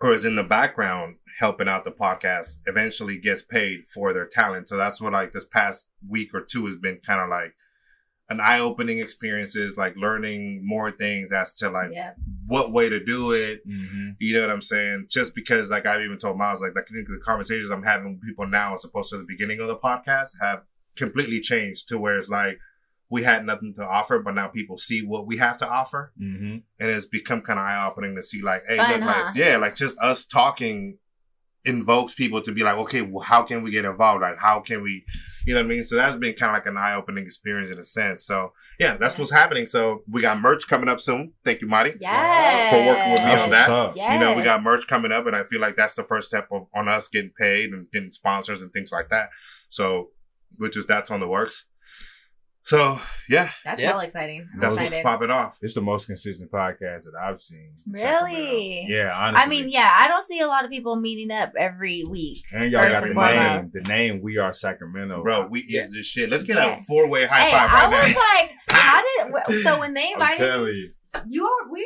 or 0.00 0.12
is 0.14 0.24
in 0.24 0.36
the 0.36 0.44
background 0.44 1.16
helping 1.38 1.68
out 1.68 1.84
the 1.84 1.90
podcast 1.90 2.56
eventually 2.66 3.18
gets 3.18 3.42
paid 3.42 3.86
for 3.86 4.12
their 4.12 4.26
talent. 4.26 4.68
So 4.68 4.76
that's 4.76 5.00
what 5.00 5.12
like 5.12 5.32
this 5.32 5.44
past 5.44 5.90
week 6.08 6.34
or 6.34 6.40
two 6.40 6.66
has 6.66 6.76
been 6.76 6.98
kind 7.06 7.20
of 7.20 7.28
like 7.28 7.54
an 8.28 8.40
eye 8.40 8.58
opening 8.58 8.98
experiences, 8.98 9.76
like 9.76 9.94
learning 9.96 10.62
more 10.64 10.90
things 10.90 11.30
as 11.32 11.54
to 11.58 11.68
like 11.70 11.90
Yeah. 11.92 12.12
what 12.46 12.72
way 12.72 12.88
to 12.88 12.98
do 13.04 13.32
it. 13.32 13.60
hmm 13.66 14.10
You 14.18 14.34
know 14.34 14.40
what 14.40 14.50
I'm 14.50 14.62
saying? 14.62 15.06
Just 15.10 15.34
because, 15.34 15.70
like, 15.70 15.86
I've 15.86 16.00
even 16.00 16.18
told 16.18 16.38
Miles, 16.38 16.60
like, 16.62 16.72
I 16.76 16.82
think 16.82 17.06
the 17.06 17.20
conversations 17.22 17.70
I'm 17.70 17.82
having 17.84 18.14
with 18.14 18.22
people 18.22 18.46
now, 18.48 18.74
as 18.74 18.84
opposed 18.84 19.10
to 19.10 19.18
the 19.18 19.26
beginning 19.28 19.60
of 19.60 19.68
the 19.68 19.76
podcast, 19.76 20.30
have 20.40 20.62
completely 20.96 21.40
changed 21.40 21.88
to 21.88 21.98
where 21.98 22.16
it's 22.18 22.28
like 22.28 22.58
we 23.10 23.22
had 23.22 23.44
nothing 23.46 23.74
to 23.74 23.86
offer, 23.86 24.18
but 24.18 24.34
now 24.34 24.48
people 24.48 24.76
see 24.78 25.04
what 25.06 25.26
we 25.26 25.36
have 25.36 25.58
to 25.58 25.68
offer, 25.68 26.12
hmm 26.18 26.56
and 26.80 26.90
it's 26.90 27.06
become 27.06 27.42
kind 27.42 27.58
of 27.60 27.64
eye 27.66 27.86
opening 27.86 28.16
to 28.16 28.22
see, 28.22 28.40
like, 28.42 28.60
It's 28.62 28.70
hey, 28.70 28.78
fun, 28.78 28.90
look, 28.90 29.02
huh? 29.02 29.24
like, 29.26 29.36
yeah, 29.36 29.56
like 29.58 29.74
just 29.76 29.98
us 30.00 30.24
talking 30.26 30.98
invokes 31.66 32.14
people 32.14 32.40
to 32.42 32.52
be 32.52 32.62
like, 32.62 32.76
okay, 32.76 33.02
well, 33.02 33.24
how 33.24 33.42
can 33.42 33.62
we 33.62 33.70
get 33.70 33.84
involved? 33.84 34.22
Like, 34.22 34.38
how 34.38 34.60
can 34.60 34.82
we, 34.82 35.04
you 35.46 35.54
know 35.54 35.60
what 35.60 35.66
I 35.66 35.68
mean? 35.68 35.84
So 35.84 35.96
that's 35.96 36.16
been 36.16 36.34
kind 36.34 36.50
of 36.50 36.54
like 36.54 36.66
an 36.66 36.76
eye 36.76 36.94
opening 36.94 37.24
experience 37.24 37.70
in 37.70 37.78
a 37.78 37.82
sense. 37.82 38.24
So 38.24 38.52
yeah, 38.78 38.96
that's 38.96 39.18
what's 39.18 39.32
happening. 39.32 39.66
So 39.66 40.02
we 40.08 40.22
got 40.22 40.40
merch 40.40 40.68
coming 40.68 40.88
up 40.88 41.00
soon. 41.00 41.32
Thank 41.44 41.60
you, 41.60 41.68
Marty. 41.68 41.92
Yes. 42.00 42.70
For 42.70 42.86
working 42.86 43.12
with 43.12 43.20
me 43.20 43.26
That's 43.26 43.42
on 43.42 43.50
that. 43.50 43.96
Yes. 43.96 44.12
You 44.12 44.20
know, 44.20 44.32
we 44.34 44.42
got 44.42 44.62
merch 44.62 44.86
coming 44.86 45.12
up, 45.12 45.26
and 45.26 45.36
I 45.36 45.44
feel 45.44 45.60
like 45.60 45.76
that's 45.76 45.94
the 45.94 46.04
first 46.04 46.28
step 46.28 46.48
of 46.52 46.66
on 46.74 46.88
us 46.88 47.08
getting 47.08 47.32
paid 47.38 47.70
and 47.70 47.90
getting 47.92 48.10
sponsors 48.10 48.62
and 48.62 48.72
things 48.72 48.92
like 48.92 49.08
that. 49.10 49.30
So, 49.70 50.10
which 50.58 50.76
is 50.76 50.86
that's 50.86 51.10
on 51.10 51.20
the 51.20 51.28
works. 51.28 51.64
So 52.66 53.00
yeah, 53.28 53.48
That's 53.64 53.80
Yeah. 53.80 53.88
hella 53.92 54.04
exciting. 54.04 54.48
I'm 54.52 54.58
that's 54.60 54.72
what's 54.74 54.86
excited. 54.86 55.04
popping 55.04 55.30
off. 55.30 55.56
It's 55.62 55.74
the 55.74 55.80
most 55.80 56.06
consistent 56.06 56.50
podcast 56.50 57.04
that 57.04 57.12
I've 57.20 57.40
seen. 57.40 57.70
Really? 57.88 58.86
Yeah, 58.88 59.12
honestly. 59.14 59.44
I 59.44 59.48
mean, 59.48 59.68
yeah, 59.70 59.88
I 59.96 60.08
don't 60.08 60.26
see 60.26 60.40
a 60.40 60.48
lot 60.48 60.64
of 60.64 60.70
people 60.72 60.96
meeting 60.96 61.30
up 61.30 61.52
every 61.56 62.02
week. 62.04 62.42
and 62.52 62.72
y'all 62.72 62.80
got 62.88 63.02
the 63.04 63.14
name. 63.14 63.64
The 63.72 63.80
name 63.88 64.20
We 64.20 64.38
Are 64.38 64.52
Sacramento, 64.52 65.22
Bro, 65.22 65.46
we 65.50 65.64
Yeah. 65.68 65.82
is 65.82 65.90
this 65.92 66.06
shit. 66.06 66.28
Let's 66.28 66.42
get 66.42 66.56
Yeah. 66.56 66.74
a 66.76 66.78
four 66.78 67.08
way 67.08 67.24
high 67.26 67.40
Hey, 67.44 67.52
five 67.52 67.70
I 67.70 67.74
right 67.74 67.88
was 67.88 68.14
now. 68.14 68.20
like, 68.34 68.50
how 68.70 69.02
did 69.48 69.62
so 69.62 69.78
when 69.78 69.94
they 69.94 70.08
I'm 70.08 70.14
invited 70.14 70.46
telling 70.46 70.74
you. 70.74 70.90
you 71.28 71.46
are 71.46 71.70
we're 71.70 71.84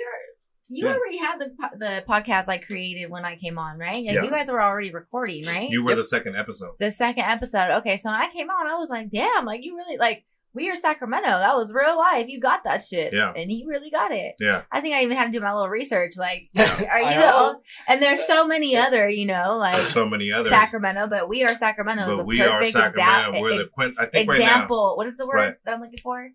you 0.73 0.87
Yeah. 0.87 0.95
already 0.95 1.17
had 1.19 1.41
the 1.41 1.51
the 1.79 2.05
podcast 2.09 2.47
like 2.47 2.65
created 2.67 3.11
when 3.11 3.27
I 3.27 3.37
came 3.37 3.59
on, 3.59 3.77
right? 3.77 3.97
Like 3.97 4.05
Yeah. 4.05 4.23
you 4.23 4.31
guys 4.31 4.49
were 4.49 4.63
already 4.63 4.93
recording, 4.93 5.45
right? 5.47 5.69
You 5.69 5.85
were 5.85 5.95
the 5.97 6.05
second 6.05 6.37
episode. 6.37 6.77
the 6.79 6.91
second 6.91 7.25
episode. 7.25 7.71
Okay, 7.79 7.97
so 7.99 8.09
when 8.11 8.21
I 8.21 8.31
came 8.33 8.49
on, 8.49 8.67
I 8.71 8.77
was 8.77 8.89
like, 8.89 9.11
damn, 9.11 9.45
like 9.45 9.63
you 9.65 9.77
really 9.77 9.99
like 9.99 10.25
we 10.53 10.69
are 10.71 10.77
Sacramento. 10.77 11.29
That 11.29 11.55
was 11.57 11.73
real 11.73 11.97
life. 11.97 12.27
You 12.29 12.41
got 12.41 12.65
that 12.65 12.83
shit. 12.83 13.13
Yeah. 13.13 13.33
And 13.37 13.51
he 13.51 13.65
really 13.69 13.91
got 13.91 14.11
it. 14.13 14.35
Yeah. 14.41 14.63
I 14.73 14.81
think 14.81 14.95
I 14.95 15.03
even 15.03 15.17
had 15.17 15.27
to 15.27 15.31
do 15.39 15.41
my 15.41 15.53
little 15.53 15.69
research. 15.69 16.13
Like, 16.17 16.49
Yeah. 16.55 16.89
are 16.91 16.99
you 17.01 17.09
the 17.11 17.15
know. 17.21 17.55
o- 17.57 17.61
and 17.89 18.03
there's 18.03 18.27
so 18.27 18.47
many 18.47 18.77
other, 18.77 19.09
you 19.09 19.27
know, 19.27 19.57
like 19.59 19.75
There's 19.77 19.89
so 19.93 20.09
many 20.09 20.33
other 20.33 20.51
Sacramento, 20.51 21.07
but 21.09 21.29
we 21.29 21.45
are 21.45 21.55
Sacramento. 21.55 22.17
but 22.17 22.27
we 22.27 22.41
are 22.43 22.65
Sacramento. 22.65 23.33
exa- 23.39 23.41
We're 23.41 23.59
the 23.59 23.69
quint. 23.73 23.95
I 23.99 24.07
think 24.07 24.29
right 24.29 24.41
now, 24.41 24.47
example. 24.47 24.95
what 24.97 25.07
is 25.07 25.17
the 25.17 25.27
word 25.27 25.37
Right. 25.37 25.55
that 25.65 25.75
I'm 25.75 25.81
looking 25.81 26.01
for? 26.03 26.29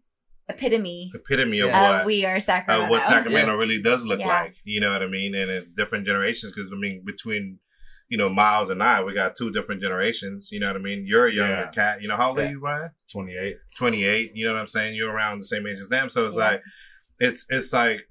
Epitome 0.47 1.09
epitome 1.15 1.59
of 1.61 1.69
Yeah. 1.69 1.83
of 1.89 1.95
what 1.97 2.05
we 2.05 2.23
are 2.23 2.39
Sacramento. 2.39 2.83
of 2.85 2.89
what 2.91 3.03
Sacramento 3.03 3.55
really 3.57 3.81
does 3.81 4.05
look 4.05 4.19
Yeah. 4.19 4.27
like. 4.27 4.53
You 4.63 4.79
know 4.79 4.91
what 4.91 5.01
I 5.01 5.07
mean? 5.07 5.33
And 5.33 5.49
it's 5.49 5.71
different 5.71 6.05
generations 6.05 6.51
because 6.53 6.71
I 6.71 6.77
mean 6.77 7.01
between 7.03 7.57
you 8.09 8.17
know 8.17 8.29
Miles 8.29 8.69
and 8.69 8.81
I, 8.83 9.03
we 9.03 9.13
got 9.13 9.35
two 9.35 9.51
different 9.51 9.81
generations. 9.81 10.49
You 10.51 10.59
know 10.59 10.67
what 10.67 10.75
I 10.75 10.79
mean? 10.79 11.05
You're 11.07 11.27
a 11.27 11.33
younger 11.33 11.53
Yeah. 11.65 11.71
cat. 11.71 12.01
You 12.01 12.07
know 12.07 12.17
how 12.17 12.29
old 12.29 12.39
are 12.39 12.49
you, 12.49 12.59
Ryan? 12.59 12.91
28. 13.11 13.55
Twenty 13.77 14.03
eight. 14.03 14.31
You 14.35 14.45
know 14.47 14.53
what 14.53 14.59
I'm 14.61 14.67
saying? 14.67 14.95
You're 14.95 15.11
around 15.13 15.39
the 15.39 15.45
same 15.45 15.65
age 15.67 15.79
as 15.79 15.89
them, 15.89 16.09
so 16.09 16.25
it's 16.27 16.35
Yeah. 16.35 16.43
like 16.51 16.61
it's 17.19 17.45
it's 17.49 17.71
like 17.73 18.07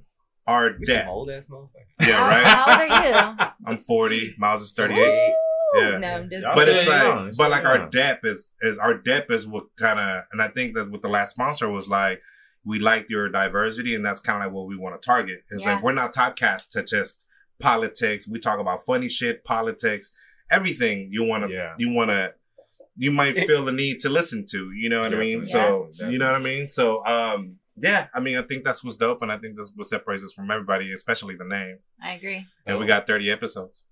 our 0.47 0.71
We 0.79 0.87
some 0.87 0.97
depth. 0.97 1.09
old 1.09 1.31
ass 1.31 1.47
motherfucker. 1.47 2.07
Yeah, 2.09 2.19
oh, 2.19 2.29
right. 2.29 2.45
How 2.47 2.83
old 2.83 2.91
are 2.91 3.43
you? 3.43 3.51
I'm 3.67 3.79
40. 3.79 4.35
Miles 4.39 4.63
is 4.63 4.73
38. 4.73 4.99
Woo! 4.99 5.81
Yeah. 5.81 5.99
No, 5.99 6.09
I'm 6.09 6.31
just 6.31 6.47
but 6.55 6.69
it's 6.69 6.87
like, 6.87 7.03
young, 7.03 7.33
but 7.37 7.51
like 7.51 7.65
our 7.65 7.79
young. 7.79 7.91
depth 7.91 8.25
is, 8.27 8.51
is 8.61 8.79
our 8.79 8.95
depth 8.99 9.31
is 9.33 9.47
what 9.47 9.65
kind 9.79 9.99
of, 9.99 10.25
and 10.33 10.41
I 10.43 10.49
think 10.49 10.75
that 10.77 10.91
with 10.91 11.03
the 11.03 11.09
last 11.09 11.31
sponsor 11.31 11.69
was 11.69 11.89
like, 11.89 12.21
we 12.65 12.79
like 12.79 13.07
your 13.11 13.29
diversity, 13.29 13.95
and 13.95 14.05
that's 14.05 14.21
kind 14.21 14.39
of 14.43 14.47
like 14.49 14.55
what 14.55 14.67
we 14.67 14.77
want 14.77 15.01
to 15.01 15.05
target. 15.05 15.41
It's 15.51 15.65
Yeah. 15.65 15.75
like 15.75 15.83
we're 15.83 15.93
not 15.93 16.15
typecast 16.15 16.71
to 16.73 16.83
just 16.85 17.25
politics. 17.59 18.27
We 18.29 18.39
talk 18.39 18.59
about 18.61 18.85
funny 18.85 19.09
shit, 19.09 19.45
politics, 19.45 20.11
everything 20.51 21.09
you 21.13 21.25
want 21.25 21.49
to, 21.49 21.53
Yeah. 21.55 21.75
you 21.79 21.93
want 21.95 22.11
to, 22.11 22.33
you 22.97 23.11
might 23.11 23.37
feel 23.37 23.65
the 23.65 23.73
need 23.73 24.01
to 24.01 24.09
listen 24.09 24.45
to. 24.51 24.71
You 24.73 24.89
know 24.89 25.01
what 25.03 25.13
I 25.13 25.17
mean? 25.19 25.43
Definitely. 25.45 25.93
So 25.95 26.09
you 26.09 26.19
know 26.19 26.27
what 26.31 26.41
I 26.41 26.45
mean? 26.45 26.69
So 26.69 27.05
um, 27.07 27.51
yeah, 27.77 28.07
I 28.15 28.21
mean, 28.21 28.37
I 28.37 28.43
think 28.43 28.65
that's 28.65 28.85
what's 28.85 28.97
dope, 28.97 29.23
and 29.23 29.33
I 29.33 29.39
think 29.39 29.57
that's 29.57 29.73
what 29.75 29.87
separates 29.87 30.23
us 30.23 30.33
from 30.33 30.51
everybody, 30.51 30.93
especially 30.93 31.35
the 31.37 31.45
name. 31.45 31.79
I 32.01 32.13
agree. 32.15 32.47
And 32.67 32.79
we 32.79 32.87
got 32.87 33.07
30 33.07 33.31
episodes. 33.31 33.83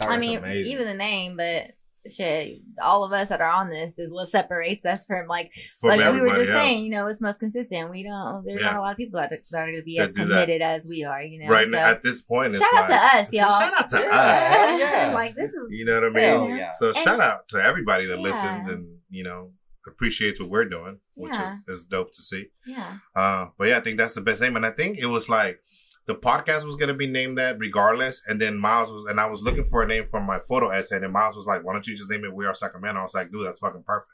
I 0.00 0.18
mean, 0.18 0.38
amazing. 0.38 0.72
even 0.72 0.86
the 0.86 0.94
name, 0.94 1.36
but 1.36 1.72
shit, 2.08 2.60
all 2.80 3.04
of 3.04 3.12
us 3.12 3.28
that 3.28 3.40
are 3.40 3.50
on 3.50 3.68
this 3.70 3.98
is 3.98 4.10
what 4.10 4.28
separates 4.28 4.84
us 4.86 5.04
from 5.04 5.26
like, 5.26 5.50
From 5.80 5.90
like 5.90 6.12
we 6.14 6.20
were 6.20 6.28
just 6.28 6.50
else. 6.50 6.62
saying, 6.62 6.84
you 6.84 6.90
know, 6.90 7.06
it's 7.08 7.20
most 7.20 7.40
consistent. 7.40 7.90
We 7.90 8.02
don't, 8.04 8.44
there's 8.44 8.62
Yeah. 8.62 8.70
not 8.70 8.78
a 8.78 8.80
lot 8.80 8.92
of 8.92 8.96
people 8.96 9.20
that, 9.20 9.30
that 9.30 9.58
are 9.58 9.66
going 9.66 9.76
to 9.76 9.82
be 9.82 9.98
That 9.98 10.08
as 10.08 10.12
do 10.14 10.24
that. 10.24 10.28
committed 10.30 10.62
as 10.62 10.86
we 10.88 11.04
are, 11.04 11.22
you 11.22 11.40
know. 11.42 11.48
right 11.48 11.66
so, 11.66 11.70
now, 11.72 11.86
at 11.90 12.02
this 12.02 12.22
point, 12.22 12.54
it's 12.54 12.58
shout 12.58 12.84
out 12.84 12.90
like, 12.90 13.00
to 13.00 13.16
us, 13.18 13.32
y'all. 13.32 13.60
Shout 13.60 13.78
out 13.80 13.88
to 13.90 13.98
Yeah. 14.00 14.10
us. 14.12 14.80
Yeah. 14.80 15.10
like 15.14 15.34
this 15.34 15.50
is, 15.52 15.66
You 15.70 15.84
know 15.84 15.94
what 16.00 16.04
I 16.04 16.08
mean? 16.08 16.24
Hell 16.24 16.48
yeah. 16.50 16.72
So 16.74 16.88
And- 16.88 16.96
shout 16.96 17.20
out 17.20 17.48
to 17.48 17.56
everybody 17.62 18.06
that 18.06 18.16
Yeah. 18.16 18.22
listens 18.22 18.68
and 18.68 18.98
you 19.10 19.24
know 19.24 19.52
appreciates 19.86 20.38
what 20.40 20.50
we're 20.50 20.64
doing, 20.66 21.00
which 21.16 21.32
Yeah. 21.34 21.56
is, 21.68 21.80
is 21.80 21.84
dope 21.84 22.12
to 22.12 22.22
see. 22.22 22.46
yeah, 22.66 22.98
Uh, 23.16 23.46
but 23.58 23.68
yeah, 23.68 23.78
I 23.78 23.80
think 23.80 23.98
that's 23.98 24.14
the 24.14 24.20
best 24.20 24.40
name, 24.42 24.56
and 24.56 24.64
I 24.66 24.70
think 24.70 24.98
it 24.98 25.06
was 25.06 25.28
like 25.28 25.60
the 26.06 26.14
podcast 26.14 26.64
was 26.64 26.76
gonna 26.76 26.94
be 26.94 27.06
named 27.10 27.38
that 27.38 27.58
regardless, 27.58 28.22
and 28.26 28.40
then 28.40 28.58
Miles 28.58 28.90
was, 28.90 29.04
and 29.10 29.20
I 29.20 29.26
was 29.26 29.42
looking 29.42 29.64
for 29.64 29.82
a 29.82 29.86
name 29.86 30.04
for 30.06 30.20
my 30.22 30.40
photo 30.48 30.70
essay, 30.70 30.96
and 30.96 31.12
Miles 31.12 31.36
was 31.36 31.46
like, 31.46 31.62
"Why 31.64 31.72
don't 31.72 31.86
you 31.86 31.96
just 31.96 32.10
name 32.10 32.24
it 32.24 32.34
We 32.34 32.46
Are 32.46 32.54
Sacramento?" 32.54 33.00
I 33.00 33.02
was 33.02 33.14
like, 33.14 33.30
"Dude, 33.30 33.46
that's 33.46 33.58
fucking 33.60 33.84
perfect." 33.86 34.10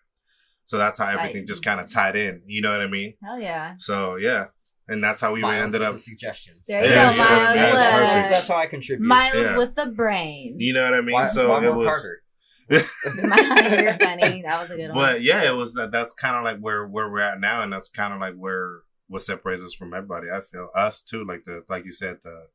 So 0.67 0.79
that's 0.79 0.99
how 0.99 1.07
everything 1.07 1.43
Right. 1.43 1.47
just 1.47 1.65
kind 1.65 1.81
of 1.81 1.91
tied 1.91 2.17
in. 2.17 2.43
You 2.47 2.61
know 2.63 2.73
what 2.73 2.81
I 2.83 2.89
mean? 2.89 3.15
hell 3.25 3.39
yeah. 3.41 3.75
So 3.79 4.17
yeah, 4.17 4.47
and 4.89 5.03
that's 5.03 5.21
how 5.21 5.33
we 5.33 5.41
Miles 5.41 5.65
ended 5.67 5.81
with 5.81 5.89
up. 5.89 5.95
the 5.95 6.01
suggestions. 6.01 6.67
There 6.67 6.85
you 6.85 6.91
Yeah, 6.91 7.13
go, 7.13 7.19
Miles. 7.19 7.31
yeah, 7.57 7.65
look. 7.67 7.73
that's 7.75 8.01
That's, 8.15 8.29
that's 8.29 8.49
how 8.49 8.57
I 8.57 8.67
contribute. 8.67 9.07
Miles 9.07 9.35
Yeah. 9.35 9.57
with 9.57 9.75
the 9.77 9.87
brain. 9.87 10.57
You 10.59 10.73
know 10.75 10.85
what 10.85 10.95
I 10.95 11.01
mean? 11.03 11.13
why, 11.13 11.27
so 11.29 11.51
why 11.51 11.59
it 11.65 11.69
work 11.69 11.77
was. 11.77 11.87
harder? 11.89 12.23
You're 12.69 12.83
funny. 12.83 14.43
That 14.45 14.59
was 14.61 14.71
a 14.73 14.77
good 14.77 14.89
one. 14.89 14.99
But 14.99 15.23
yeah, 15.23 15.45
it 15.49 15.55
was 15.55 15.75
that. 15.75 15.93
That's 15.93 16.13
kind 16.13 16.37
of 16.37 16.43
like 16.45 16.59
where 16.59 16.85
where 16.87 17.09
we're 17.09 17.21
at 17.21 17.39
now, 17.41 17.63
and 17.63 17.73
that's 17.73 17.89
kind 17.89 18.13
of 18.13 18.21
like 18.21 18.35
where 18.35 18.81
what 19.09 19.23
separates 19.23 19.63
us 19.63 19.75
from 19.75 19.95
everybody. 19.95 20.29
I 20.31 20.41
feel 20.41 20.69
us 20.75 21.03
too, 21.03 21.25
like 21.25 21.45
the 21.45 21.65
like 21.69 21.85
you 21.85 21.93
said 21.93 22.19
the 22.25 22.47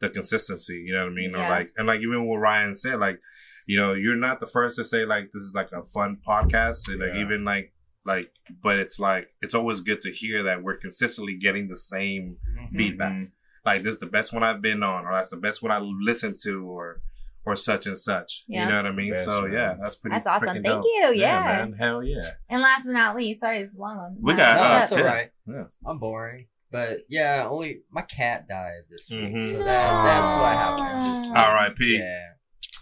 the 0.00 0.10
consistency. 0.10 0.82
You 0.86 0.94
know 0.94 1.04
what 1.04 1.12
I 1.12 1.14
mean? 1.14 1.34
Or 1.34 1.48
like 1.50 1.70
and 1.76 1.86
like 1.86 2.00
even 2.00 2.26
what 2.28 2.36
Ryan 2.36 2.74
said, 2.74 2.98
like 3.00 3.20
you 3.66 3.78
know, 3.78 3.94
you're 3.94 4.16
not 4.16 4.40
the 4.40 4.46
first 4.46 4.76
to 4.76 4.84
say 4.84 5.06
like 5.06 5.30
this 5.32 5.42
is 5.42 5.54
like 5.54 5.72
a 5.72 5.82
fun 5.84 6.18
podcast, 6.26 6.88
and 6.88 7.00
like 7.00 7.14
even 7.16 7.44
like 7.44 7.72
like, 8.04 8.30
but 8.62 8.78
it's 8.78 8.98
like 8.98 9.28
it's 9.40 9.54
always 9.54 9.80
good 9.80 10.00
to 10.02 10.10
hear 10.10 10.42
that 10.42 10.62
we're 10.62 10.76
consistently 10.76 11.36
getting 11.36 11.68
the 11.68 11.76
same 11.76 12.36
feedback. 12.74 13.12
Mhm. 13.12 13.30
Like 13.64 13.82
this 13.82 13.94
is 13.94 14.00
the 14.00 14.06
best 14.06 14.34
one 14.34 14.42
I've 14.42 14.60
been 14.60 14.82
on, 14.82 15.06
or 15.06 15.14
that's 15.14 15.30
the 15.30 15.38
best 15.38 15.62
one 15.62 15.72
I 15.72 15.78
listened 15.78 16.36
to, 16.42 16.66
or 16.66 17.00
or 17.46 17.56
such 17.56 17.86
and 17.86 17.96
such. 17.98 18.44
Yeah. 18.48 18.64
You 18.64 18.70
know 18.70 18.76
what 18.76 18.86
I 18.86 18.92
mean? 18.92 19.12
Best 19.12 19.24
so 19.24 19.42
one. 19.42 19.52
yeah, 19.52 19.74
that's 19.80 19.96
pretty. 19.96 20.14
That's 20.14 20.26
awesome. 20.26 20.48
Thank 20.48 20.64
dope. 20.64 20.84
you. 20.84 21.12
Yeah. 21.16 21.40
man. 21.42 21.72
Hell 21.78 22.02
yeah. 22.02 22.22
And 22.48 22.62
last 22.62 22.86
but 22.86 22.92
not 22.92 23.16
least, 23.16 23.40
sorry, 23.40 23.58
it's 23.60 23.76
a 23.76 23.80
long 23.80 23.96
one. 23.96 24.16
We 24.20 24.34
got- 24.34 24.56
No, 24.56 24.62
what's 24.62 24.90
that's 24.90 24.92
up? 24.92 24.98
all 24.98 25.04
yeah. 25.04 25.12
right. 25.56 25.66
I'm 25.86 25.98
boring. 25.98 26.46
But 26.70 27.00
yeah, 27.08 27.46
only 27.48 27.82
my 27.90 28.02
cat 28.02 28.48
died 28.48 28.80
this 28.90 29.08
week, 29.10 29.32
Mhm. 29.32 29.52
so 29.52 29.58
that 29.58 29.64
that's 30.04 30.34
what 30.36 30.52
happened. 30.56 31.14
This 31.14 31.26
week. 31.28 31.36
R.I.P. 31.36 31.98
Yeah. 31.98 32.26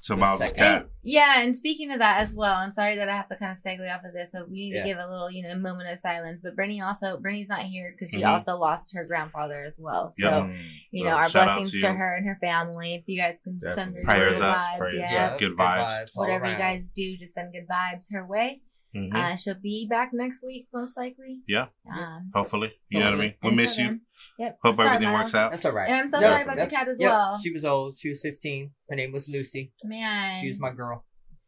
To 0.02 0.14
The 0.14 0.16
Miles' 0.20 0.40
second- 0.40 0.56
cat. 0.56 0.86
Yeah, 1.04 1.40
and 1.42 1.56
speaking 1.56 1.90
of 1.90 1.98
that 1.98 2.20
as 2.20 2.32
well, 2.34 2.60
and 2.60 2.72
sorry 2.72 2.96
that 2.96 3.08
I 3.08 3.14
have 3.16 3.28
to 3.28 3.36
kind 3.36 3.50
of 3.50 3.58
segue 3.58 3.92
off 3.92 4.04
of 4.04 4.12
this, 4.12 4.30
so 4.32 4.44
we 4.44 4.54
need 4.68 4.74
Yeah. 4.74 4.82
to 4.82 4.88
give 4.88 4.98
a 4.98 5.06
little, 5.08 5.30
you 5.30 5.42
know, 5.42 5.54
moment 5.56 5.88
of 5.90 5.98
silence. 5.98 6.40
But 6.40 6.54
Brittany 6.54 6.80
also, 6.80 7.18
Brittany's 7.18 7.48
not 7.48 7.62
here 7.62 7.92
because 7.92 8.10
she 8.10 8.20
Mhm. 8.22 8.28
also 8.28 8.56
lost 8.56 8.94
her 8.94 9.04
grandfather 9.04 9.64
as 9.64 9.76
well. 9.80 10.10
So, 10.10 10.24
Yep. 10.28 10.42
Mm. 10.44 10.58
you 10.92 11.04
So 11.04 11.10
know, 11.10 11.16
our 11.16 11.28
blessings 11.30 11.72
to 11.72 11.80
to, 11.80 11.92
her 11.92 12.14
and 12.16 12.26
her 12.26 12.36
family. 12.40 12.94
If 12.94 13.04
you 13.08 13.18
guys 13.20 13.36
can 13.42 13.60
send 13.74 13.96
her 13.96 14.02
Prayers 14.02 14.36
good 14.36 14.44
up. 14.44 14.56
vibes, 14.56 14.78
Prayers 14.78 14.94
yeah. 14.98 15.26
up. 15.26 15.38
Good 15.38 15.56
vibes. 15.56 16.08
all 16.16 16.24
Whatever 16.24 16.46
you 16.46 16.56
guys 16.58 16.90
do, 16.90 17.16
just 17.16 17.34
send 17.34 17.52
good 17.52 17.66
vibes 17.68 18.12
her 18.12 18.24
way. 18.24 18.62
Mhm. 18.94 19.14
Uh, 19.14 19.36
she'll 19.36 19.54
be 19.54 19.86
back 19.88 20.10
next 20.12 20.44
week, 20.44 20.68
most 20.72 20.96
likely. 20.98 21.40
Yeah. 21.48 21.66
Um, 21.90 22.26
Hopefully. 22.34 22.72
You 22.90 23.00
know 23.00 23.06
what 23.06 23.14
I 23.14 23.16
mean? 23.18 23.34
We 23.42 23.48
until 23.50 23.56
miss 23.64 23.78
you. 23.78 23.84
then- 23.86 24.00
Yep. 24.38 24.58
Hope 24.62 24.76
Sorry, 24.76 24.88
everything 24.88 25.08
Miles. 25.08 25.22
works 25.24 25.34
out. 25.34 25.50
That's 25.52 25.64
all 25.64 25.72
right. 25.72 25.88
And 25.88 25.96
I'm 25.96 26.10
so 26.10 26.20
No, 26.20 26.26
sorry 26.28 26.42
about 26.42 26.56
your 26.58 26.66
cat 26.66 26.88
as 26.88 26.96
yep, 27.00 27.10
well. 27.10 27.38
She 27.38 27.50
was 27.50 27.64
old. 27.64 27.96
She 27.96 28.08
was 28.08 28.20
15. 28.22 28.70
Her 28.90 28.96
name 28.96 29.12
was 29.12 29.28
Lucy. 29.28 29.72
Man. 29.84 30.40
She 30.40 30.48
was 30.48 30.58
my 30.60 30.70
girl. 30.72 31.04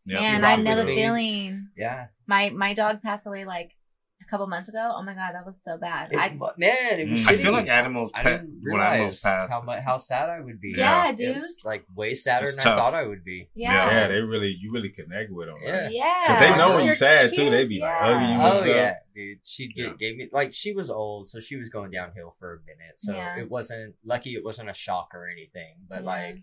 Yeah. 0.06 0.20
Man, 0.20 0.44
I 0.44 0.50
rocked 0.52 0.62
know 0.62 0.76
the 0.76 0.94
feeling. 0.94 1.68
Yeah. 1.76 2.06
My 2.26 2.50
my 2.50 2.72
dog 2.74 3.02
passed 3.02 3.26
away 3.26 3.44
like 3.44 3.72
a 4.22 4.30
couple 4.30 4.46
months 4.46 4.68
ago. 4.68 4.92
Oh 4.96 5.02
my 5.02 5.12
god, 5.14 5.32
that 5.34 5.44
was 5.44 5.60
so 5.62 5.76
bad. 5.76 6.12
It, 6.12 6.16
I, 6.18 6.30
man, 6.56 7.00
it 7.00 7.08
was 7.10 7.24
Mm. 7.24 7.28
I 7.28 7.36
feel 7.36 7.52
like 7.52 7.68
animals 7.68 8.10
I 8.14 8.22
pet 8.22 8.40
didn't 8.40 8.60
when 8.62 8.80
animals 8.80 8.98
realize 9.00 9.22
pass. 9.22 9.50
how 9.50 9.62
much 9.62 9.82
how 9.82 9.96
sad 9.96 10.30
I 10.30 10.40
would 10.40 10.60
be. 10.60 10.72
yeah, 10.76 11.06
Yeah. 11.06 11.12
dude. 11.12 11.36
It's 11.38 11.60
like 11.64 11.84
way 11.94 12.14
sadder 12.14 12.44
It's 12.44 12.56
than 12.56 12.64
tough. 12.64 12.78
I 12.78 12.82
thought 12.82 12.94
I 12.94 13.04
would 13.06 13.24
be. 13.24 13.48
Yeah. 13.54 13.90
Yeah, 13.90 14.08
they 14.08 14.14
really, 14.20 14.56
you 14.58 14.72
really 14.72 14.88
connect 14.90 15.30
with 15.30 15.48
them. 15.48 15.56
Yeah. 15.62 15.88
Yeah. 15.90 16.24
Cause 16.26 16.38
they 16.40 16.56
know 16.56 16.74
when 16.74 16.86
you're 16.86 16.94
sad 16.94 17.32
too. 17.34 17.50
They 17.50 17.60
kids, 17.62 17.68
be 17.70 17.76
yeah. 17.76 17.98
hugging 17.98 18.30
you. 18.30 18.36
Oh 18.40 18.54
stuff. 18.56 18.66
yeah, 18.66 18.94
dude. 19.14 19.38
She 19.44 19.68
get, 19.68 19.86
Yeah. 19.88 19.94
gave 19.98 20.16
me 20.16 20.28
like 20.32 20.54
she 20.54 20.72
was 20.72 20.90
old, 20.90 21.26
so 21.26 21.40
she 21.40 21.56
was 21.56 21.68
going 21.68 21.90
downhill 21.90 22.30
for 22.30 22.54
a 22.54 22.58
minute. 22.60 22.98
So 22.98 23.12
Yeah. 23.14 23.38
it 23.38 23.50
wasn't 23.50 23.96
lucky. 24.04 24.34
It 24.34 24.44
wasn't 24.44 24.70
a 24.70 24.74
shock 24.74 25.10
or 25.14 25.28
anything, 25.28 25.74
but 25.88 26.00
Yeah. 26.02 26.06
like 26.06 26.42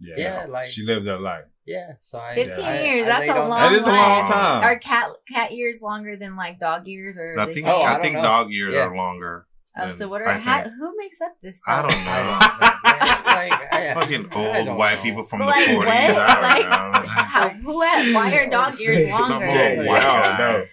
Yeah, 0.00 0.14
Yeah, 0.18 0.46
like- 0.48 0.68
she 0.68 0.82
lived 0.82 1.06
that 1.06 1.20
life. 1.20 1.44
Yeah, 1.66 1.92
so 2.00 2.18
I. 2.18 2.34
15 2.34 2.64
I- 2.64 2.80
years, 2.82 3.06
I 3.06 3.08
that's 3.08 3.20
laid 3.22 3.30
a 3.30 3.40
on 3.42 3.48
long 3.48 3.60
That 3.60 3.72
is 3.72 3.86
a 3.86 3.90
long 3.90 3.98
life. 4.20 4.28
time. 4.28 4.62
Are 4.62 4.78
cat 4.78 5.08
cat 5.32 5.52
years 5.52 5.80
longer 5.82 6.16
than 6.16 6.36
like 6.36 6.60
dog 6.60 6.86
years 6.86 7.16
or? 7.18 7.34
I 7.38 7.52
think? 7.52 7.66
Oh, 7.66 7.80
I 7.80 7.94
I 7.96 7.98
think 7.98 8.14
know. 8.16 8.22
dog 8.22 8.50
years 8.50 8.74
Yeah. 8.74 8.86
are 8.86 8.96
longer. 8.96 9.46
Oh, 9.78 9.90
so 9.90 10.08
what 10.08 10.22
are 10.22 10.28
I 10.28 10.34
how, 10.38 10.62
who 10.62 10.94
makes 10.96 11.20
up 11.20 11.32
this 11.42 11.60
I 11.66 11.80
stuff? 11.80 11.90
don't 11.90 12.04
know. 12.04 12.10
I 12.10 12.20
don't 12.22 13.24
know. 13.26 13.32
like, 13.34 13.72
I- 13.72 13.94
Fucking 13.94 14.26
old 14.34 14.78
white 14.78 14.96
know. 14.96 15.02
people 15.02 15.22
from 15.24 15.40
Like, 15.40 15.66
the 15.66 15.72
40s. 15.72 15.76
what? 15.76 16.42
Like. 16.42 16.64
How, 17.06 17.48
who 17.50 17.80
had, 17.82 18.14
why 18.14 18.38
are 18.38 18.50
dog 18.50 18.78
years 18.80 19.10
Some 19.16 19.30
longer? 19.30 19.46
old 19.46 19.54
Yeah, 19.54 19.76
white 19.86 20.00
guy. 20.02 20.38
no. 20.38 20.64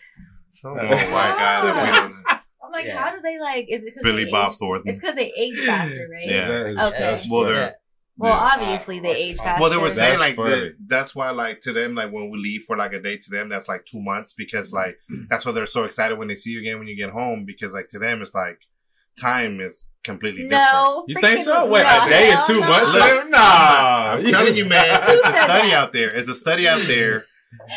Some 0.50 0.72
old 0.72 0.80
white 0.80 1.36
guy 1.38 1.62
that 1.66 1.86
we 1.86 1.92
don't. 1.92 2.14
I'm 2.64 2.72
like, 2.72 2.86
Yeah. 2.86 2.98
how 2.98 3.12
do 3.12 3.22
they 3.22 3.40
like? 3.40 3.66
Is 3.70 3.84
it 3.84 3.94
because 3.94 4.04
Billy 4.04 4.24
they 4.26 4.32
Bob 4.32 4.52
age, 4.52 4.58
Thornton. 4.58 4.90
It's 4.92 5.00
because 5.02 5.16
they 5.16 5.32
age 5.38 5.60
faster, 5.66 6.08
right? 6.12 6.28
Yeah. 6.28 6.48
That 6.48 6.66
is- 6.68 6.94
Okay. 6.94 7.20
Well, 7.30 7.44
they're- 7.46 7.76
Well, 8.18 8.32
Yeah. 8.32 8.50
obviously 8.54 9.00
they 9.00 9.16
age 9.16 9.38
faster. 9.38 9.62
Well, 9.62 9.72
they 9.72 9.78
were 9.78 9.90
saying 9.90 10.20
That's 10.20 10.38
like 10.38 10.48
the, 10.48 10.76
that's 10.86 11.16
why 11.16 11.32
like 11.32 11.62
to 11.62 11.74
them 11.74 11.96
like 11.96 12.12
when 12.12 12.30
we 12.30 12.38
leave 12.38 12.64
for 12.64 12.78
like 12.78 12.94
a 12.94 13.00
day 13.02 13.18
to 13.18 13.30
them 13.32 13.50
that's 13.50 13.68
like 13.68 13.86
two 13.86 14.02
months 14.02 14.34
because 14.34 14.72
like 14.72 15.00
that's 15.30 15.46
why 15.46 15.52
they're 15.52 15.66
so 15.66 15.84
excited 15.84 16.18
when 16.18 16.28
they 16.28 16.36
see 16.36 16.52
you 16.52 16.60
again 16.60 16.78
when 16.80 16.88
you 16.88 16.96
get 16.96 17.10
home 17.10 17.44
because 17.46 17.74
like 17.74 17.88
to 17.88 18.00
them 18.00 18.22
it's 18.22 18.36
like 18.36 18.60
time 19.20 19.60
is 19.62 19.90
completely 20.04 20.44
different. 20.48 21.04
You 21.08 21.22
think 21.22 21.44
so? 21.44 21.66
Wait, 21.68 21.84
no, 21.84 22.06
a 22.06 22.10
day 22.10 22.30
is 22.30 22.40
two 22.48 22.60
no. 22.60 22.68
months? 22.68 22.94
Look, 22.94 23.30
Nah. 23.30 24.12
I'm 24.14 24.26
telling 24.26 24.56
you, 24.56 24.66
man, 24.66 25.00
it's 25.04 25.28
a 25.28 25.34
study 25.44 25.72
out 25.74 25.92
there. 25.94 26.12
It's 26.14 26.28
a 26.28 26.34
study 26.36 26.68
out 26.68 26.82
there. 26.88 27.24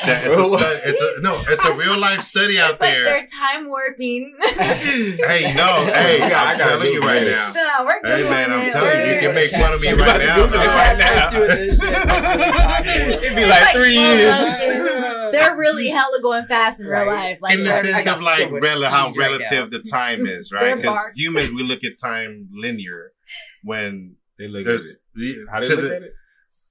That 0.04 0.24
it's 0.26 0.36
a 0.36 0.44
stu- 0.44 0.90
it's 0.90 1.00
a 1.18 1.22
no, 1.22 1.42
it's 1.48 1.64
a 1.64 1.72
real 1.74 1.98
life 1.98 2.20
study 2.20 2.58
out 2.58 2.72
But 2.78 2.86
there. 2.90 3.04
they're 3.04 3.26
time 3.26 3.68
warping. 3.68 4.34
Hey, 4.46 5.54
no, 5.56 5.86
hey, 5.86 6.20
I 6.22 6.28
gotta- 6.28 6.34
I 6.36 6.52
I'm 6.52 6.58
telling 6.58 6.92
you 6.92 7.00
right 7.00 7.20
this. 7.20 7.54
now. 7.54 7.78
no, 7.78 7.84
we're 7.86 8.00
good. 8.02 8.24
Hey 8.24 8.28
man, 8.30 8.52
I'm 8.52 8.72
telling 8.72 9.06
you, 9.06 9.14
you 9.14 9.20
can 9.20 9.34
make 9.34 9.50
fun 9.52 9.72
of 9.72 9.80
me 9.80 9.92
right 9.92 10.20
now. 10.20 10.36
Google 10.36 10.60
it 10.60 10.64
dog. 10.66 10.74
right 10.74 10.98
Yeah, 10.98 11.14
now. 11.14 11.28
starts 11.30 11.34
doing 11.34 11.48
this 11.48 11.78
shit. 11.78 11.88
It'd 13.22 13.36
be 13.36 13.42
It's 13.42 13.50
like 13.50 13.62
like 13.62 13.74
three 13.76 13.94
years. 13.94 15.32
They're 15.32 15.56
really 15.56 15.88
hella 15.88 16.20
going 16.20 16.46
fast 16.46 16.80
in 16.80 16.86
real 16.86 17.06
Right. 17.06 17.06
life. 17.06 17.38
Like 17.40 17.54
in 17.58 17.64
the 17.64 17.70
sense 17.70 18.06
of 18.10 18.22
like 18.22 18.38
so 18.48 18.50
rel- 18.60 18.82
how 18.90 19.10
speed 19.10 19.18
right 19.20 19.30
relative 19.30 19.70
the 19.70 19.80
time 19.80 20.26
is, 20.26 20.52
right? 20.52 20.76
Because 20.76 20.98
humans 21.14 21.52
we 21.52 21.62
look 21.62 21.84
at 21.84 21.92
time 22.02 22.48
linear 22.52 23.12
when 23.62 24.16
They 24.38 24.48
look 24.48 24.66
at 24.66 24.74
it. 24.80 25.46
How 25.50 25.60
they 25.60 25.66
to 25.66 25.76
look 25.76 25.92
at 25.92 26.02
it? 26.02 26.10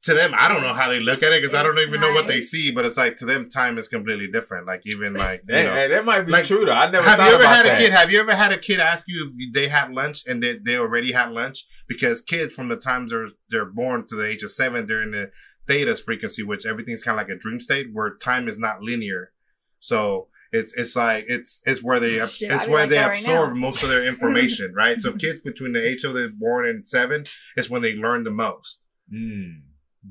To 0.06 0.13
them, 0.13 0.34
I 0.38 0.48
don't 0.48 0.62
know 0.62 0.74
how 0.74 0.88
they 0.89 1.00
look 1.00 1.24
at 1.24 1.34
it 1.34 1.41
because 1.41 1.56
I 1.56 1.63
don't 1.63 1.80
even 1.80 2.00
know 2.00 2.12
what 2.13 2.28
they 2.28 2.41
see. 2.41 2.72
But 2.72 2.86
it's 2.86 2.98
like 2.98 3.15
to 3.18 3.26
them, 3.26 3.50
time 3.50 3.78
is 3.78 3.88
completely 3.88 4.28
different. 4.28 4.68
Like 4.68 4.82
even 4.86 5.13
like 5.26 5.41
you 5.48 5.56
That, 5.56 5.63
know, 5.63 5.74
hey, 5.74 5.88
that 5.89 6.06
might 6.06 6.22
be 6.22 6.32
Like, 6.32 6.46
true 6.46 6.65
though. 6.65 6.72
I 6.72 6.89
never 6.89 7.08
have 7.08 7.20
you 7.20 7.34
ever 7.36 7.48
had 7.48 7.65
a 7.65 7.78
kid? 7.78 7.91
Have 7.91 8.12
you 8.12 8.20
ever 8.20 8.36
had 8.36 8.52
a 8.52 8.58
kid 8.58 8.80
ask 8.80 9.06
you 9.08 9.30
if 9.38 9.54
they 9.54 9.68
had 9.68 9.91
lunch 9.91 10.24
and 10.28 10.41
they, 10.41 10.54
they 10.54 10.78
already 10.78 11.12
had 11.12 11.32
lunch? 11.32 11.65
Because 11.88 12.22
kids 12.22 12.54
from 12.56 12.70
the 12.70 12.78
time 12.78 13.08
they're 13.08 13.26
they're 13.50 13.65
born 13.65 14.06
to 14.08 14.15
the 14.15 14.28
age 14.28 14.44
of 14.44 14.52
seven, 14.52 14.86
they're 14.88 15.02
in 15.02 15.12
the 15.12 15.32
theta's 15.68 16.00
frequency, 16.02 16.44
which 16.44 16.65
everything's 16.65 17.04
kind 17.04 17.20
of 17.20 17.28
like 17.28 17.36
a 17.36 17.39
dream 17.39 17.60
state 17.60 17.88
where 17.91 18.15
time 18.15 18.48
is 18.48 18.58
not 18.58 18.82
linear. 18.82 19.32
So 19.80 20.28
it's 20.52 20.72
it's 20.78 20.96
like 20.96 21.26
it's 21.28 21.62
it's 21.65 21.84
where 21.84 22.00
they 22.00 22.20
Shit, 22.28 22.52
it's 22.52 22.68
where 22.68 22.82
like 22.82 22.89
they 22.89 22.96
that 22.96 23.08
right 23.10 23.20
absorb 23.20 23.58
most 23.58 23.82
of 23.82 23.89
their 23.89 24.06
information, 24.13 24.74
right? 24.76 25.02
So 25.02 25.13
kids 25.13 25.41
between 25.41 25.74
the 25.74 25.84
age 25.84 26.04
of 26.04 26.13
they're 26.13 26.30
born 26.30 26.68
and 26.68 26.86
seven 26.86 27.26
is 27.58 27.70
when 27.70 27.82
they 27.82 27.96
learn 27.96 28.24
the 28.24 28.32
most. 28.32 28.82
Mm. 29.13 29.62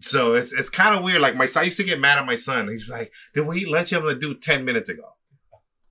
So 0.01 0.35
it's 0.35 0.53
it's 0.53 0.69
kind 0.69 0.97
of 0.97 1.03
weird. 1.05 1.21
Like 1.21 1.37
my 1.37 1.47
son 1.47 1.63
I 1.63 1.65
used 1.67 1.77
to 1.79 1.85
get 1.85 2.01
mad 2.01 2.19
at 2.19 2.27
my 2.27 2.35
son. 2.37 2.69
He's 2.69 2.89
like, 2.89 3.13
"Did 3.33 3.47
we 3.47 3.59
eat 3.59 3.69
lunch? 3.69 3.93
I'm 3.93 4.03
gonna 4.03 4.19
do 4.19 4.35
ten 4.35 4.65
minutes 4.65 4.89
ago." 4.89 5.03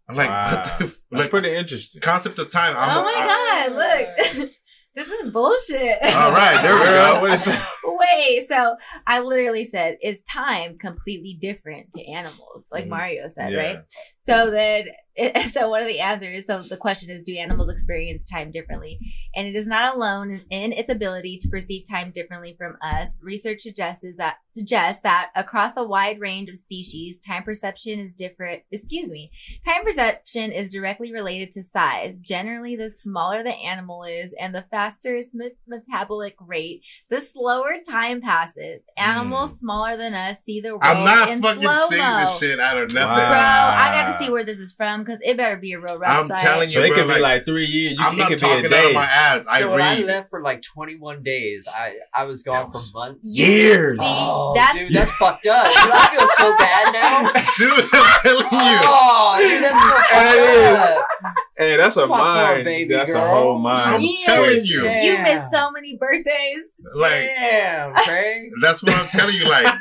I'm 0.10 0.16
like, 0.18 0.30
Wow. 0.30 0.52
"What 0.56 0.64
the 0.66 0.86
f-? 0.86 0.98
That's 1.12 1.22
like 1.24 1.30
pretty 1.30 1.54
interesting. 1.56 2.02
concept 2.02 2.38
of 2.40 2.52
time?" 2.52 2.76
I'm, 2.78 2.98
oh 2.98 3.04
my 3.04 3.14
I- 3.16 3.70
god! 3.70 4.36
Look, 4.38 4.50
this 4.96 5.08
is 5.08 5.32
bullshit. 5.32 5.98
All 6.04 6.32
right, 6.32 6.60
there 6.62 6.76
we 6.76 6.84
go. 6.84 7.22
what 7.22 7.32
is? 7.34 7.48
Wait, 7.86 8.46
so 8.50 8.76
I 9.08 9.20
literally 9.22 9.66
said, 9.68 9.98
is 10.04 10.22
time 10.24 10.78
completely 10.78 11.38
different 11.40 11.88
to 11.96 12.06
animals? 12.06 12.68
Like 12.72 12.86
Mhm. 12.86 12.90
Mario 12.90 13.28
said, 13.30 13.54
Yeah. 13.54 13.58
right? 13.60 13.78
So 14.26 14.50
then, 14.52 14.86
so 15.52 15.70
one 15.70 15.82
of 15.82 15.88
the 15.88 16.00
answers, 16.00 16.46
so 16.46 16.62
the 16.62 16.78
question 16.78 17.10
is, 17.10 17.24
do 17.24 17.36
animals 17.36 17.70
experience 17.70 18.28
time 18.28 18.52
differently? 18.52 19.00
And 19.36 19.48
it 19.48 19.56
is 19.56 19.68
not 19.68 19.96
alone 19.96 20.42
in 20.50 20.74
its 20.74 20.90
ability 20.90 21.38
to 21.42 21.50
perceive 21.50 21.84
time 21.90 22.12
differently 22.12 22.56
from 22.58 22.78
us. 22.82 23.20
Research 23.22 23.62
suggests 23.62 24.06
that 24.18 24.38
suggests 24.48 25.02
that 25.04 25.30
across 25.36 25.78
a 25.78 25.84
wide 25.84 26.20
range 26.20 26.50
of 26.50 26.56
species, 26.56 27.22
time 27.22 27.44
perception 27.44 28.00
is 28.00 28.14
different. 28.14 28.64
Excuse 28.72 29.10
me, 29.12 29.32
time 29.66 29.84
perception 29.84 30.52
is 30.52 30.72
directly 30.72 31.14
related 31.14 31.52
to 31.52 31.64
size. 31.64 32.20
Generally, 32.22 32.78
the 32.78 32.90
smaller 32.90 33.44
the 33.44 33.54
animal 33.54 34.04
is 34.04 34.34
and 34.40 34.56
the 34.56 34.66
faster 34.72 35.16
its 35.16 35.34
me- 35.34 35.52
metabolic 35.68 36.36
rate, 36.40 36.86
the 37.10 37.22
slower 37.22 37.76
time 37.88 38.22
passes. 38.22 38.84
Animals 38.98 39.54
mm. 39.54 39.58
smaller 39.58 39.98
than 39.98 40.14
us 40.14 40.44
see 40.44 40.60
the 40.60 40.72
world 40.72 40.82
I'm 40.84 41.06
not 41.06 41.30
in 41.30 41.42
fucking 41.42 41.62
saying 41.62 42.18
this 42.18 42.40
shit 42.40 42.60
out 42.60 42.78
of 42.78 42.94
nothing. 42.94 43.10
Wow. 43.10 43.30
Bro, 43.30 43.38
I 43.38 43.92
gotta 43.92 44.13
see 44.20 44.30
where 44.30 44.44
this 44.44 44.60
is 44.60 44.74
from 44.74 45.02
because 45.02 45.20
it 45.24 45.38
better 45.38 45.56
be 45.58 45.74
a 45.74 45.80
real 45.80 45.98
rough 45.98 46.10
I'm 46.24 46.28
site. 46.28 46.40
telling 46.40 46.70
So 46.70 46.80
you, 46.80 46.86
it 46.86 46.90
bro, 46.90 46.98
could 46.98 47.08
be 47.08 47.14
like, 47.14 47.22
like 47.22 47.46
three 47.46 47.66
years. 47.66 47.94
You, 47.94 47.98
I'm 48.06 48.18
not 48.18 48.28
could 48.30 48.40
be 48.40 48.46
a 48.46 48.50
talking 48.50 48.66
out 48.66 48.72
day. 48.72 48.88
of 48.90 48.94
my 48.94 49.06
ass. 49.06 49.46
I 49.50 49.60
so 49.62 49.72
when 49.72 49.82
I 49.82 50.00
left 50.02 50.30
for 50.30 50.42
like 50.42 50.62
21 50.62 51.24
days, 51.24 51.68
I 51.74 51.96
I 52.14 52.26
was 52.26 52.44
gone 52.44 52.72
for 52.72 52.80
months. 52.94 53.36
Years. 53.38 53.98
Oh, 54.02 54.54
that's 54.56 54.78
dude, 54.78 54.92
that's 54.94 55.12
fucked 55.12 55.46
up. 55.48 55.66
Dude, 55.66 55.76
I 55.78 56.08
feel 56.16 56.28
so 56.38 56.58
bad 56.58 56.94
now. 56.94 57.32
Dude, 57.58 57.90
I'm 57.94 58.22
telling 58.22 58.44
you. 58.44 58.80
Oh, 58.86 59.36
dude, 59.40 59.64
that's 59.64 59.80
so 59.80 60.16
That 60.16 61.06
fucked 61.10 61.26
up. 61.26 61.36
Hey, 61.58 61.78
that's 61.78 61.98
a 61.98 62.02
Come 62.02 62.12
on, 62.14 62.20
mind. 62.20 62.66
baby 62.66 62.94
that's 62.94 63.14
a 63.14 63.28
whole 63.28 63.60
mind. 63.60 63.80
I'm 63.80 64.02
Years. 64.02 64.24
telling 64.26 64.60
you. 64.66 64.84
Yeah. 64.86 65.04
you 65.04 65.22
missed 65.24 65.52
so 65.52 65.70
many 65.72 65.96
birthdays. 65.98 66.74
Like, 66.96 67.12
Damn, 67.12 67.94
Craig. 67.94 68.50
that's 68.62 68.82
what 68.84 68.94
I'm 68.94 69.08
telling 69.10 69.36
you. 69.36 69.46
Like, 69.48 69.72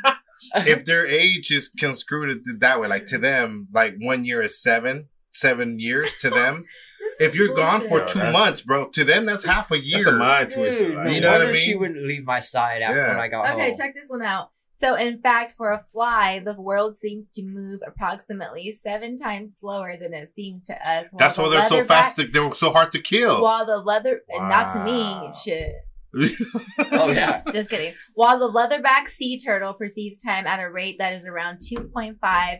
if 0.56 0.84
their 0.84 1.06
age 1.06 1.50
is 1.50 1.68
construed 1.68 2.42
that 2.60 2.80
way, 2.80 2.88
like 2.88 3.06
to 3.06 3.18
them, 3.18 3.68
like 3.72 3.96
one 4.00 4.24
year 4.24 4.42
is 4.42 4.60
seven, 4.62 5.08
seven 5.30 5.78
years 5.78 6.16
to 6.18 6.30
them. 6.30 6.64
If 7.20 7.34
you're 7.36 7.54
gone 7.54 7.80
for 7.82 7.88
bullshit. 7.88 8.08
two 8.08 8.18
That's- 8.20 8.32
months, 8.32 8.60
bro, 8.62 8.88
to 8.88 9.04
them 9.04 9.26
that's 9.26 9.44
half 9.44 9.70
a 9.70 9.78
year. 9.78 9.98
That's 9.98 10.06
a 10.06 10.12
mind 10.16 10.48
Dude, 10.48 10.56
twister. 10.56 11.04
no 11.04 11.10
You 11.10 11.20
know 11.20 11.32
what 11.32 11.42
I 11.42 11.46
mean? 11.46 11.54
She 11.56 11.74
wouldn't 11.74 12.06
leave 12.06 12.24
my 12.24 12.40
side 12.40 12.80
after 12.80 12.96
Yeah. 12.96 13.08
when 13.08 13.18
I 13.18 13.28
got 13.28 13.40
Okay, 13.44 13.50
home. 13.52 13.60
Okay, 13.60 13.74
check 13.76 13.94
this 13.94 14.08
one 14.08 14.22
out. 14.22 14.50
So, 14.76 14.94
in 14.94 15.20
fact, 15.20 15.52
for 15.56 15.72
a 15.72 15.84
fly, 15.92 16.40
the 16.44 16.54
world 16.54 16.96
seems 16.96 17.28
to 17.30 17.42
move 17.44 17.80
approximately 17.86 18.70
seven 18.72 19.16
times 19.16 19.56
slower 19.58 19.96
than 20.00 20.14
it 20.14 20.28
seems 20.28 20.64
to 20.66 20.74
us. 20.74 21.08
while 21.12 21.18
That's 21.18 21.36
the 21.36 21.42
why 21.42 21.48
they're 21.50 21.68
so 21.68 21.80
leatherback- 21.82 21.86
fast. 21.86 22.16
To, 22.16 22.26
they're 22.26 22.54
so 22.54 22.72
hard 22.72 22.92
to 22.92 22.98
kill. 23.00 23.42
While 23.42 23.66
the 23.66 23.78
leather, 23.78 24.22
and 24.30 24.48
not 24.48 24.72
to 24.72 24.82
me, 24.82 25.30
shit. 25.44 25.74
Oh 26.14 27.10
yeah. 27.10 27.42
Just 27.52 27.70
kidding. 27.70 27.94
While 28.14 28.38
the 28.38 28.48
leatherback 28.50 29.08
sea 29.08 29.38
turtle 29.38 29.72
perceives 29.74 30.22
time 30.22 30.46
at 30.46 30.60
a 30.60 30.70
rate 30.70 30.96
that 30.98 31.12
is 31.14 31.26
around 31.26 31.58
2.5 31.58 32.16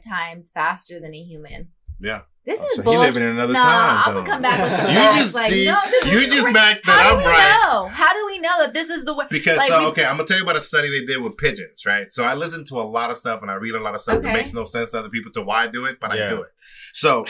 times 0.06 0.50
faster 0.52 0.98
than 1.00 1.14
a 1.14 1.22
human. 1.22 1.68
Yeah. 2.00 2.22
This 2.44 2.58
Oh, 2.60 2.64
is 2.66 2.76
so 2.76 2.82
he 2.82 2.84
bullshit. 2.84 3.00
living 3.14 3.22
in 3.22 3.28
another 3.28 3.52
no, 3.52 3.60
time 3.62 4.02
I'm 4.06 4.14
gonna 4.14 4.26
come 4.28 4.42
back 4.42 4.60
with 4.60 4.72
some 4.80 4.88
You 4.90 4.94
facts. 4.96 5.22
just 5.22 5.34
like, 5.36 5.50
see- 5.52 5.66
no, 5.66 5.78
you 6.10 6.26
just 6.26 6.42
cra- 6.46 6.52
backed 6.52 6.80
How 6.86 6.96
that 6.96 7.10
do 7.12 7.16
I'm 7.18 7.24
we 7.24 7.30
right. 7.30 7.60
know? 7.62 7.86
How 7.86 8.12
do 8.12 8.26
we 8.26 8.38
know 8.40 8.62
that 8.64 8.74
this 8.74 8.90
is 8.90 9.04
the 9.04 9.14
way? 9.14 9.26
Because 9.30 9.58
Like, 9.58 9.70
uh, 9.70 9.84
so, 9.84 9.86
okay, 9.90 10.04
I'm 10.04 10.16
gonna 10.16 10.26
tell 10.26 10.38
you 10.38 10.42
about 10.42 10.56
a 10.56 10.60
study 10.60 10.88
they 10.90 11.04
did 11.06 11.22
with 11.22 11.36
pigeons, 11.36 11.86
right? 11.86 12.12
So 12.12 12.24
I 12.24 12.34
listen 12.34 12.64
to 12.64 12.74
a 12.76 12.82
lot 12.82 13.10
of 13.12 13.16
stuff 13.16 13.42
and 13.42 13.50
I 13.50 13.54
read 13.54 13.74
a 13.76 13.80
lot 13.80 13.94
of 13.94 14.00
stuff 14.00 14.22
that 14.22 14.32
makes 14.34 14.52
no 14.52 14.64
sense 14.64 14.90
to 14.90 14.98
other 14.98 15.08
people 15.10 15.30
to 15.32 15.42
why 15.42 15.62
I 15.62 15.66
do 15.68 15.84
it, 15.84 16.00
but 16.00 16.16
Yeah. 16.16 16.26
I 16.26 16.28
do 16.30 16.42
it. 16.42 16.48
So 16.92 17.24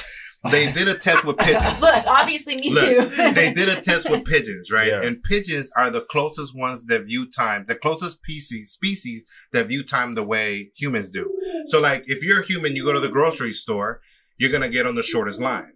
they 0.50 0.72
did 0.72 0.88
a 0.88 0.94
test 0.94 1.24
with 1.24 1.36
pigeons. 1.38 1.80
Look, 1.80 2.06
obviously 2.06 2.56
me 2.56 2.70
Look, 2.70 2.84
too. 2.84 3.32
they 3.34 3.52
did 3.52 3.68
a 3.68 3.80
test 3.80 4.10
with 4.10 4.24
pigeons, 4.24 4.70
right? 4.70 4.88
Yeah. 4.88 5.02
And 5.02 5.22
pigeons 5.22 5.70
are 5.76 5.90
the 5.90 6.00
closest 6.00 6.56
ones 6.56 6.84
that 6.84 7.04
view 7.04 7.28
time, 7.28 7.66
the 7.68 7.76
closest 7.76 8.18
species 8.18 8.70
species 8.70 9.24
that 9.52 9.66
view 9.66 9.84
time 9.84 10.14
the 10.14 10.24
way 10.24 10.72
humans 10.76 11.10
do. 11.10 11.30
So, 11.66 11.80
like, 11.80 12.04
if 12.06 12.24
you're 12.24 12.40
a 12.40 12.46
human, 12.46 12.74
you 12.74 12.84
go 12.84 12.92
to 12.92 13.00
the 13.00 13.08
grocery 13.08 13.52
store, 13.52 14.00
you're 14.38 14.50
gonna 14.50 14.68
get 14.68 14.86
on 14.86 14.96
the 14.96 15.02
shortest 15.02 15.40
line, 15.40 15.72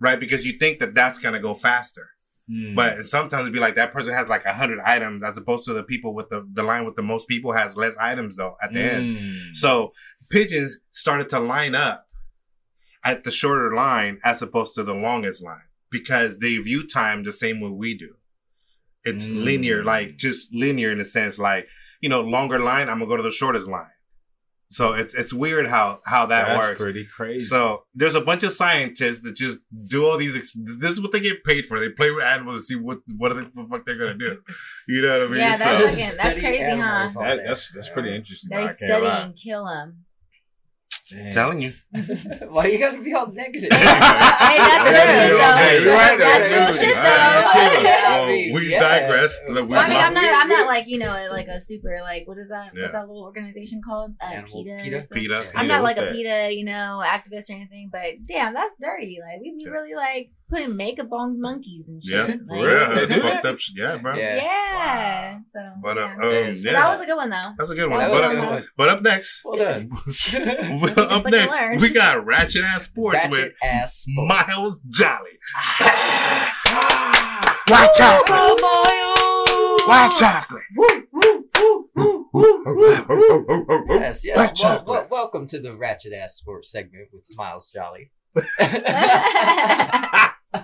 right? 0.00 0.18
Because 0.18 0.46
you 0.46 0.52
think 0.58 0.78
that 0.78 0.94
that's 0.94 1.18
gonna 1.18 1.40
go 1.40 1.54
faster. 1.54 2.08
Hmm. 2.48 2.74
But 2.74 3.04
sometimes 3.04 3.42
it'd 3.42 3.52
be 3.52 3.58
like 3.58 3.74
that 3.74 3.92
person 3.92 4.14
has 4.14 4.28
like 4.28 4.44
a 4.46 4.54
hundred 4.54 4.78
items, 4.84 5.24
as 5.24 5.36
opposed 5.36 5.66
to 5.66 5.74
the 5.74 5.82
people 5.82 6.14
with 6.14 6.30
the 6.30 6.48
the 6.52 6.62
line 6.62 6.86
with 6.86 6.96
the 6.96 7.02
most 7.02 7.28
people 7.28 7.52
has 7.52 7.76
less 7.76 7.96
items 7.98 8.36
though 8.36 8.56
at 8.62 8.72
the 8.72 8.80
end. 8.80 9.16
Mm. 9.16 9.54
So 9.54 9.92
pigeons 10.30 10.78
started 10.92 11.28
to 11.30 11.40
line 11.40 11.74
up 11.74 12.05
at 13.10 13.24
the 13.24 13.30
shorter 13.30 13.70
line 13.74 14.18
as 14.24 14.42
opposed 14.42 14.74
to 14.74 14.82
the 14.82 14.94
longest 15.08 15.42
line 15.42 15.68
because 15.90 16.30
they 16.38 16.56
view 16.58 16.86
time 16.86 17.22
the 17.22 17.32
same 17.32 17.60
way 17.62 17.70
we 17.70 17.96
do. 17.96 18.12
It's 19.04 19.26
Mm. 19.26 19.44
linear, 19.44 19.84
like 19.84 20.16
just 20.16 20.52
linear 20.52 20.90
in 20.90 21.00
a 21.00 21.04
sense, 21.04 21.38
like, 21.38 21.68
you 22.02 22.08
know, 22.08 22.20
longer 22.22 22.58
line, 22.58 22.88
I'm 22.90 22.98
gonna 22.98 23.06
go 23.06 23.16
to 23.16 23.22
the 23.22 23.30
shortest 23.30 23.68
line. 23.68 23.90
So 24.68 24.94
it's 24.94 25.14
it's 25.14 25.32
weird 25.32 25.68
how 25.68 26.00
how 26.06 26.26
that 26.26 26.46
That's 26.48 26.58
works. 26.58 26.80
pretty 26.80 27.06
crazy. 27.16 27.44
So 27.46 27.84
there's 27.94 28.16
a 28.16 28.20
bunch 28.20 28.42
of 28.42 28.50
scientists 28.50 29.20
that 29.22 29.36
just 29.36 29.58
do 29.94 30.04
all 30.06 30.18
these. 30.18 30.36
Ex- 30.36 30.50
this 30.80 30.90
is 30.90 31.00
what 31.00 31.12
they 31.12 31.20
get 31.20 31.44
paid 31.44 31.66
for. 31.66 31.78
They 31.78 31.88
play 31.90 32.10
with 32.10 32.24
animals 32.24 32.56
to 32.56 32.62
see 32.62 32.74
what 32.74 32.98
what 33.16 33.28
the 33.32 33.42
fuck 33.70 33.86
they're 33.86 33.96
gonna 33.96 34.18
do. 34.18 34.42
You 34.88 35.02
know 35.02 35.12
what 35.20 35.28
I 35.28 35.30
mean? 35.30 35.38
Yeah, 35.38 35.54
so, 35.56 35.64
that's 35.64 36.38
crazy, 36.40 36.64
huh? 36.80 37.06
That- 37.14 37.36
day. 37.36 37.44
that's 37.46 37.70
that's 37.72 37.90
pretty 37.90 38.12
interesting. 38.16 38.50
They 38.50 38.66
study 38.66 39.06
and 39.06 39.36
kill 39.36 39.64
them. 39.66 40.04
Damn. 41.08 41.32
Telling 41.32 41.60
you. 41.62 41.70
Why 42.48 42.66
you 42.66 42.78
gotta 42.80 43.00
be 43.00 43.14
all 43.14 43.32
negative? 43.32 43.70
Hey, 43.70 43.78
that's 43.78 44.90
That's 44.90 45.30
real, 45.30 45.38
real. 45.38 45.38
though. 45.38 45.56
Hey, 45.56 45.82
you're 45.84 45.92
right, 45.94 46.18
That's 46.18 46.48
though. 46.48 46.84
shit, 46.84 46.96
though. 46.96 47.80
chill. 47.80 48.10
I 48.10 48.26
mean, 48.28 48.54
we 48.54 48.70
yeah. 48.72 48.80
digress. 48.80 49.40
Look, 49.48 49.68
we 49.70 49.76
I 49.76 49.88
mean, 49.88 49.98
I'm 49.98 50.14
not, 50.14 50.24
I'm 50.34 50.48
not 50.48 50.66
like 50.66 50.88
you 50.88 50.98
know, 50.98 51.28
like 51.30 51.46
a 51.46 51.60
super 51.60 52.00
like 52.02 52.26
what 52.26 52.38
is 52.38 52.48
that? 52.48 52.72
Yeah. 52.74 52.82
What's 52.82 52.92
that 52.94 53.06
little 53.06 53.22
organization 53.22 53.80
called? 53.86 54.14
Uh, 54.20 54.42
PETA. 54.46 54.80
PETA? 54.82 55.06
PETA. 55.12 55.50
I'm 55.54 55.68
not 55.68 55.82
like 55.84 55.96
a? 55.98 56.10
PETA, 56.10 56.52
you 56.54 56.64
know, 56.64 57.00
activist 57.04 57.50
or 57.50 57.54
anything, 57.54 57.88
but 57.92 58.26
damn, 58.26 58.52
that's 58.52 58.74
dirty. 58.80 59.18
Like 59.22 59.40
we'd 59.40 59.56
be 59.58 59.64
Yeah. 59.64 59.70
really 59.70 59.94
like 59.94 60.30
putting 60.48 60.76
makeup 60.76 61.10
on 61.12 61.40
monkeys 61.40 61.88
and 61.88 62.02
shit. 62.02 62.12
Yeah, 62.14 62.26
like, 62.26 62.38
for 62.48 62.54
real. 62.66 62.94
That's 62.94 63.14
fucked 63.22 63.46
up. 63.46 63.58
shit. 63.58 63.76
Yeah, 63.76 63.96
bro. 63.96 64.14
Yeah. 64.16 64.36
Yeah. 64.36 65.38
So, 65.52 65.60
But 65.82 65.98
uh, 65.98 66.00
yeah. 66.00 66.12
um, 66.12 66.18
But 66.20 66.56
yeah, 66.60 66.72
that 66.72 66.88
was 66.88 67.00
a 67.02 67.06
good 67.06 67.16
one 67.16 67.30
though. 67.30 67.52
that's 67.58 67.70
a 67.70 67.74
good 67.74 67.90
one. 67.90 67.98
that 67.98 68.10
was 68.10 68.20
But, 68.20 68.30
a 68.30 68.34
good 68.34 68.44
uh, 68.44 68.50
one. 68.50 68.64
but 68.76 68.88
up 68.88 69.02
next, 69.02 69.42
Well 69.44 69.56
done. 69.56 69.74
up 70.98 71.10
like 71.10 71.24
to 71.24 71.30
next, 71.30 71.60
learn. 71.60 71.76
we 71.78 71.88
got 71.90 72.24
Ratchet 72.24 72.62
Ass 72.64 72.84
Sports 72.84 73.14
Ratchet 73.16 73.30
with 73.30 73.52
ass 73.62 74.04
sports. 74.06 74.28
Miles 74.48 74.78
Jolly. 74.90 75.38
White 77.68 77.92
chocolate. 77.96 78.60
White 79.86 80.14
chocolate. 80.18 80.62
Yes, 83.88 84.24
yes. 84.24 84.36
White 84.36 84.36
Well, 84.36 84.54
chocolate. 84.54 84.86
well, 84.88 85.06
welcome 85.10 85.46
to 85.48 85.58
the 85.60 85.76
Ratchet 85.76 86.12
Ass 86.12 86.34
Sports 86.36 86.70
segment 86.70 87.08
with 87.12 87.24
Miles 87.36 87.68
Jolly. 87.74 88.10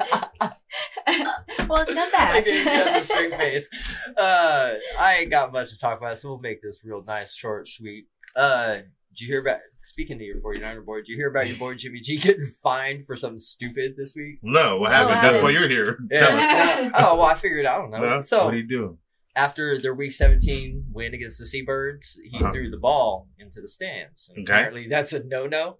well, 1.68 1.86
come 1.86 2.10
back. 2.12 2.32
Okay, 2.42 2.58
you 2.58 2.64
got 2.64 2.86
the 2.98 3.02
straight 3.02 3.34
face. 3.34 3.68
Uh, 4.16 4.74
I 4.98 5.16
ain't 5.20 5.30
got 5.30 5.52
much 5.52 5.70
to 5.70 5.78
talk 5.78 5.98
about, 5.98 6.16
so 6.18 6.30
we'll 6.30 6.38
make 6.38 6.62
this 6.62 6.80
real 6.84 7.02
nice, 7.06 7.34
short, 7.34 7.68
sweet. 7.68 8.06
Uh, 8.34 8.76
did 9.10 9.20
you 9.20 9.26
hear 9.26 9.40
about 9.42 9.58
speaking 9.76 10.18
to 10.18 10.24
your 10.24 10.36
49er 10.40 10.84
boy? 10.84 10.98
Did 10.98 11.08
you 11.08 11.16
hear 11.16 11.28
about 11.28 11.46
your 11.48 11.58
boy 11.58 11.74
Jimmy 11.74 12.00
G 12.00 12.16
getting 12.16 12.46
fined 12.62 13.06
for 13.06 13.16
something 13.16 13.38
stupid 13.38 13.94
this 13.96 14.14
week? 14.16 14.38
No, 14.42 14.78
what 14.78 14.92
happened? 14.92 15.16
what 15.16 15.22
That's 15.22 15.42
why 15.42 15.50
you're 15.50 15.68
here. 15.68 15.98
Yeah. 16.10 16.18
Tell 16.26 16.38
us. 16.38 16.92
oh 16.96 17.16
well, 17.18 17.26
I 17.26 17.34
figured. 17.34 17.66
I 17.66 17.76
don't 17.76 17.90
know. 17.90 17.98
No? 17.98 18.20
So 18.22 18.46
What 18.46 18.52
do 18.52 18.56
you 18.58 18.66
do? 18.66 18.98
after 19.36 19.78
their 19.78 19.94
Week 19.94 20.12
17 20.12 20.86
win 20.92 21.12
against 21.14 21.38
the 21.38 21.44
Seabirds, 21.46 22.18
he 22.24 22.38
Uh-huh. 22.38 22.52
threw 22.52 22.70
the 22.70 22.78
ball 22.78 23.28
into 23.38 23.60
the 23.60 23.68
stands. 23.68 24.30
Okay. 24.32 24.42
Apparently, 24.42 24.88
that's 24.88 25.12
a 25.12 25.22
no-no. 25.24 25.76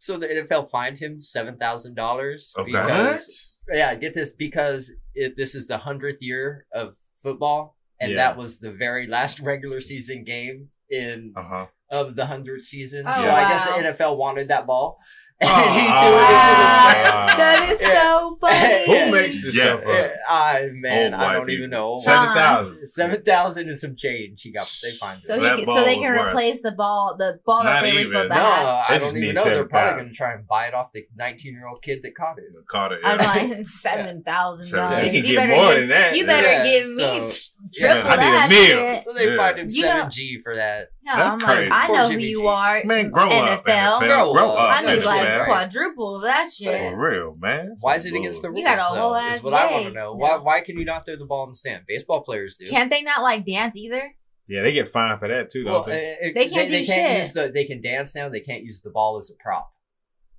So 0.00 0.16
the 0.16 0.26
NFL 0.28 0.70
fined 0.70 0.96
him 0.98 1.20
seven 1.20 1.56
thousand 1.58 1.94
dollars 1.94 2.52
because 2.64 3.58
yeah, 3.72 3.94
get 3.94 4.14
this 4.14 4.32
because 4.32 4.90
it, 5.14 5.36
this 5.36 5.54
is 5.54 5.66
the 5.68 5.76
hundredth 5.78 6.22
year 6.22 6.66
of 6.72 6.96
football, 7.22 7.76
and 8.00 8.10
Yeah. 8.12 8.16
that 8.16 8.36
was 8.36 8.58
the 8.60 8.72
very 8.72 9.06
last 9.06 9.40
regular 9.40 9.80
season 9.80 10.24
game 10.24 10.70
in 10.90 11.32
Uh 11.36 11.42
huh. 11.42 11.66
Of 11.90 12.16
the 12.16 12.26
hundredth 12.26 12.64
season. 12.64 13.04
Oh, 13.06 13.22
so 13.22 13.30
I 13.30 13.48
guess 13.48 13.64
the 13.66 14.06
NFL 14.06 14.16
wanted 14.16 14.48
that 14.48 14.66
ball, 14.66 14.98
and 15.40 15.50
Oh, 15.50 15.72
he 15.72 15.86
wow. 15.88 16.02
threw 16.02 16.18
it 16.20 16.28
into 16.28 16.52
the 16.60 16.90
stands. 16.90 17.10
Ah. 17.10 17.34
that 17.40 17.72
is 17.72 17.80
Yeah. 17.80 18.02
so 18.02 18.38
funny. 18.40 18.86
Who 18.86 19.10
makes 19.12 19.42
this 19.42 19.56
Yeah. 19.58 19.80
stuff 19.80 20.04
up? 20.04 20.12
I 20.28 20.68
man, 20.72 21.14
Old 21.14 21.22
I 21.22 21.32
don't 21.34 21.50
even 21.50 21.70
people. 21.70 21.94
know. 21.94 21.96
Seven 21.96 22.34
thousand. 22.34 22.86
Seven 22.86 23.22
thousand 23.22 23.68
and 23.68 23.76
some 23.78 23.96
change. 23.96 24.42
He 24.42 24.52
got 24.52 24.70
they 24.82 24.90
fined 24.92 25.22
So, 25.26 25.40
him. 25.42 25.58
he 25.58 25.64
ball 25.64 25.78
so 25.78 25.84
they 25.84 25.96
was 25.96 26.04
can 26.04 26.12
worth- 26.14 26.28
replace 26.32 26.60
the 26.62 26.72
ball, 26.72 27.16
the 27.18 27.40
ball 27.46 27.64
Not 27.64 27.82
that 27.82 27.82
they 27.84 27.98
were 27.98 28.04
supposed 28.04 28.28
to 28.28 28.34
No, 28.34 28.40
have. 28.44 28.84
I 28.88 28.98
don't 28.98 29.08
even 29.08 29.20
need 29.22 29.34
know. 29.34 29.44
They're 29.44 29.64
probably 29.64 30.00
going 30.02 30.10
to 30.12 30.14
try 30.16 30.34
and 30.34 30.46
buy 30.46 30.66
it 30.68 30.74
off 30.74 30.92
the 30.92 31.04
19 31.16 31.52
year 31.54 31.66
old 31.66 31.80
kid 31.82 32.02
that 32.02 32.14
caught 32.14 32.38
it. 32.38 32.44
Caught 32.68 32.92
it. 32.92 33.00
I'm 33.02 33.18
Yeah. 33.18 33.54
like 33.56 33.66
seven 33.66 34.22
thousand 34.22 34.66
Seven- 34.66 34.90
dollars. 34.90 35.04
He 35.04 35.10
can 35.10 35.16
You 35.16 35.22
get 35.22 35.36
better 35.48 35.56
more 35.62 35.72
give- 35.72 35.80
than 35.80 35.88
that. 35.88 36.16
You 36.16 36.26
better 36.26 36.46
Yeah, 36.46 36.64
give 36.64 36.88
me 36.94 37.32
triple 37.74 37.96
Yeah, 37.98 38.06
I 38.06 38.16
need 38.16 38.28
a 38.28 38.30
that 38.30 38.48
meal. 38.50 38.96
So 38.98 39.12
they 39.14 39.30
Yeah. 39.30 39.36
fined 39.36 39.58
him 39.58 39.70
seven 39.70 40.10
G 40.10 40.38
for 40.44 40.54
that. 40.54 40.88
No, 41.16 41.22
That's 41.22 41.34
I'm 41.34 41.40
crazy. 41.40 41.70
like, 41.70 41.90
I 41.90 41.92
know 41.92 42.08
who 42.10 42.18
you 42.18 42.46
are. 42.46 42.82
Man, 42.84 43.10
grow 43.10 43.28
up, 43.28 43.64
NFL. 43.64 43.64
NFL. 43.64 43.98
Grow 44.00 44.32
Grow 44.32 44.50
up. 44.52 44.58
up, 44.70 44.82
I 44.82 44.94
need 44.94 45.04
like 45.04 45.44
quadruple 45.44 46.16
of 46.16 46.22
that 46.22 46.50
shit. 46.52 46.92
For 46.92 46.96
real, 46.96 47.36
man. 47.38 47.74
Why 47.80 47.96
is 47.96 48.06
it 48.06 48.14
against 48.14 48.42
the 48.42 48.48
rules? 48.50 48.58
You 48.60 48.64
got 48.64 48.78
a 48.78 48.82
whole 48.82 49.10
though, 49.12 49.16
ass 49.18 49.36
Is 49.36 49.42
what 49.42 49.54
I 49.54 49.70
want 49.72 49.86
to 49.86 49.92
know. 49.92 50.14
Why 50.14 50.36
why 50.36 50.60
can 50.60 50.78
you 50.78 50.84
not 50.84 51.04
throw 51.04 51.16
the 51.16 51.24
ball 51.24 51.44
in 51.44 51.50
the 51.50 51.56
stand? 51.56 51.84
Baseball 51.86 52.22
players 52.22 52.56
do. 52.56 52.68
Can't 52.68 52.90
they 52.90 53.02
not 53.02 53.22
like 53.22 53.44
dance 53.44 53.76
either? 53.76 54.14
Yeah, 54.48 54.62
they 54.62 54.72
get 54.72 54.88
fined 54.88 55.20
for 55.20 55.28
that 55.28 55.50
too, 55.50 55.64
well, 55.64 55.82
don't 55.82 55.90
uh, 55.90 55.92
they? 55.92 56.12
uh, 56.12 56.32
They 56.34 56.48
can't 56.48 56.68
they, 56.68 56.80
do 56.80 56.86
can't 56.86 57.10
shit. 57.12 57.18
use 57.18 57.32
the 57.32 57.50
they 57.54 57.64
can 57.64 57.80
dance 57.80 58.14
now. 58.16 58.28
They 58.28 58.40
can't 58.40 58.64
use 58.64 58.80
the 58.80 58.90
ball 58.90 59.16
as 59.16 59.30
a 59.30 59.34
prop. 59.40 59.70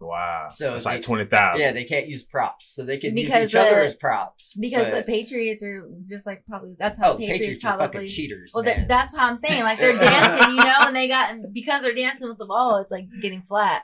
Wow. 0.01 0.47
so 0.49 0.73
it's 0.75 0.83
they- 0.83 0.89
like 0.91 1.01
twenty 1.01 1.25
thousand. 1.25 1.61
Yeah, 1.61 1.71
they 1.71 1.83
can't 1.85 2.07
use 2.07 2.23
props, 2.23 2.73
so 2.75 2.83
they 2.83 2.97
can 2.97 3.13
Because 3.15 3.43
use 3.43 3.49
each 3.51 3.55
other 3.55 3.79
as 3.79 3.95
props. 3.95 4.55
Because 4.59 4.85
but- 4.87 4.95
the 4.95 5.03
Patriots 5.03 5.61
are 5.63 5.87
just 6.09 6.25
like 6.25 6.43
probably 6.45 6.75
that's 6.77 6.97
how 6.97 7.11
oh, 7.13 7.15
Patriots, 7.17 7.39
Patriots 7.39 7.65
are 7.65 7.77
probably. 7.77 7.97
fucking 7.99 8.09
cheaters. 8.09 8.51
well, 8.53 8.63
they're- 8.63 8.85
that's 8.89 9.15
how 9.15 9.27
I'm 9.27 9.37
saying. 9.37 9.63
Like 9.63 9.79
they're 9.79 9.97
dancing, 9.97 10.49
you 10.51 10.57
know, 10.63 10.73
and 10.81 10.95
they 10.95 11.07
got 11.07 11.35
because 11.53 11.81
they're 11.81 11.93
dancing 11.95 12.27
with 12.27 12.37
the 12.39 12.45
ball, 12.45 12.77
it's 12.77 12.91
like 12.91 13.05
getting 13.21 13.41
flat. 13.43 13.83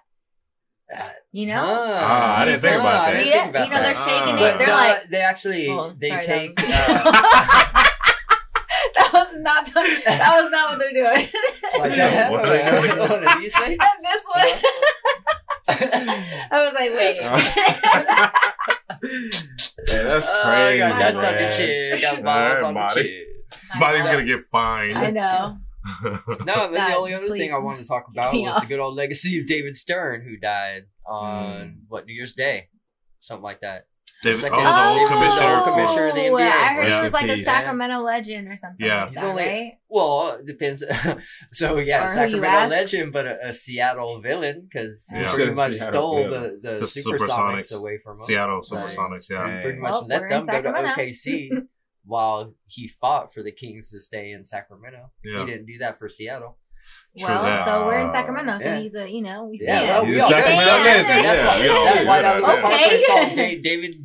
Uh, 0.95 1.09
You 1.33 1.47
know, 1.47 1.63
Ah, 1.65 2.39
I 2.39 2.45
didn't 2.45 2.61
think 2.61 2.75
about 2.75 2.85
Ah, 3.09 3.11
that. 3.11 3.25
Yeah, 3.25 3.31
think 3.43 3.49
about 3.49 3.65
you 3.65 3.71
know 3.73 3.81
they're 3.83 3.93
that. 3.93 4.07
shaking 4.07 4.35
Ah. 4.39 4.45
it. 4.47 4.57
They're 4.57 4.67
no, 4.67 4.73
like 4.73 5.03
they 5.09 5.21
actually 5.21 5.67
Oh, 5.69 5.93
they 5.97 6.09
sorry, 6.11 6.23
take. 6.23 6.59
Uh, 6.59 6.63
that 8.95 9.09
was 9.13 9.37
not 9.41 9.65
the, 9.65 10.01
that 10.05 10.41
was 10.41 10.51
not 10.51 10.69
what 10.69 10.79
they're 10.79 10.93
doing. 10.93 11.27
like 11.79 11.95
that. 11.97 12.31
What? 12.31 12.43
What, 12.43 13.09
what 13.09 13.21
did 13.35 13.43
you 13.43 13.49
say? 13.49 13.77
And 13.81 14.05
this 14.05 14.23
one, 14.33 14.47
I 15.69 16.63
was 16.63 16.73
like, 16.73 16.91
wait. 16.93 17.17
yeah, 19.87 20.03
that's 20.03 20.29
Oh, 20.31 20.41
crazy. 20.43 20.81
I 20.81 20.89
got 20.89 20.99
nuts 20.99 21.23
on 21.23 21.33
man. 21.35 21.59
your 21.59 21.97
chin. 21.97 22.01
Got 22.01 22.17
All 22.17 22.23
balls 22.23 22.55
right, 22.55 22.63
on 22.63 22.73
the 22.73 22.79
Marty. 22.79 23.03
chin. 23.03 23.23
Body's 23.79 24.03
gonna 24.05 24.25
get 24.25 24.41
fined. 24.51 24.97
I 24.97 25.11
know. 25.11 25.57
No, 26.45 26.69
but 26.69 26.73
the 26.73 26.95
only 26.97 27.13
other 27.13 27.27
please. 27.27 27.39
thing 27.39 27.53
I 27.53 27.59
wanted 27.59 27.81
to 27.83 27.87
talk 27.87 28.07
about 28.11 28.33
Me 28.33 28.41
was 28.43 28.55
off. 28.57 28.61
the 28.61 28.67
good 28.67 28.81
old 28.81 28.97
legacy 28.97 29.39
of 29.39 29.47
David 29.47 29.73
Stern, 29.73 30.21
who 30.21 30.35
died 30.35 30.81
on 31.05 31.59
Mm. 31.59 31.75
what 31.87 32.05
New 32.05 32.13
Year's 32.13 32.33
Day, 32.33 32.67
something 33.21 33.41
like 33.43 33.61
that. 33.61 33.85
David, 34.23 34.45
oh, 34.45 34.49
the 34.49 34.55
old 34.57 34.99
Oh, 34.99 35.07
commissioner. 35.13 35.55
the 35.57 35.71
commissioner 35.71 36.05
of 36.07 36.15
the 36.15 36.21
NBA. 36.21 36.41
I 36.51 36.73
heard 36.73 36.79
Rest 36.81 36.91
he 36.91 36.97
in 36.97 37.03
was 37.03 37.13
like 37.13 37.29
a 37.29 37.33
peace. 37.35 37.45
Sacramento 37.45 37.99
legend 37.99 38.47
or 38.47 38.55
something. 38.55 38.85
Yeah. 38.87 38.99
like 39.01 39.07
He's 39.09 39.15
that, 39.17 39.25
only- 39.25 39.43
right? 39.43 39.71
Well, 39.89 40.37
it 40.39 40.45
depends. 40.47 40.83
so 41.51 41.77
yeah, 41.77 42.03
Or 42.03 42.07
Sacramento 42.07 42.67
legend, 42.69 43.11
but 43.13 43.25
a, 43.27 43.47
a 43.49 43.53
Seattle 43.53 44.19
villain 44.19 44.67
because 44.69 45.05
he 45.13 45.19
Yeah. 45.21 45.31
pretty 45.33 45.53
much 45.53 45.73
Seattle 45.73 45.91
stole 45.91 46.23
villain. 46.29 46.59
the, 46.61 46.69
the, 46.71 46.79
The 46.79 46.85
Supersonics, 46.85 47.27
Supersonics. 47.71 47.79
away 47.79 47.97
from 47.99 48.13
him. 48.13 48.25
Seattle 48.25 48.55
Right. 48.71 48.89
Supersonics, 48.89 49.29
yeah. 49.29 49.47
Dang. 49.47 49.61
Pretty 49.61 49.79
much 49.79 49.91
Well, 49.91 50.07
let 50.07 50.29
them 50.29 50.45
go 50.45 50.61
to 50.61 50.71
OKC 50.71 51.49
while 52.05 52.53
he 52.67 52.87
fought 52.87 53.33
for 53.33 53.43
the 53.43 53.51
Kings 53.51 53.91
to 53.91 53.99
stay 53.99 54.31
in 54.31 54.43
Sacramento. 54.43 55.11
Yeah. 55.23 55.41
He 55.41 55.45
didn't 55.45 55.67
do 55.67 55.77
that 55.79 55.97
for 55.99 56.09
Seattle. 56.09 56.57
True 57.17 57.27
well, 57.27 57.43
that. 57.43 57.65
so 57.67 57.85
we're 57.85 57.99
in 57.99 58.11
Sacramento, 58.13 58.59
so 58.59 58.65
Yeah. 58.65 58.79
he's 58.79 58.95
a, 58.95 59.11
you 59.11 59.21
know, 59.21 59.45
we 59.45 59.57
Yeah, 59.59 59.79
stand. 59.79 59.89
well, 59.89 60.05
He's 60.05 60.13
we 60.15 60.19
a 60.19 60.23
all 60.23 60.29
Sacramento 60.29 60.63
stand. 60.63 60.85
legend, 60.85 61.25
That's 61.25 61.39
yeah. 61.39 61.47
why, 61.47 61.59
We 61.59 61.67
that's 61.67 62.07
why 62.07 62.21
that 62.21 62.35
little 62.35 62.47
that, 62.55 62.61
park 62.63 62.73
yeah. 62.79 62.91
is 62.93 63.05
called 63.07 63.63
David 63.63 63.95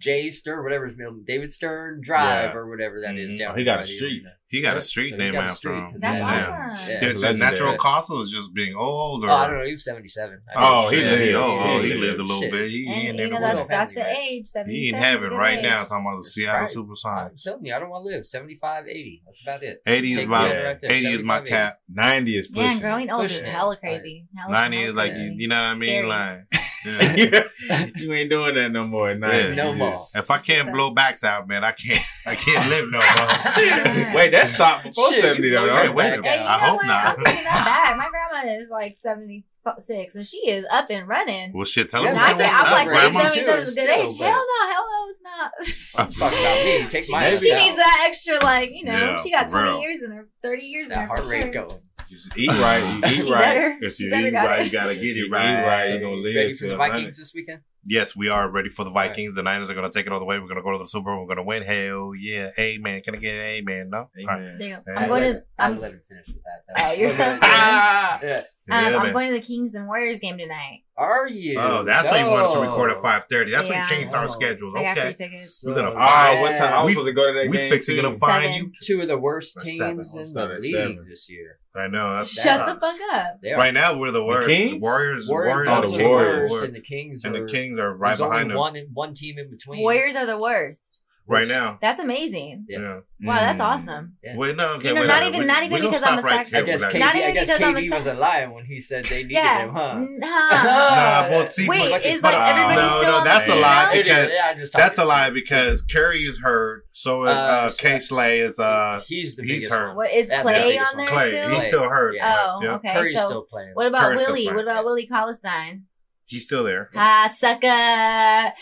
J. 0.00 0.30
Stern, 0.30 0.64
whatever 0.64 0.86
his 0.86 0.96
middle, 0.96 1.14
David 1.24 1.52
Stern 1.52 2.00
Drive 2.02 2.50
Yeah. 2.52 2.56
or 2.58 2.68
whatever 2.68 3.00
that 3.02 3.14
is 3.16 3.32
Mhm. 3.32 3.38
down. 3.38 3.52
Oh, 3.52 3.56
he 3.58 3.64
got 3.64 3.76
by 3.76 3.82
a 3.82 3.86
street. 3.86 4.22
arena. 4.24 4.32
He 4.48 4.62
got 4.62 4.72
Yeah, 4.72 4.78
a 4.78 4.82
street 4.82 5.10
so 5.10 5.16
name 5.16 5.32
got 5.34 5.40
a 5.44 5.50
after 5.50 5.56
street. 5.58 5.74
him. 5.76 5.94
That's 6.00 6.18
Yeah. 6.18 6.68
awesome. 6.72 6.90
Yeah. 6.90 7.04
Is 7.04 7.06
It's 7.10 7.22
it 7.22 7.36
natural 7.36 7.50
legendary. 7.70 7.78
cause 7.78 8.10
or 8.10 8.20
is 8.22 8.30
just 8.32 8.52
being 8.52 8.74
old? 8.74 9.24
Or? 9.24 9.30
Oh, 9.30 9.32
I 9.34 9.46
don't 9.46 9.58
know. 9.60 9.64
He 9.66 9.72
was 9.72 9.84
seventy-seven. 9.84 10.40
Oh, 10.56 10.90
he 10.90 10.96
Yeah, 11.02 11.10
lived. 11.12 11.34
Oh, 11.36 11.58
oh, 11.60 11.82
he 11.82 11.94
lived 11.94 12.18
a 12.18 12.22
little 12.22 12.42
shit. 12.42 12.50
bit. 12.50 12.68
He, 12.70 12.76
he 12.78 12.86
And 12.86 12.96
in 12.96 13.04
you 13.06 13.12
there 13.30 13.40
know 13.40 13.40
that's 13.40 13.68
that's 13.68 13.94
the 13.94 14.10
age. 14.10 14.28
He 14.30 14.38
in 14.38 14.46
77 14.46 15.00
heaven 15.02 15.28
good 15.30 15.36
right 15.38 15.58
age. 15.58 15.62
now 15.64 15.84
talking 15.84 16.06
about 16.06 16.22
the 16.24 16.28
Seattle 16.28 16.60
Right. 17.04 17.30
I'm 17.30 17.30
telling 17.36 17.64
you, 17.66 17.74
I 17.74 17.78
don't 17.78 17.90
want 17.90 18.04
to 18.06 18.08
live 18.16 18.24
75, 18.26 18.88
80. 18.88 19.22
That's 19.24 19.40
about 19.42 19.62
it. 19.62 19.82
80 19.86 20.12
is 20.12 20.18
Take 20.18 20.28
my 20.28 20.48
me 20.48 20.54
right 20.56 20.78
80 20.82 20.94
is 21.12 21.22
my 21.22 21.34
75, 21.36 21.42
80. 21.42 21.50
cap. 21.50 21.78
Ninety 21.88 22.38
is 22.38 22.50
Man, 22.50 22.66
pushing. 22.66 22.80
growing 22.80 23.10
old 23.12 23.24
is 23.26 23.32
Pushing 23.32 23.46
hella 23.52 23.76
crazy. 23.76 24.26
90 24.48 24.82
is 24.82 24.94
like, 24.94 25.12
you, 25.12 25.34
you 25.36 25.46
know 25.48 25.54
what 25.56 25.62
I 25.62 25.74
mean? 25.74 25.88
Scary. 25.90 26.06
Like, 26.08 26.38
yeah. 26.84 27.44
you 27.96 28.12
ain't 28.12 28.30
doing 28.30 28.54
that 28.54 28.70
no 28.72 28.86
more. 28.86 29.10
at 29.10 29.18
90. 29.18 29.36
Yeah. 29.48 29.54
No 29.54 29.72
more. 29.72 29.90
just- 29.92 30.16
if 30.16 30.30
I 30.30 30.38
can't 30.38 30.72
blow 30.72 30.90
backs 30.90 31.22
out, 31.24 31.46
man, 31.48 31.64
I 31.64 31.72
can't. 31.72 32.04
I 32.26 32.34
can't 32.34 32.68
live 32.68 32.86
no 32.90 32.98
more. 32.98 34.14
Wait, 34.16 34.30
that 34.30 34.48
stopped 34.48 34.84
before 34.84 35.12
Shit, 35.12 35.20
seventy 35.22 35.48
you 35.48 35.54
though. 35.54 35.66
blow 35.66 35.76
Hey, 35.76 35.88
wait 35.88 36.06
a 36.08 36.10
minute. 36.22 36.26
Hey. 36.26 36.44
I 36.44 36.58
hope 36.58 36.76
what? 36.76 36.86
not. 36.86 37.18
I'm 37.18 37.24
taking 37.24 37.44
that 37.44 37.64
back. 37.64 37.96
My 37.96 38.08
grandma 38.08 38.52
is 38.60 38.70
like 38.70 38.92
76 38.92 40.14
and 40.14 40.26
she 40.26 40.36
is 40.50 40.64
up 40.70 40.86
and 40.90 41.08
running. 41.08 41.52
Well, 41.54 41.64
shit, 41.64 41.88
tell 41.90 42.02
Yeah, 42.04 42.10
him 42.12 42.18
And 42.18 42.42
I'm 42.42 42.72
like, 42.72 42.86
grandma, 42.88 43.10
grandma. 43.10 43.30
77 43.30 43.62
is 43.62 43.76
a 43.76 43.80
good 43.80 43.88
age. 43.90 44.10
still, 44.10 44.26
Hell 44.26 44.44
no, 44.60 44.70
hell 44.70 44.86
no, 44.90 45.10
it's 45.10 45.22
not. 45.22 45.50
I'm 46.06 46.12
talking 46.12 46.38
about 46.38 46.64
me. 46.64 46.86
Take 46.88 47.10
my 47.10 47.20
Maybe. 47.20 47.36
she 47.36 47.54
needs 47.54 47.76
that 47.76 48.04
extra, 48.08 48.38
like, 48.44 48.70
you 48.72 48.84
know, 48.84 48.92
Yeah, 48.92 49.22
she 49.22 49.30
got 49.30 49.48
20 49.48 49.68
real. 49.70 49.80
years 49.80 50.00
in 50.04 50.10
her, 50.12 50.28
30 50.42 50.62
years 50.62 50.84
in 50.86 50.90
her. 50.90 50.94
that 50.96 51.08
heart 51.08 51.24
rate 51.26 51.42
sure. 51.42 51.52
going. 51.52 51.70
Just 52.10 52.36
eat 52.36 52.48
right. 52.50 52.82
You 53.08 53.14
eat 53.16 53.24
She 53.24 53.32
right. 53.32 53.40
better. 53.40 53.76
If 53.80 53.94
she 53.96 54.04
you 54.04 54.14
eat 54.14 54.30
got 54.32 54.46
right, 54.48 54.60
it. 54.60 54.66
you 54.66 54.72
gotta 54.72 54.94
get 54.94 55.04
If 55.04 55.16
you 55.16 55.24
it 55.24 55.28
eat 55.28 55.32
right. 55.32 55.64
right, 55.66 55.86
So, 55.86 55.94
you 55.94 56.00
gonna 56.00 56.14
live 56.16 56.34
ready 56.36 56.52
to 56.52 56.58
for 56.58 56.66
the 56.66 56.76
100. 56.76 56.92
Vikings 56.98 57.18
this 57.18 57.32
weekend? 57.34 57.60
Yes, 57.86 58.14
we 58.14 58.28
are 58.28 58.50
ready 58.50 58.68
for 58.68 58.84
the 58.84 58.90
Vikings. 58.90 59.34
The 59.34 59.42
Niners 59.42 59.70
are 59.70 59.74
going 59.74 59.90
to 59.90 59.98
take 59.98 60.06
it 60.06 60.12
all 60.12 60.18
the 60.18 60.26
way. 60.26 60.38
We're 60.38 60.44
going 60.48 60.56
to 60.56 60.62
go 60.62 60.72
to 60.72 60.76
the 60.78 60.86
Super 60.86 61.12
Bowl. 61.12 61.20
We're 61.26 61.34
going 61.34 61.38
to 61.38 61.44
win. 61.44 61.62
Hell 61.62 62.12
yeah. 62.14 62.50
Amen. 62.58 63.00
Can 63.00 63.14
I 63.14 63.18
get 63.18 63.34
an 63.36 63.40
amen? 63.40 63.88
No? 63.88 64.10
Amen. 64.18 64.56
There 64.58 64.68
you 64.68 64.76
I'm 64.86 65.04
I'd 65.04 65.08
going 65.08 65.22
to. 65.22 65.42
I'd 65.58 65.72
I'm, 65.72 65.80
let 65.80 65.92
him 65.92 66.02
finish 66.06 66.26
with 66.26 66.42
that. 66.44 66.64
Oh, 66.76 66.92
you're 66.92 67.10
so 67.10 67.18
yeah. 67.24 67.38
Ah! 67.40 68.18
yeah. 68.22 68.36
Um, 68.36 68.42
Yeah, 68.68 68.76
I'm 68.98 69.02
man. 69.04 69.12
going 69.14 69.28
to 69.28 69.34
the 69.34 69.40
Kings 69.40 69.74
and 69.74 69.86
Warriors 69.86 70.20
game 70.20 70.36
tonight. 70.36 70.82
Are 71.00 71.26
you? 71.28 71.58
Oh, 71.58 71.82
that's 71.82 72.08
why 72.10 72.22
you 72.22 72.30
wanted 72.30 72.52
to 72.54 72.60
record 72.60 72.90
at 72.90 72.98
five 73.00 73.24
thirty. 73.30 73.50
That's 73.50 73.68
Yeah. 73.68 73.80
when 73.80 73.82
you 73.82 73.88
changed 74.02 74.14
our 74.14 74.26
Oh. 74.26 74.30
schedules. 74.30 74.74
I 74.76 74.82
got 74.82 74.98
free 74.98 75.04
Okay. 75.10 75.38
We're 75.64 75.74
gonna 75.74 75.90
So 75.92 75.96
Oh, 75.98 76.40
what 76.42 76.56
time? 76.58 76.72
I 76.74 76.78
was 76.78 76.86
We- 76.86 76.92
supposed 76.92 77.06
to 77.08 77.12
go 77.14 77.26
to 77.26 77.32
that 77.40 77.46
we 77.50 77.56
game. 77.56 77.70
fixing 77.72 77.96
too. 77.96 78.02
to 78.02 78.14
find 78.18 78.44
Seven. 78.44 78.56
you. 78.56 78.72
Two 78.84 79.00
of 79.00 79.08
the 79.08 79.18
worst 79.18 79.56
teams 79.62 79.78
seven. 79.78 79.92
in 79.92 80.32
the 80.34 80.58
league 80.60 80.72
seven. 80.74 81.06
this 81.08 81.30
year. 81.30 81.58
I 81.74 81.86
know. 81.86 82.16
That's, 82.16 82.32
Shut 82.32 82.44
that 82.44 82.74
the 82.74 82.80
fuck 82.80 82.96
up. 83.12 83.38
Right 83.56 83.72
now, 83.72 83.96
we're 83.98 84.10
the 84.10 84.24
worst. 84.24 84.48
The 84.48 84.54
Kings? 84.54 84.82
Warriors, 84.82 85.26
Warriors, 85.28 85.54
Warriors, 85.54 85.68
Oh, 85.68 85.72
Warriors 85.72 85.90
the 85.90 85.96
are 85.96 85.98
the 85.98 86.08
Warriors. 86.08 86.50
worst, 86.50 86.64
and 86.64 86.74
the 86.76 86.80
Kings 86.80 87.24
and 87.24 87.34
the 87.34 87.44
Kings 87.50 87.78
are 87.78 87.96
right 87.96 88.08
there's 88.10 88.20
only 88.20 88.34
behind 88.34 88.50
them 88.50 88.58
one 88.58 88.76
one 88.92 89.14
team 89.14 89.38
in 89.38 89.50
between. 89.50 89.80
Warriors 89.80 90.16
are 90.16 90.26
the 90.26 90.36
worst. 90.38 90.99
Right 91.30 91.46
now. 91.48 91.78
That's 91.80 92.00
amazing. 92.00 92.66
Yeah. 92.68 92.78
Yeah. 92.80 93.00
Wow, 93.22 93.36
that's 93.36 93.60
Mm. 93.60 93.64
awesome. 93.64 94.16
Yeah. 94.24 94.36
Wait, 94.36 94.56
no, 94.56 94.72
okay, 94.74 94.88
You 94.88 94.94
know, 94.94 95.00
wait, 95.02 95.06
not 95.06 95.20
no, 95.22 95.28
even- 95.28 95.40
we- 95.40 95.46
not 95.46 95.62
even 95.62 95.78
gonna 95.78 95.90
because 95.90 96.02
I'm 96.02 96.18
a 96.18 96.22
right 96.22 96.46
sac- 96.46 96.54
I 96.54 96.62
guess 96.62 96.80
that. 96.80 96.92
KD, 96.92 96.98
Not 96.98 97.14
even 97.14 97.28
I 97.28 97.32
guess 97.32 97.46
because 97.48 97.62
I'm 97.62 97.76
a 97.76 97.80
KD 97.80 97.90
wasn't 97.90 98.18
lying 98.18 98.50
when 98.52 98.64
he 98.64 98.80
said 98.80 99.04
they 99.04 99.16
needed 99.18 99.30
Yeah. 99.32 99.58
him, 99.66 99.74
huh? 99.74 99.94
Nah. 99.94 100.28
Nah, 100.64 101.28
well, 101.30 101.46
see, 101.46 101.68
Wait, 101.68 101.90
but- 101.90 102.04
is 102.04 102.20
but- 102.20 102.32
like 102.34 102.48
everybody 102.50 102.76
no, 102.80 102.98
still 102.98 103.10
no, 103.12 103.18
on 103.18 103.24
that's 103.24 103.46
the 103.46 103.52
a 103.52 103.54
team 103.54 103.62
lie 103.62 103.84
now? 103.84 103.92
Because 103.92 104.32
yeah, 104.34 104.64
that's 104.74 104.98
a 104.98 105.04
lie 105.04 105.30
because 105.30 105.82
Curry 105.82 106.18
is 106.18 106.38
hurt. 106.42 106.84
So 106.92 107.24
is 107.24 107.30
Uh, 107.36 107.40
uh, 107.40 107.68
so- 107.68 107.82
K 107.82 107.98
Slay 108.00 108.40
is 108.40 108.58
uh 108.58 109.02
he's 109.06 109.36
the 109.36 109.44
he's 109.44 109.68
hurt. 109.70 109.88
one. 109.88 109.96
What 109.96 110.12
is 110.12 110.28
That's 110.28 110.48
Klay 110.48 110.62
biggest 110.64 110.92
on 110.92 110.98
there 110.98 111.06
Klay. 111.08 111.28
still? 111.28 111.50
He's 111.50 111.66
still 111.66 111.88
hurt. 111.88 112.16
Oh, 112.22 112.60
okay. 112.76 112.92
Curry's 112.94 113.18
so 113.20 113.26
still 113.26 113.42
playing. 113.42 113.70
what 113.74 113.86
about 113.86 114.16
Willie? 114.16 114.46
What 114.48 114.60
about 114.62 114.84
Willie 114.84 115.06
Cauley-Stein? 115.06 115.84
He's 116.30 116.44
still 116.44 116.62
there. 116.62 116.90
Ah, 116.94 117.28
sucker. 117.36 117.66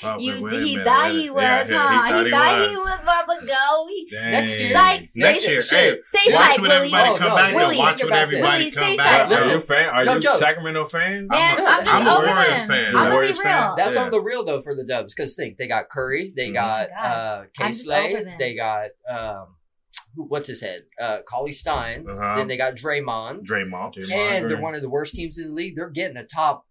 Oh, 0.03 0.19
You, 0.19 0.43
wait 0.43 0.63
he 0.63 0.77
minute, 0.77 0.87
thought 0.87 1.11
he 1.11 1.29
was, 1.29 1.43
Yeah, 1.43 1.67
yeah, 1.69 1.79
huh? 1.79 1.91
he 1.91 2.11
thought 2.11 2.19
he 2.19 2.25
he 2.25 2.31
thought 2.31 2.59
was. 2.59 2.69
he 2.71 2.77
was 2.77 2.99
about 3.03 3.41
to 3.41 3.47
go. 3.47 3.87
He, 3.89 4.09
Dang. 4.11 4.31
Next 4.31 4.59
year. 4.59 4.73
Psych. 4.73 5.09
Next 5.17 5.47
year, 5.49 5.61
shit. 5.61 5.79
hey, 5.95 6.01
Say 6.03 6.35
Watch 6.35 6.45
psych, 6.47 6.61
when 6.63 6.71
Willie. 6.71 6.75
everybody 6.95 7.09
Oh, 7.11 7.17
come 7.19 7.29
no, 7.29 7.37
back. 7.37 7.55
Willie, 7.55 7.77
Watch 7.79 8.03
when 8.03 8.13
everybody 8.15 8.65
this. 8.65 8.75
come 8.75 8.83
Willie, 8.85 8.91
say 8.93 8.97
back. 8.97 9.27
Are 9.27 9.29
Listen. 9.29 9.51
you 9.51 9.57
a 9.57 9.61
fan? 9.61 9.89
Are 9.91 10.05
No 10.07 10.15
you 10.15 10.21
joke. 10.21 10.37
Sacramento 10.39 10.85
fan? 10.87 11.27
Man, 11.27 11.59
I'm 11.59 11.59
a- 11.59 11.69
I'm 11.69 11.89
I'm 11.89 12.07
a 12.07 12.27
Warriors 12.27 12.63
fan. 12.67 12.87
I'm 12.87 12.93
gonna 12.93 13.11
Warriors 13.11 13.43
fan? 13.43 13.75
That's 13.77 13.95
Yeah. 13.97 14.03
on 14.05 14.11
the 14.13 14.21
real 14.23 14.45
though 14.45 14.63
for 14.63 14.75
the 14.75 14.85
Dubs 14.85 15.15
because 15.15 15.37
think 15.37 15.59
they 15.59 15.69
got 15.69 15.91
Curry, 15.91 16.31
they 16.35 16.51
got 16.51 16.89
Oh 16.89 16.95
my 16.97 17.03
God. 17.03 17.45
uh, 17.45 17.45
K-Slay. 17.67 18.25
they 18.39 18.55
got 18.57 18.89
um, 19.11 19.57
what's 20.17 20.49
his 20.49 20.63
head, 20.63 20.85
uh, 21.01 21.19
Cauley-Stein, 21.29 22.07
Uh-huh. 22.09 22.37
then 22.37 22.49
they 22.49 22.57
got 22.57 22.75
Draymond, 22.77 23.45
Draymond. 23.45 23.93
Draymond. 23.95 24.11
and 24.13 24.49
they're 24.51 24.59
one 24.61 24.75
of 24.75 24.81
the 24.81 24.89
worst 24.89 25.15
teams 25.15 25.37
in 25.39 25.49
the 25.49 25.55
league. 25.55 25.77
They're 25.77 25.91
getting 25.91 26.17
a 26.17 26.25
top 26.25 26.65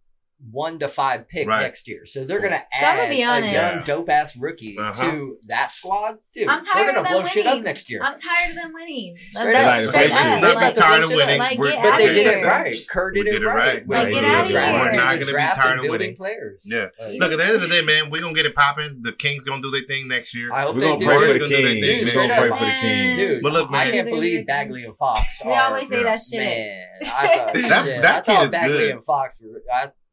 one 0.52 0.78
to 0.80 0.88
five 0.88 1.28
pick 1.28 1.48
Right. 1.48 1.62
next 1.64 1.88
year, 1.88 2.06
so 2.06 2.24
they're 2.24 2.40
gonna 2.40 2.64
add 2.72 2.98
gonna 2.98 3.10
a 3.12 3.16
young 3.16 3.44
Yeah. 3.44 3.82
dope 3.86 4.08
ass 4.10 4.36
rookie 4.38 4.78
Uh-huh. 4.78 5.04
to 5.12 5.38
that 5.48 5.70
squad. 5.72 6.18
Dude, 6.34 6.48
I'm 6.48 6.62
they're 6.64 6.74
gonna 6.86 7.00
of 7.00 7.06
them 7.06 7.14
blow 7.14 7.24
shit 7.26 7.48
up 7.48 7.60
next 7.64 7.90
year. 7.90 8.02
I'm 8.04 8.18
tired 8.20 8.52
of 8.52 8.56
them 8.56 8.72
winning. 8.74 9.18
Straight 9.32 9.54
That's 9.54 9.88
up. 9.88 9.94
straight 9.94 10.12
Like, 10.12 10.20
up. 10.22 10.28
it's 10.34 10.42
not 10.42 10.56
Like, 10.56 10.76
tired 10.76 11.04
of 11.04 11.10
winning. 11.10 11.40
Like, 11.40 11.58
We're- 11.58 11.72
get 11.74 11.84
But 11.84 11.94
out 11.94 11.98
they 11.98 12.14
did 12.14 12.28
it 12.28 12.46
right. 12.46 12.76
Kerr 12.88 13.12
did, 13.12 13.24
We 13.26 13.30
it 13.30 13.34
did 13.34 13.42
it 13.42 13.46
right. 13.48 13.56
right. 13.58 13.88
With 13.88 13.98
Like, 13.98 14.08
the 14.08 14.14
get 14.14 14.24
outta 14.26 14.52
draft. 14.52 14.68
here. 14.72 14.80
We're 14.86 14.92
not 14.96 15.20
gonna 15.20 15.26
be 15.26 15.62
tired 15.62 15.80
of 15.80 15.86
winning. 15.90 16.16
players. 16.16 16.66
Yeah. 16.70 16.86
Look, 17.18 17.32
at 17.32 17.38
the 17.40 17.44
end 17.44 17.56
of 17.56 17.62
the 17.62 17.68
day, 17.68 17.82
man, 17.82 18.10
we're 18.12 18.22
gonna 18.22 18.34
get 18.36 18.46
it 18.46 18.54
popping. 18.56 19.00
The 19.02 19.14
Kings 19.14 19.44
gonna 19.44 19.62
do 19.62 19.72
their 19.72 19.82
thing 19.82 20.08
next 20.08 20.36
year. 20.36 20.54
I 20.54 20.62
hope 20.62 20.76
We're 20.76 20.82
they 20.82 20.88
gonna 20.88 21.00
do. 21.00 21.06
pray 21.06 21.18
for 21.18 21.34
the 21.34 21.40
their 21.40 21.50
Kings. 21.50 21.86
thing. 21.88 22.06
We're 22.22 22.28
gonna 22.28 22.42
pray 22.42 22.50
for 22.60 22.66
the 22.66 22.72
Kings. 22.80 23.42
But 23.42 23.54
look, 23.54 23.70
I 23.74 23.92
can't 23.92 24.10
believe 24.10 24.46
Bagley 24.46 24.84
and 24.84 24.96
Fox. 24.98 25.42
We 25.44 25.54
always 25.54 25.90
say 25.90 26.04
that 26.04 26.20
shit. 26.32 26.40
Man, 26.40 26.88
I 27.02 27.28
thought, 27.28 27.54
That- 28.02 28.16
I 28.16 28.22
thought 28.22 28.52
Bagley 28.52 28.92
and 28.92 29.04
Fox 29.04 29.42
were. 29.44 29.62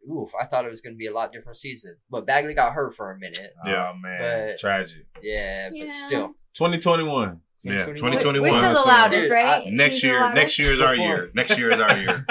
I, 0.09 0.13
oof, 0.13 0.29
I 0.41 0.45
thought 0.45 0.65
it 0.65 0.71
was 0.71 0.81
going 0.81 0.95
to 0.95 0.99
be 0.99 1.07
a 1.07 1.13
lot 1.13 1.33
different 1.33 1.57
season, 1.57 1.97
but 2.11 2.27
Bagley 2.27 2.55
got 2.55 2.73
hurt 2.73 2.95
for 2.95 3.11
a 3.11 3.19
minute. 3.19 3.53
Yeah. 3.65 3.91
Oh 3.93 3.97
man, 3.99 4.49
But- 4.51 4.59
tragic. 4.59 5.07
Yeah, 5.23 5.69
but 5.71 5.79
Yeah. 5.79 5.91
still, 5.91 6.29
2021. 6.55 7.41
Yeah, 7.63 7.87
2021. 7.87 8.13
2021. 8.13 8.43
We're 8.53 8.59
still 8.59 8.73
the 8.75 8.83
So- 8.83 8.89
loudest, 8.89 9.23
Dude, 9.23 9.31
right? 9.31 9.67
I- 9.67 9.71
Next 9.71 10.03
year, 10.03 10.21
loudest? 10.21 10.35
next 10.37 10.59
year 10.59 10.73
is 10.73 10.81
our 10.83 10.95
year. 10.95 11.31
Next 11.35 11.59
year 11.59 11.71
is 11.73 11.81
our 11.81 11.97
year. 11.97 12.27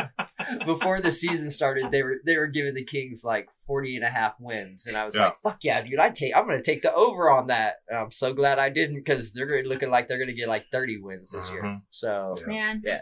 Before 0.65 1.01
the 1.01 1.09
season 1.11 1.49
started, 1.49 1.89
they 1.89 2.03
were 2.03 2.17
they 2.26 2.38
were 2.38 2.45
giving 2.47 2.76
the 2.76 2.84
Kings 2.84 3.24
like 3.26 3.49
40 3.65 3.95
and 3.95 4.05
a 4.05 4.09
half 4.09 4.34
wins, 4.39 4.86
and 4.86 4.95
I 4.95 5.05
was 5.05 5.15
Yeah. 5.15 5.26
like, 5.26 5.38
"Fuck 5.38 5.63
yeah, 5.63 5.82
dude! 5.82 5.97
I 5.99 6.09
take 6.11 6.36
I'm 6.36 6.45
going 6.45 6.61
to 6.61 6.63
take 6.63 6.82
the 6.84 6.93
over 6.93 7.32
on 7.32 7.47
that." 7.47 7.78
And 7.88 7.97
I'm 7.97 8.11
so 8.11 8.34
glad 8.34 8.59
I 8.59 8.69
didn't 8.69 8.97
because 8.97 9.34
they're 9.34 9.63
looking 9.63 9.89
like 9.89 10.07
they're 10.07 10.17
going 10.17 10.28
to 10.30 10.34
get 10.36 10.47
like 10.49 10.65
30 10.71 10.97
wins 11.01 11.32
this 11.32 11.49
year. 11.49 11.63
Mhm. 11.63 11.82
So 11.89 12.36
Yeah. 12.41 12.47
Man. 12.47 12.82
Yeah. 12.86 13.01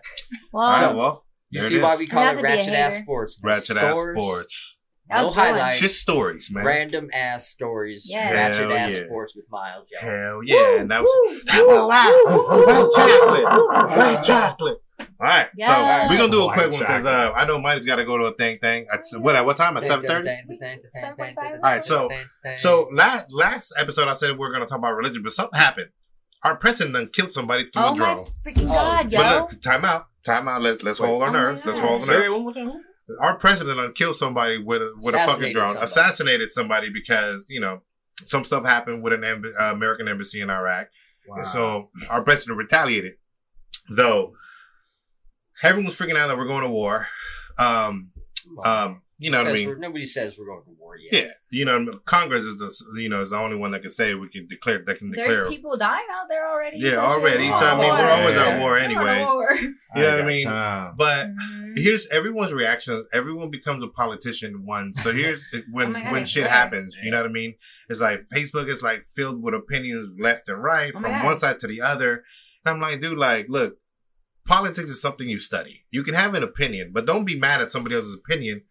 Well, 0.54 0.64
All 0.66 0.82
right, 0.88 0.96
well, 0.96 1.26
you 1.52 1.60
there 1.62 1.70
see 1.70 1.80
why 1.80 1.96
we 1.96 2.08
call 2.08 2.24
it 2.24 2.36
to 2.36 2.42
be 2.42 2.48
a 2.48 2.50
ratchet 2.50 2.74
ass 2.74 2.98
sports. 2.98 3.40
Ratchet 3.44 3.78
ass 3.78 3.98
sports. 3.98 4.78
No 5.10 5.16
a 5.16 5.20
good 5.20 5.26
one. 5.26 5.34
highlights. 5.34 5.80
Just 5.80 6.00
stories, 6.02 6.50
man. 6.52 6.66
random 6.66 7.10
ass 7.14 7.48
stories. 7.48 8.08
Yes. 8.10 8.34
Ratchet 8.34 8.74
ass 8.74 8.98
yeah. 9.00 9.06
sports 9.06 9.36
with 9.36 9.46
Miles. 9.52 9.90
Yo. 9.92 10.00
Hell 10.00 10.42
yeah, 10.46 10.80
and 10.80 10.90
that 10.90 11.02
was 11.02 11.12
Woo, 11.54 11.88
wow, 11.88 11.88
wow, 11.90 12.66
white 12.66 12.92
chocolate, 12.96 13.98
white 13.98 14.24
chocolate. 14.24 14.78
All 15.00 15.28
right, 15.28 15.48
Yeah. 15.58 16.06
so 16.08 16.10
we're 16.14 16.18
gonna 16.18 16.32
do 16.32 16.44
a 16.44 16.48
White 16.48 16.58
quick 16.58 16.72
one 16.72 16.80
because 16.80 17.06
uh. 17.06 17.32
I 17.36 17.46
know 17.46 17.60
Mike's 17.60 17.86
got 17.86 17.96
to 17.98 18.06
go 18.06 18.18
to 18.20 18.26
a 18.26 18.34
thing 18.34 18.58
thing. 18.60 18.86
At 18.94 19.02
what 19.20 19.36
at 19.36 19.46
what 19.46 19.58
time? 19.58 19.76
At 19.78 19.84
seven 19.84 20.06
thirty. 20.06 20.30
All 20.30 21.60
right, 21.62 21.84
so 21.84 22.10
so 22.58 22.88
last 22.94 23.26
last 23.32 23.74
episode 23.80 24.08
I 24.08 24.14
said 24.14 24.38
we 24.38 24.46
are 24.46 24.52
gonna 24.52 24.66
talk 24.66 24.78
about 24.78 24.96
religion, 24.96 25.24
but 25.24 25.32
something 25.34 25.60
happened. 25.60 25.90
Our 26.44 26.56
president 26.56 26.96
done 26.96 27.10
killed 27.14 27.34
somebody 27.34 27.64
through 27.66 27.84
Oh 27.84 27.88
a 27.88 27.92
my 27.92 27.98
drone. 27.98 28.26
freaking 28.46 28.64
Oh, 28.64 28.68
god, 28.74 29.12
yo. 29.12 29.20
But 29.20 29.52
look, 29.52 29.62
time 29.62 29.86
out, 29.86 30.06
time 30.24 30.48
out. 30.48 30.62
Let's 30.62 30.84
let's 30.84 31.00
hold 31.00 31.22
our 31.24 31.30
Oh 31.30 31.32
my 31.32 31.38
nerves. 31.40 31.64
Let's 31.66 31.80
hold 31.80 32.02
our 32.04 32.08
nerves. 32.20 32.34
one 32.34 32.44
more 32.44 32.54
time. 32.54 32.72
Our 33.20 33.38
president 33.38 33.96
killed 33.96 34.16
somebody 34.16 34.58
with 34.58 34.82
a 34.82 34.94
with 35.02 35.16
a 35.16 35.20
fucking 35.20 35.54
drone. 35.54 35.66
somebody. 35.66 35.86
Assassinated 35.86 36.52
somebody 36.52 36.90
because 36.90 37.46
you 37.50 37.60
know 37.60 37.82
some 38.26 38.44
stuff 38.46 38.64
happened 38.66 39.04
with 39.04 39.14
an 39.14 39.22
emb- 39.22 39.52
uh, 39.60 39.74
American 39.74 40.08
embassy 40.08 40.42
in 40.42 40.50
Iraq. 40.50 40.88
And 41.36 41.46
so 41.48 41.90
our 42.10 42.24
president 42.24 42.58
retaliated. 42.58 43.14
Though 43.96 44.34
everyone 45.64 45.86
was 45.88 45.96
freaking 45.98 46.16
out 46.18 46.28
that 46.28 46.38
we're 46.38 46.48
going 46.48 46.64
to 46.64 46.70
war. 46.72 47.08
Um, 47.60 48.12
um, 48.64 49.01
you 49.22 49.32
know 49.32 49.38
what 49.40 49.48
I 49.48 49.54
mean? 49.54 49.80
Nobody 49.80 50.06
says 50.06 50.38
we're 50.38 50.46
going 50.48 50.64
to 50.64 50.72
war 50.80 50.96
yet. 50.98 51.14
Yeah, 51.26 51.32
you 51.52 51.64
know, 51.66 52.00
Congress 52.06 52.44
is 52.44 52.58
the 52.58 52.74
you 53.02 53.08
know 53.08 53.22
is 53.22 53.30
the 53.30 53.38
only 53.38 53.56
one 53.58 53.72
that 53.72 53.82
can 53.82 53.90
say 53.90 54.14
we 54.16 54.28
can 54.28 54.48
declare 54.48 54.84
that 54.86 54.98
can 54.98 55.12
declare. 55.12 55.30
There's 55.30 55.50
people 55.50 55.78
dying 55.78 56.06
out 56.12 56.28
there 56.28 56.50
already. 56.50 56.78
Yeah, 56.80 56.98
already. 56.98 57.48
So, 57.52 57.60
I 57.60 57.78
mean, 57.78 57.88
war. 57.88 57.98
we're 57.98 58.10
always 58.10 58.36
at 58.38 58.60
war 58.60 58.78
anyways. 58.78 59.28
war. 59.28 59.54
You 59.56 59.74
know 59.96 60.12
what 60.12 60.22
I 60.22 60.26
mean? 60.26 60.46
time. 60.46 60.94
But 60.98 61.26
Mhm. 61.28 61.72
here's 61.76 62.08
everyone's 62.12 62.54
reaction. 62.54 63.06
Everyone 63.14 63.50
becomes 63.52 63.84
a 63.84 63.88
politician 63.88 64.66
once. 64.66 65.02
So 65.04 65.12
here's 65.14 65.44
when 65.72 65.96
Oh 65.96 66.00
God, 66.02 66.12
when 66.12 66.26
shit 66.26 66.44
swear. 66.44 66.52
happens. 66.54 66.98
You 67.04 67.12
know 67.12 67.18
what 67.22 67.30
I 67.30 67.34
mean? 67.34 67.56
It's 67.90 68.00
like 68.02 68.22
Facebook 68.34 68.68
is 68.68 68.82
like 68.82 69.06
filled 69.06 69.42
with 69.44 69.54
opinions 69.54 70.18
left 70.20 70.50
and 70.50 70.62
right 70.64 70.92
Oh 70.96 71.00
from 71.02 71.24
one 71.24 71.36
side 71.38 71.60
to 71.60 71.68
the 71.68 71.82
other. 71.82 72.24
And 72.66 72.76
I'm 72.76 72.82
like, 72.82 73.02
dude, 73.02 73.18
like, 73.18 73.48
look, 73.50 73.78
politics 74.46 74.90
is 74.90 75.02
something 75.02 75.28
you 75.30 75.38
study. 75.40 75.86
You 75.92 76.04
can 76.04 76.14
have 76.14 76.34
an 76.36 76.44
opinion, 76.44 76.92
but 76.94 77.06
don't 77.06 77.26
be 77.26 77.40
mad 77.40 77.62
at 77.62 77.72
somebody 77.72 77.96
else's 77.96 78.14
opinion 78.16 78.64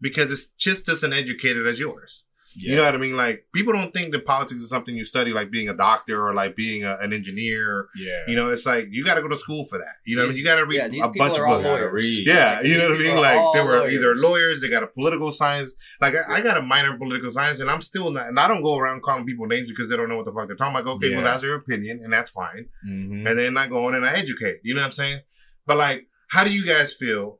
because 0.00 0.32
it's 0.32 0.46
just 0.46 0.88
as 0.88 1.02
uneducated 1.02 1.66
as 1.66 1.78
yours. 1.80 2.24
You 2.60 2.74
know 2.74 2.82
what 2.82 2.94
I 2.94 2.98
mean? 2.98 3.16
Like 3.16 3.44
people 3.54 3.72
don't 3.72 3.92
think 3.92 4.10
that 4.12 4.24
politics 4.24 4.62
is 4.62 4.68
something 4.70 4.96
you 4.96 5.04
study, 5.04 5.32
like 5.32 5.48
being 5.48 5.68
a 5.68 5.74
doctor 5.74 6.20
or 6.26 6.34
like 6.34 6.56
being 6.56 6.82
a, 6.82 6.96
an 6.96 7.12
engineer. 7.12 7.88
yeah. 7.94 8.22
You 8.26 8.34
know, 8.34 8.50
it's 8.50 8.66
like 8.66 8.88
you 8.90 9.04
got 9.04 9.14
to 9.14 9.22
go 9.22 9.28
to 9.28 9.36
school 9.36 9.64
for 9.66 9.78
that. 9.78 9.92
You 10.06 10.16
know, 10.16 10.22
what 10.22 10.24
I 10.24 10.28
mean? 10.28 10.34
These- 10.34 10.38
you 10.40 10.44
got 10.44 10.56
to 10.56 10.66
read 10.66 10.92
yeah, 10.92 11.04
a 11.04 11.08
bunch 11.08 11.38
of 11.38 11.46
books. 11.46 11.62
Gotta 11.62 11.68
lawyers. 11.68 11.92
read. 11.92 12.26
Yeah, 12.26 12.56
Like, 12.56 12.66
you 12.66 12.78
know 12.78 12.88
what 12.88 12.94
I 13.00 13.02
mean? 13.04 13.16
Like 13.16 13.38
all 13.38 13.52
they 13.52 13.60
were 13.62 13.78
lawyers. 13.80 13.94
either 13.94 14.16
lawyers, 14.16 14.60
they 14.60 14.70
got 14.70 14.82
a 14.82 14.88
political 14.88 15.30
science. 15.30 15.74
Like 16.00 16.14
I, 16.16 16.36
I 16.36 16.40
got 16.40 16.56
a 16.56 16.62
minor 16.62 16.92
in 16.92 16.98
political 16.98 17.30
science, 17.30 17.60
and 17.60 17.70
I'm 17.70 17.82
still 17.82 18.10
not. 18.10 18.26
And 18.28 18.40
I 18.40 18.48
don't 18.48 18.62
go 18.62 18.76
around 18.76 19.02
calling 19.02 19.24
people 19.26 19.46
names 19.46 19.68
because 19.68 19.88
they 19.90 19.96
don't 19.96 20.08
know 20.08 20.16
what 20.16 20.24
the 20.26 20.32
fuck 20.32 20.48
they're 20.48 20.56
talking 20.56 20.72
about. 20.74 20.82
I 20.82 20.84
go, 20.84 20.92
okay, 20.94 21.14
well 21.14 21.22
that's 21.24 21.42
your 21.44 21.54
opinion, 21.56 22.00
and 22.02 22.12
that's 22.12 22.30
fine. 22.30 22.66
Mhm. 22.88 23.28
And 23.28 23.38
then 23.38 23.56
I 23.56 23.68
go 23.68 23.86
on 23.86 23.94
and 23.94 24.04
I 24.06 24.14
educate. 24.14 24.60
You 24.64 24.74
know 24.74 24.80
what 24.80 24.86
I'm 24.86 24.92
saying? 24.92 25.20
But 25.66 25.76
like, 25.76 26.08
how 26.30 26.42
do 26.44 26.52
you 26.52 26.66
guys 26.66 26.92
feel 26.94 27.38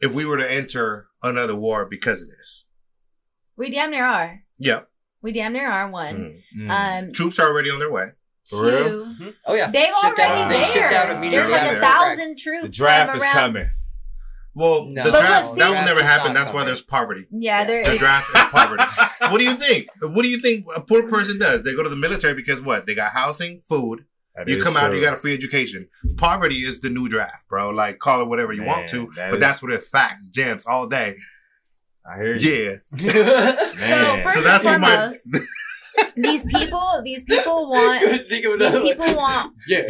if 0.00 0.14
we 0.14 0.24
were 0.24 0.36
to 0.36 0.50
enter 0.52 1.08
another 1.22 1.54
war 1.54 1.86
because 1.86 2.22
of 2.22 2.28
this? 2.28 2.64
We 3.56 3.70
damn 3.70 3.90
near 3.90 4.04
are. 4.04 4.40
Yep. 4.58 4.88
We 5.22 5.32
damn 5.32 5.52
near 5.52 5.70
are 5.70 5.90
one. 5.90 6.40
Mhm. 6.56 6.66
Mm. 6.68 7.02
Um, 7.04 7.12
Troops 7.12 7.38
are 7.38 7.48
already 7.48 7.70
on 7.70 7.78
their 7.78 7.90
way. 7.92 8.06
For 8.48 8.64
real? 8.64 8.84
two. 9.14 9.34
Oh 9.46 9.54
yeah, 9.54 9.70
They've 9.70 9.84
Shipped 10.00 10.18
already 10.18 10.40
out- 10.42 10.48
they 10.48 10.60
shipped 10.64 10.74
there. 10.90 10.94
out 10.94 11.10
immediately 11.16 11.50
There's 11.50 11.50
like 11.52 11.60
after 11.62 11.76
a 11.76 11.80
the 11.80 11.86
thousand 11.86 12.38
troops. 12.38 12.62
the 12.62 12.68
draft 12.70 13.16
is 13.16 13.22
around. 13.22 13.32
coming. 13.32 13.70
Well, 14.54 14.86
No. 14.86 15.04
the 15.04 15.10
draft 15.10 15.46
look, 15.48 15.58
that 15.58 15.68
see- 15.68 15.74
will 15.74 15.84
never 15.84 16.02
happen. 16.02 16.32
not 16.32 16.34
That's 16.40 16.52
why 16.52 16.64
there's 16.64 16.82
poverty. 16.82 17.26
Yeah, 17.30 17.64
there. 17.64 17.84
The 17.84 17.96
draft 17.98 18.28
is 18.34 18.42
poverty. 18.50 18.82
what 19.20 19.38
do 19.38 19.44
you 19.44 19.54
think? 19.54 19.86
What 20.00 20.22
do 20.22 20.28
you 20.28 20.40
think 20.40 20.66
a 20.74 20.80
poor 20.80 21.08
person 21.08 21.38
does? 21.38 21.62
They 21.62 21.74
go 21.76 21.84
to 21.84 21.88
the 21.90 21.96
military 21.96 22.34
because 22.34 22.60
what? 22.60 22.86
They 22.86 22.94
got 22.96 23.12
housing, 23.12 23.60
food. 23.68 24.04
That 24.36 24.48
you 24.48 24.58
is 24.58 24.64
come 24.64 24.76
out, 24.76 24.94
you 24.94 25.00
got 25.02 25.14
a 25.14 25.16
free 25.16 25.34
education. 25.34 25.88
Poverty 26.16 26.56
is 26.58 26.80
the 26.80 26.88
new 26.90 27.08
draft, 27.08 27.48
bro. 27.48 27.70
Like 27.70 27.98
call 27.98 28.22
it 28.22 28.28
whatever 28.28 28.52
you 28.52 28.62
want 28.64 28.88
to, 28.90 29.06
that 29.16 29.30
but 29.30 29.38
is- 29.38 29.40
that's 29.40 29.62
what 29.62 29.72
it 29.72 29.82
facts, 29.82 30.28
gems 30.28 30.64
all 30.66 30.86
day. 30.86 31.16
I 32.10 32.16
hear 32.16 32.34
you. 32.34 32.80
Yeah. 32.96 33.66
So 33.70 33.76
Man. 33.76 34.22
first 34.24 34.34
so 34.34 34.42
that's 34.42 34.64
and 34.64 34.80
what 34.82 34.88
my 34.88 34.96
foremost, 34.96 35.28
these 36.16 36.44
people, 36.46 37.02
these 37.04 37.24
people 37.24 37.68
want, 37.70 38.28
these 38.28 38.40
people 38.40 39.06
one. 39.06 39.16
want 39.16 39.52
Yeah. 39.68 39.82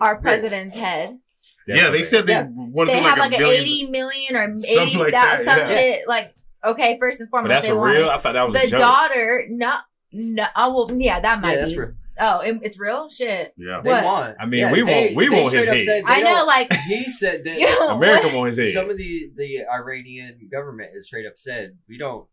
our 0.00 0.20
president's 0.20 0.76
head. 0.76 1.18
yeah. 1.66 1.90
They 1.90 2.02
said 2.02 2.26
they 2.26 2.34
Yeah. 2.34 2.48
want 2.50 2.88
They 2.88 2.96
to 2.96 3.00
have 3.00 3.18
like, 3.18 3.30
like 3.30 3.40
a 3.40 3.44
an 3.44 3.50
billion. 3.50 3.62
eighty 3.62 3.86
million 3.90 4.36
or 4.36 4.56
Something 4.58 4.88
eighty 4.88 4.98
like 4.98 5.12
thousand, 5.12 5.46
that, 5.46 5.58
some 5.58 5.68
yeah. 5.68 5.74
shit. 5.74 6.08
Like, 6.08 6.34
okay, 6.64 6.98
first 7.00 7.20
and 7.20 7.30
But 7.30 7.36
foremost, 7.38 7.52
that's 7.54 7.66
they 7.66 7.72
a 7.72 7.76
want 7.76 7.96
real. 7.96 8.10
I 8.10 8.18
thought 8.20 8.32
that 8.34 8.48
was 8.48 8.60
the 8.60 8.66
a 8.66 8.70
joke. 8.70 8.80
daughter. 8.80 9.46
No, 9.48 9.76
no. 10.12 10.44
Oh 10.56 10.74
well, 10.86 10.98
yeah, 11.00 11.20
that 11.20 11.40
might 11.40 11.52
Yeah, 11.52 11.56
that's 11.60 11.72
be. 11.72 11.78
True. 12.16 12.26
Oh, 12.26 12.40
it, 12.40 12.58
it's 12.62 12.78
real 12.78 13.08
shit. 13.08 13.52
Yeah. 13.56 13.80
They 13.82 13.90
What? 13.90 14.04
want. 14.04 14.36
I 14.40 14.46
mean, 14.46 14.70
we 14.70 14.82
want- 14.82 15.16
we 15.16 15.28
want 15.30 15.52
his 15.54 15.64
straight 15.64 15.68
up 15.68 15.74
head. 15.76 15.84
said 15.84 16.04
they 16.04 16.12
I 16.12 16.20
know, 16.20 16.36
don't- 16.36 16.46
like 16.46 16.72
he 16.88 17.04
said 17.04 17.44
that 17.44 17.58
you 17.58 17.66
know, 17.66 17.96
America 17.96 18.26
what? 18.28 18.36
wants 18.36 18.58
his 18.58 18.68
head. 18.74 18.80
some 18.82 18.90
of 18.90 18.98
the 18.98 19.30
the 19.36 19.64
Iranian 19.72 20.48
government 20.50 20.90
has 20.94 21.06
straight 21.06 21.26
up 21.26 21.36
said 21.36 21.76
we 21.88 21.98
don't. 21.98 22.26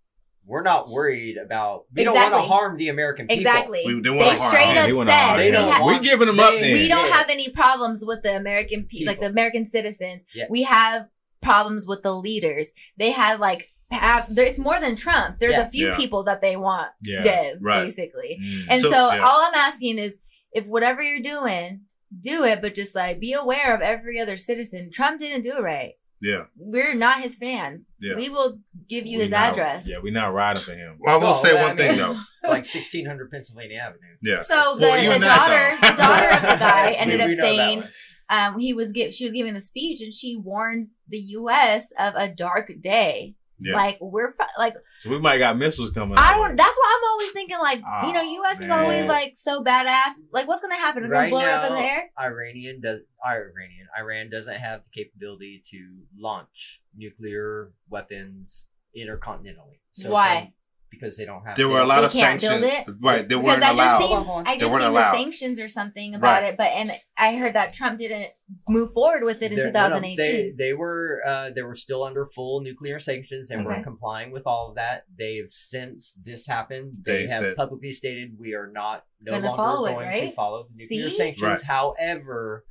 We're 0.45 0.63
not 0.63 0.89
worried 0.89 1.37
about. 1.37 1.83
We 1.93 2.03
don't 2.03 2.15
want 2.15 2.33
to 2.33 2.39
harm 2.41 2.75
the 2.77 2.87
American 2.89 3.27
people. 3.27 3.41
Exactly. 3.41 3.83
We- 3.85 3.95
they 4.01 4.09
They, 4.09 4.09
wanna 4.09 4.35
harm 4.39 4.51
straight 4.51 4.77
up 4.77 4.87
He 4.87 4.93
wanna 4.93 5.11
said 5.11 5.17
harm 5.19 5.37
They 5.37 5.51
don't 5.51 5.69
ha- 5.71 5.85
we 5.85 5.91
want- 5.93 6.03
giving 6.03 6.27
them 6.27 6.39
up 6.39 6.53
then. 6.53 6.73
we 6.73 6.87
don't 6.87 7.07
Yeah. 7.07 7.13
have 7.17 7.29
any 7.29 7.49
problems 7.49 8.03
with 8.03 8.23
the 8.23 8.35
American 8.35 8.87
pe- 8.91 9.05
like 9.05 9.19
the 9.19 9.27
American 9.27 9.67
citizens. 9.69 10.23
Yeah. 10.33 10.45
We 10.49 10.63
have 10.63 11.05
problems 11.41 11.85
with 11.85 12.01
the 12.01 12.13
leaders. 12.15 12.71
They 12.97 13.11
had 13.11 13.39
like 13.39 13.69
have 13.91 14.33
there's 14.33 14.57
more 14.57 14.79
than 14.79 14.95
Trump. 14.95 15.39
There's 15.39 15.53
Yeah. 15.53 15.67
a 15.67 15.71
few 15.71 15.87
Yeah. 15.87 15.97
people 15.97 16.23
that 16.25 16.41
they 16.41 16.55
want 16.55 16.91
Yeah. 17.01 17.21
dead, 17.21 17.57
Right. 17.61 17.83
basically. 17.85 18.39
Mm. 18.43 18.65
And 18.69 18.81
so, 18.81 18.89
So, 18.91 19.13
yeah. 19.13 19.21
all 19.21 19.41
I'm 19.41 19.55
asking 19.55 19.97
is 19.97 20.19
if 20.51 20.67
whatever 20.67 21.01
you're 21.01 21.19
doing, 21.21 21.81
do 22.21 22.43
it, 22.43 22.61
but 22.61 22.75
just 22.75 22.95
like 22.95 23.19
be 23.19 23.33
aware 23.33 23.73
of 23.73 23.81
every 23.81 24.19
other 24.19 24.37
citizen. 24.37 24.89
Trump 24.91 25.19
didn't 25.19 25.41
do 25.41 25.57
it 25.57 25.61
right. 25.61 25.93
Yeah. 26.21 26.45
We're 26.57 26.95
not 26.95 27.21
his 27.21 27.35
fans. 27.35 27.93
Yeah. 27.99 28.15
We 28.15 28.29
will 28.29 28.59
give 28.89 29.05
you 29.05 29.17
We 29.19 29.23
his 29.23 29.31
not- 29.31 29.51
address. 29.53 29.87
Yeah, 29.87 29.97
we're 30.03 30.11
not 30.11 30.33
riding 30.33 30.61
for 30.61 30.73
him. 30.73 30.97
Well, 30.99 31.15
I 31.15 31.17
will 31.17 31.31
Well, 31.31 31.43
say 31.43 31.57
I 31.57 31.61
one 31.67 31.75
mean, 31.77 31.87
thing 31.87 31.97
though. 31.97 32.13
Like 32.49 32.65
1600 32.65 33.31
Pennsylvania 33.31 33.77
Avenue. 33.79 34.17
Yeah. 34.21 34.43
So 34.43 34.75
the, 34.75 34.81
Well, 34.87 34.95
the 35.01 35.05
even 35.05 35.21
daughter, 35.21 35.77
the 35.81 35.95
daughter 35.97 36.29
of 36.35 36.41
the 36.41 36.57
guy 36.59 36.91
ended 36.97 37.21
up 37.21 37.31
saying, 37.31 37.83
um, 38.29 38.59
he 38.59 38.73
was 38.73 38.91
give, 38.91 39.13
she 39.13 39.23
was 39.23 39.33
giving 39.33 39.53
the 39.53 39.61
speech 39.61 40.01
and 40.01 40.13
she 40.13 40.35
warns 40.35 40.89
the 41.07 41.19
U.S. 41.19 41.91
of 41.97 42.13
a 42.15 42.27
dark 42.27 42.69
day. 42.81 43.35
Yeah. 43.59 43.75
Like 43.75 43.97
we're 43.99 44.31
fi- 44.31 44.47
like 44.57 44.75
So 44.99 45.09
we 45.09 45.19
might 45.19 45.37
got 45.37 45.57
missiles 45.57 45.91
coming. 45.91 46.17
I 46.17 46.33
don't. 46.33 46.49
way. 46.49 46.55
That's 46.55 46.77
why 46.77 46.97
I'm 46.97 47.11
always 47.11 47.31
thinking 47.31 47.57
like 47.59 47.81
oh, 47.85 48.07
you 48.07 48.13
know 48.13 48.21
Oh, 48.21 48.43
U.S. 48.43 48.63
is 48.63 48.69
always 48.69 49.05
like 49.07 49.35
so 49.35 49.63
badass. 49.63 50.13
Like 50.31 50.47
what's 50.47 50.61
gonna 50.61 50.75
happen? 50.75 51.03
We're 51.03 51.13
gonna 51.15 51.29
blow 51.29 51.39
it 51.39 51.47
up 51.47 51.65
in 51.65 51.73
now, 51.75 51.79
the 51.79 51.85
air. 51.85 52.09
Iranian 52.19 52.79
does 52.81 52.99
Iranian 53.25 53.87
Iran 53.97 54.29
doesn't 54.29 54.55
have 54.55 54.83
the 54.83 54.89
capability 54.89 55.61
to 55.71 56.03
launch 56.17 56.81
nuclear 56.95 57.71
weapons 57.89 58.67
intercontinentally. 58.97 59.79
So 59.91 60.11
Why? 60.11 60.53
From- 60.89 60.97
because 60.99 61.17
they 61.17 61.25
don't 61.25 61.43
have. 61.45 61.55
There 61.55 61.67
they 61.67 61.73
were 61.73 61.79
a 61.81 61.85
lot 61.85 62.03
of 62.03 62.11
can't 62.11 62.41
build 62.41 62.61
sanctions. 62.61 62.87
it? 62.89 62.95
Right. 63.01 63.17
They 63.27 63.35
Because 63.35 63.43
weren't 63.43 63.63
I 63.63 63.67
just 63.67 63.73
allowed. 63.73 63.99
seen, 63.99 64.07
Hold 64.09 64.27
on. 64.29 64.47
I 64.47 64.53
They 64.53 64.59
just 64.59 64.71
weren't 64.71 64.81
seen 64.83 64.89
allowed. 64.91 65.11
the 65.13 65.17
sanctions 65.17 65.59
or 65.59 65.69
something 65.69 66.15
about 66.15 66.41
Right. 66.41 66.53
it, 66.53 66.57
but 66.57 66.67
and 66.67 66.91
I 67.17 67.35
heard 67.37 67.53
that 67.53 67.73
Trump 67.73 67.99
didn't 67.99 68.31
move 68.67 68.91
forward 68.93 69.23
with 69.23 69.41
it 69.43 69.51
in 69.51 69.57
They're- 69.57 69.71
no, 69.71 69.89
no, 69.89 69.99
2018. 69.99 70.17
They, 70.17 70.51
they 70.57 70.73
were 70.73 71.21
uh, 71.25 71.51
they 71.55 71.61
were 71.61 71.75
still 71.75 72.03
under 72.03 72.25
full 72.25 72.61
nuclear 72.61 72.97
sanctions 72.99 73.49
and 73.51 73.65
Okay. 73.67 73.77
were 73.77 73.83
complying 73.83 74.31
with 74.31 74.43
all 74.47 74.69
of 74.69 74.75
that. 74.75 75.03
They've 75.17 75.49
since 75.49 76.13
this 76.23 76.47
happened, 76.47 76.95
they, 77.05 77.25
They 77.25 77.27
have 77.27 77.43
said- 77.43 77.55
publicly 77.55 77.91
stated 77.91 78.37
we 78.39 78.53
are 78.55 78.67
not 78.71 79.05
no 79.21 79.33
longer 79.33 79.47
follow 79.49 79.85
it, 79.87 79.93
going 79.93 80.29
to 80.29 80.31
follow 80.31 80.67
nuclear 80.75 81.09
See? 81.09 81.15
sanctions. 81.17 81.43
Right. 81.43 81.61
However, 81.63 82.65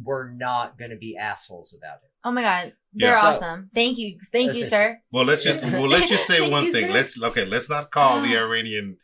we're 0.00 0.30
not 0.30 0.78
going 0.78 0.90
to 0.90 0.96
be 0.96 1.16
assholes 1.16 1.72
about 1.76 1.98
it. 2.04 2.10
Oh 2.28 2.32
my 2.32 2.42
god, 2.42 2.72
they're 2.92 3.08
Yeah. 3.10 3.20
So- 3.20 3.26
awesome. 3.28 3.68
Thank 3.74 3.98
you, 3.98 4.18
thank 4.32 4.54
you, 4.54 4.64
sir. 4.66 4.98
Well, 5.12 5.24
let's 5.24 5.42
just 5.44 5.62
well 5.72 5.88
let's 5.88 6.08
just 6.08 6.26
say 6.26 6.40
one 6.48 6.66
you, 6.66 6.72
thing. 6.72 6.86
sir. 6.88 6.92
Let's 6.92 7.22
okay. 7.22 7.44
Let's 7.44 7.68
not 7.70 7.90
call 7.90 8.20
the 8.20 8.36
Iranian 8.36 8.96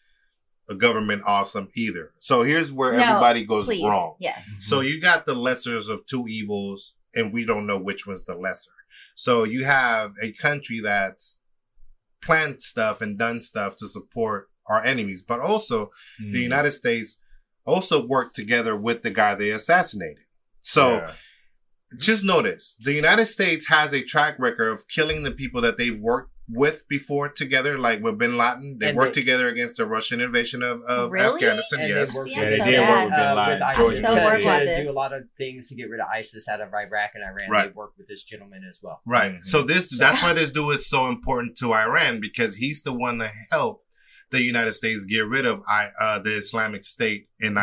uh, 0.69 0.75
government 0.75 1.23
awesome 1.27 1.69
either. 1.75 2.13
So 2.19 2.43
here's 2.43 2.71
where 2.73 2.93
No, 2.93 3.03
everybody 3.03 3.45
goes 3.45 3.67
Please, 3.67 3.85
wrong. 3.85 4.17
yes. 4.21 4.49
So 4.61 4.81
you 4.81 5.01
got 5.01 5.27
the 5.27 5.35
lessers 5.35 5.89
of 5.89 6.07
two 6.07 6.25
evils, 6.29 6.95
and 7.15 7.33
we 7.33 7.45
don't 7.45 7.67
know 7.67 7.79
which 7.79 8.07
one's 8.07 8.25
the 8.25 8.37
lesser. 8.37 8.71
So 9.15 9.45
you 9.45 9.65
have 9.65 10.13
a 10.23 10.33
country 10.33 10.81
that's 10.81 11.39
planned 12.23 12.63
stuff 12.63 13.01
and 13.01 13.19
done 13.19 13.41
stuff 13.41 13.77
to 13.77 13.87
support 13.89 14.49
our 14.67 14.83
enemies, 14.83 15.23
but 15.23 15.41
also 15.41 15.91
Mm. 16.23 16.33
the 16.33 16.41
United 16.41 16.71
States 16.73 17.19
also 17.67 18.07
worked 18.07 18.35
together 18.35 18.75
with 18.77 19.03
the 19.03 19.11
guy 19.11 19.35
they 19.35 19.51
assassinated. 19.51 20.25
So 20.63 20.97
Yeah. 20.97 21.13
Just 21.99 22.25
notice 22.25 22.77
the 22.81 22.93
United 22.93 23.27
States 23.27 23.69
has 23.69 23.93
a 23.93 24.03
track 24.03 24.37
record 24.39 24.69
of 24.71 24.89
killing 24.89 25.23
the 25.23 25.31
people 25.31 25.61
that 25.63 25.77
they've 25.79 25.99
worked 26.01 26.31
with 26.47 26.85
before 26.89 27.31
together, 27.31 27.79
like 27.79 28.03
with 28.03 28.19
Bin 28.19 28.37
Laden. 28.37 28.77
They 28.79 28.89
And 28.91 28.99
worked 28.99 29.15
they- 29.15 29.23
together 29.23 29.49
against 29.49 29.79
the 29.79 29.87
Russian 29.87 30.21
invasion 30.21 30.63
of, 30.63 30.83
of 30.83 31.11
Really? 31.11 31.35
Afghanistan. 31.37 31.81
And 31.81 31.89
yes. 31.89 32.13
they 32.13 32.19
worked 32.19 32.31
Yeah, 32.33 32.41
with, 32.41 32.49
they 32.51 32.61
uh, 32.61 32.65
did 32.65 32.89
work 32.89 33.05
with 33.05 33.11
Bin 33.17 33.37
Laden. 33.37 33.69
with 33.69 33.77
George 33.77 33.95
ISIS 33.95 34.03
So 34.03 34.15
to, 34.15 34.25
work 34.27 34.41
to 34.43 34.49
with 34.49 34.85
do 34.85 34.91
a 34.91 34.93
lot 34.93 35.13
of 35.15 35.23
things 35.39 35.69
to 35.71 35.75
get 35.75 35.89
rid 35.89 36.01
of 36.01 36.07
ISIS 36.13 36.47
out 36.49 36.61
of 36.61 36.69
Iraq 36.75 37.11
and 37.15 37.25
Iran. 37.25 37.49
Right. 37.51 37.67
They 37.69 37.73
worked 37.73 37.97
with 37.97 38.09
this 38.09 38.23
gentleman 38.25 38.63
as 38.69 38.81
well. 38.83 39.01
Right. 39.07 39.33
Mhm. 39.37 39.43
So 39.43 39.63
this 39.63 39.89
that's 39.99 40.23
why 40.23 40.35
this 40.35 40.51
dude 40.51 40.75
is 40.75 40.87
so 40.87 41.09
important 41.09 41.57
to 41.59 41.73
Iran 41.73 42.21
because 42.21 42.57
he's 42.57 42.83
the 42.83 42.93
one 42.93 43.17
that 43.19 43.33
helped 43.51 43.83
the 44.31 44.43
United 44.43 44.73
States 44.73 45.05
get 45.07 45.27
rid 45.27 45.47
of 45.47 45.63
I, 45.69 45.89
uh, 45.99 46.19
the 46.19 46.35
Islamic 46.37 46.83
State 46.85 47.29
in 47.41 47.55
Mm-hmm. 47.55 47.59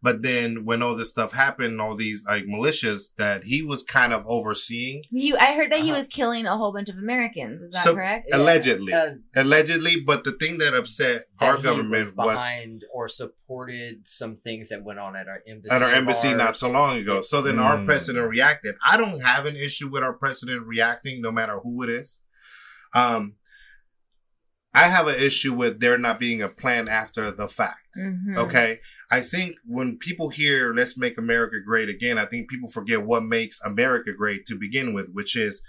Iraq. 0.00 0.14
But 0.14 0.22
then 0.22 0.64
when 0.64 0.82
all 0.82 0.94
this 0.96 1.10
stuff 1.10 1.32
happened, 1.32 1.80
all 1.80 1.94
these 1.96 2.24
like 2.26 2.44
militias 2.44 3.10
that 3.16 3.44
he 3.44 3.62
was 3.62 3.82
kind 3.82 4.12
of 4.12 4.24
overseeing, 4.26 5.02
You, 5.10 5.36
I 5.38 5.54
heard 5.54 5.72
that 5.72 5.80
he 5.80 5.90
Uh-huh. 5.90 5.98
was 5.98 6.08
killing 6.08 6.46
a 6.46 6.56
whole 6.56 6.72
bunch 6.72 6.88
of 6.88 6.96
Americans. 6.98 7.62
Is 7.62 7.72
that 7.72 7.84
So- 7.84 7.94
correct? 7.94 8.28
allegedly, 8.32 8.92
Uh, 8.92 9.14
allegedly. 9.36 10.00
But 10.00 10.24
the 10.24 10.32
thing 10.32 10.58
that 10.58 10.74
upset 10.74 11.22
that 11.40 11.46
our 11.46 11.60
government 11.62 12.14
was, 12.16 12.40
behind 12.40 12.84
or 12.92 13.08
supported 13.08 14.06
some 14.06 14.36
things 14.36 14.68
that 14.68 14.84
went 14.84 14.98
on 14.98 15.16
at 15.16 15.28
our 15.28 15.42
embassy. 15.48 15.74
at 15.74 15.82
our 15.82 15.90
of 15.90 15.94
embassy 15.96 16.34
not 16.34 16.56
so 16.56 16.70
long 16.70 16.96
ago. 16.98 17.20
So 17.22 17.42
then 17.42 17.58
our 17.58 17.78
Mm. 17.78 17.86
president 17.86 18.28
reacted. 18.28 18.74
I 18.84 18.96
don't 18.96 19.20
have 19.20 19.46
an 19.46 19.56
issue 19.56 19.88
with 19.88 20.02
our 20.02 20.12
president 20.12 20.66
reacting, 20.66 21.20
no 21.20 21.32
matter 21.32 21.58
who 21.60 21.82
it 21.82 21.90
is. 21.90 22.20
Um, 22.94 23.34
I 24.74 24.88
have 24.88 25.08
an 25.08 25.16
issue 25.16 25.54
with 25.54 25.80
there 25.80 25.96
not 25.98 26.20
being 26.20 26.42
a 26.42 26.48
plan 26.48 26.88
after 26.88 27.30
the 27.30 27.48
fact. 27.48 27.96
Mhm. 27.96 28.36
Okay. 28.36 28.80
I 29.10 29.20
think 29.20 29.56
when 29.64 29.96
people 29.98 30.28
hear 30.28 30.74
let's 30.74 30.96
make 30.96 31.16
America 31.18 31.56
great 31.64 31.88
again, 31.88 32.18
I 32.18 32.26
think 32.26 32.48
people 32.50 32.68
forget 32.68 33.02
what 33.02 33.24
makes 33.24 33.60
America 33.64 34.12
great 34.12 34.44
to 34.46 34.56
begin 34.56 34.92
with, 34.92 35.06
which 35.12 35.36
is 35.36 35.62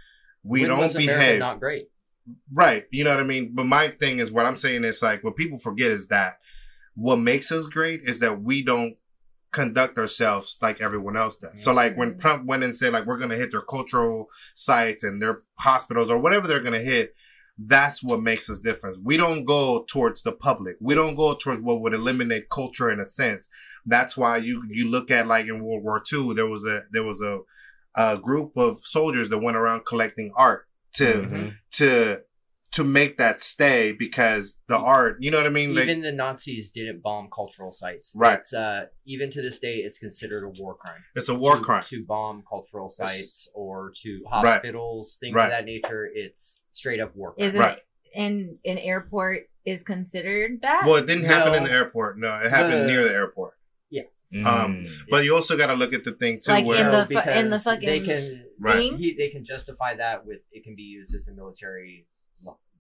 we 0.44 0.62
When 0.62 0.70
don't 0.70 0.80
was 0.80 0.96
America 0.96 1.18
behave. 1.18 1.40
Not 1.40 1.60
great. 1.60 1.90
right. 2.54 2.86
You 2.92 3.04
know 3.04 3.12
what 3.12 3.20
I 3.22 3.24
mean? 3.28 3.54
But 3.56 3.66
my 3.66 3.88
thing 3.88 4.20
is 4.20 4.32
what 4.32 4.46
I'm 4.46 4.56
saying 4.58 4.84
is 4.84 5.02
like 5.02 5.24
what 5.24 5.36
people 5.36 5.58
forget 5.58 5.92
is 5.92 6.08
that 6.08 6.38
what 6.96 7.16
makes 7.18 7.52
us 7.52 7.66
great 7.68 8.02
is 8.04 8.20
that 8.20 8.42
we 8.42 8.62
don't 8.64 8.96
conduct 9.52 9.98
ourselves 9.98 10.58
like 10.62 10.80
everyone 10.82 11.18
else 11.18 11.36
does. 11.38 11.64
So 11.64 11.74
like 11.74 11.98
when 11.98 12.20
Trump 12.20 12.46
went 12.46 12.64
and 12.64 12.76
said 12.76 12.94
like 12.94 13.06
we're 13.06 13.18
gonna 13.20 13.36
hit 13.38 13.52
their 13.52 13.62
cultural 13.62 14.28
sites 14.54 15.04
and 15.04 15.20
their 15.22 15.42
hospitals 15.58 16.10
or 16.10 16.20
whatever 16.20 16.48
they're 16.48 16.60
gonna 16.62 16.78
hit, 16.80 17.16
that's 17.68 18.02
what 18.02 18.22
makes 18.22 18.50
us 18.50 18.62
different. 18.62 18.98
We 19.04 19.18
don't 19.18 19.44
go 19.44 19.84
towards 19.90 20.24
the 20.24 20.32
public. 20.32 20.78
We 20.80 20.96
don't 20.96 21.16
go 21.16 21.34
towards 21.36 21.62
what 21.62 21.82
would 21.82 21.94
eliminate 21.94 22.50
culture 22.50 22.90
in 22.90 23.00
a 23.00 23.06
sense. 23.06 23.50
That's 23.86 24.16
why 24.16 24.38
you 24.38 24.64
you 24.70 24.90
look 24.90 25.12
at 25.12 25.28
like 25.28 25.48
in 25.48 25.64
World 25.64 25.84
War 25.84 26.02
II, 26.12 26.34
there 26.34 26.50
was 26.50 26.66
a 26.66 26.84
there 26.92 27.04
was 27.04 27.22
a 27.22 27.40
a 27.96 28.18
group 28.18 28.54
of 28.56 28.80
soldiers 28.80 29.30
that 29.30 29.40
went 29.44 29.58
around 29.58 29.86
collecting 29.86 30.32
art 30.38 30.68
to 30.94 31.06
Mhm. 31.06 31.56
to 31.74 32.22
to 32.80 32.86
make 32.86 33.18
that 33.18 33.42
stay 33.42 33.92
because 33.92 34.58
the 34.68 34.78
art, 34.78 35.18
you 35.20 35.30
know 35.32 35.38
what 35.38 35.46
I 35.46 35.50
mean? 35.50 35.76
Like, 35.76 35.84
Even 35.90 36.00
the 36.02 36.14
Nazis 36.14 36.70
didn't 36.72 37.02
bomb 37.04 37.28
cultural 37.30 37.72
sites. 37.72 38.14
Right. 38.16 38.40
It's, 38.40 38.54
uh, 38.54 38.86
even 39.06 39.30
to 39.32 39.42
this 39.42 39.60
day, 39.60 39.78
it's 39.80 39.98
considered 39.98 40.46
a 40.46 40.50
war 40.50 40.76
crime. 40.76 41.04
it's 41.16 41.28
a 41.28 41.36
war 41.36 41.58
to, 41.58 41.62
crime. 41.62 41.84
to 41.88 42.06
bomb 42.06 42.44
cultural 42.50 42.88
sites 42.88 43.50
or 43.54 43.92
to 44.04 44.22
Right. 44.32 44.46
hospitals, 44.46 45.18
things 45.20 45.36
Right. 45.36 45.46
of 45.46 45.52
that 45.52 45.66
nature. 45.66 46.10
It's 46.14 46.64
straight 46.72 47.02
up 47.02 47.16
war 47.16 47.34
crime. 47.34 47.48
Is 47.48 47.56
it 47.56 47.60
Right. 47.60 47.80
in 48.16 48.58
an 48.66 48.78
airport 48.78 49.50
is 49.66 49.84
considered 49.84 50.62
that? 50.62 50.84
Well, 50.86 50.96
it 50.96 51.06
didn't 51.06 51.26
happen 51.26 51.54
in 51.54 51.64
the 51.66 51.72
airport. 51.72 52.18
No, 52.18 52.40
it 52.40 52.50
happened 52.50 52.82
No. 52.82 52.88
near 52.88 53.04
the 53.04 53.14
airport. 53.14 53.56
Yeah. 53.90 54.04
Um, 54.46 54.84
Mm. 54.84 54.88
But 55.10 55.24
you 55.26 55.36
also 55.36 55.58
got 55.58 55.68
to 55.68 55.74
look 55.74 55.92
at 55.94 56.04
the 56.06 56.12
thing 56.14 56.40
too, 56.40 56.52
Like 56.54 56.66
where 56.66 56.86
in 56.86 56.92
the 56.92 57.06
fu- 57.22 57.30
in 57.30 57.50
the 57.50 57.58
because 57.58 57.80
they 57.86 58.00
can 58.00 58.46
Right. 58.60 58.94
he, 58.94 59.14
they 59.16 59.30
can 59.30 59.44
justify 59.44 59.96
that 59.96 60.26
with 60.26 60.40
it 60.52 60.64
can 60.64 60.76
be 60.76 60.84
used 60.84 61.14
as 61.16 61.28
a 61.28 61.34
military 61.34 62.08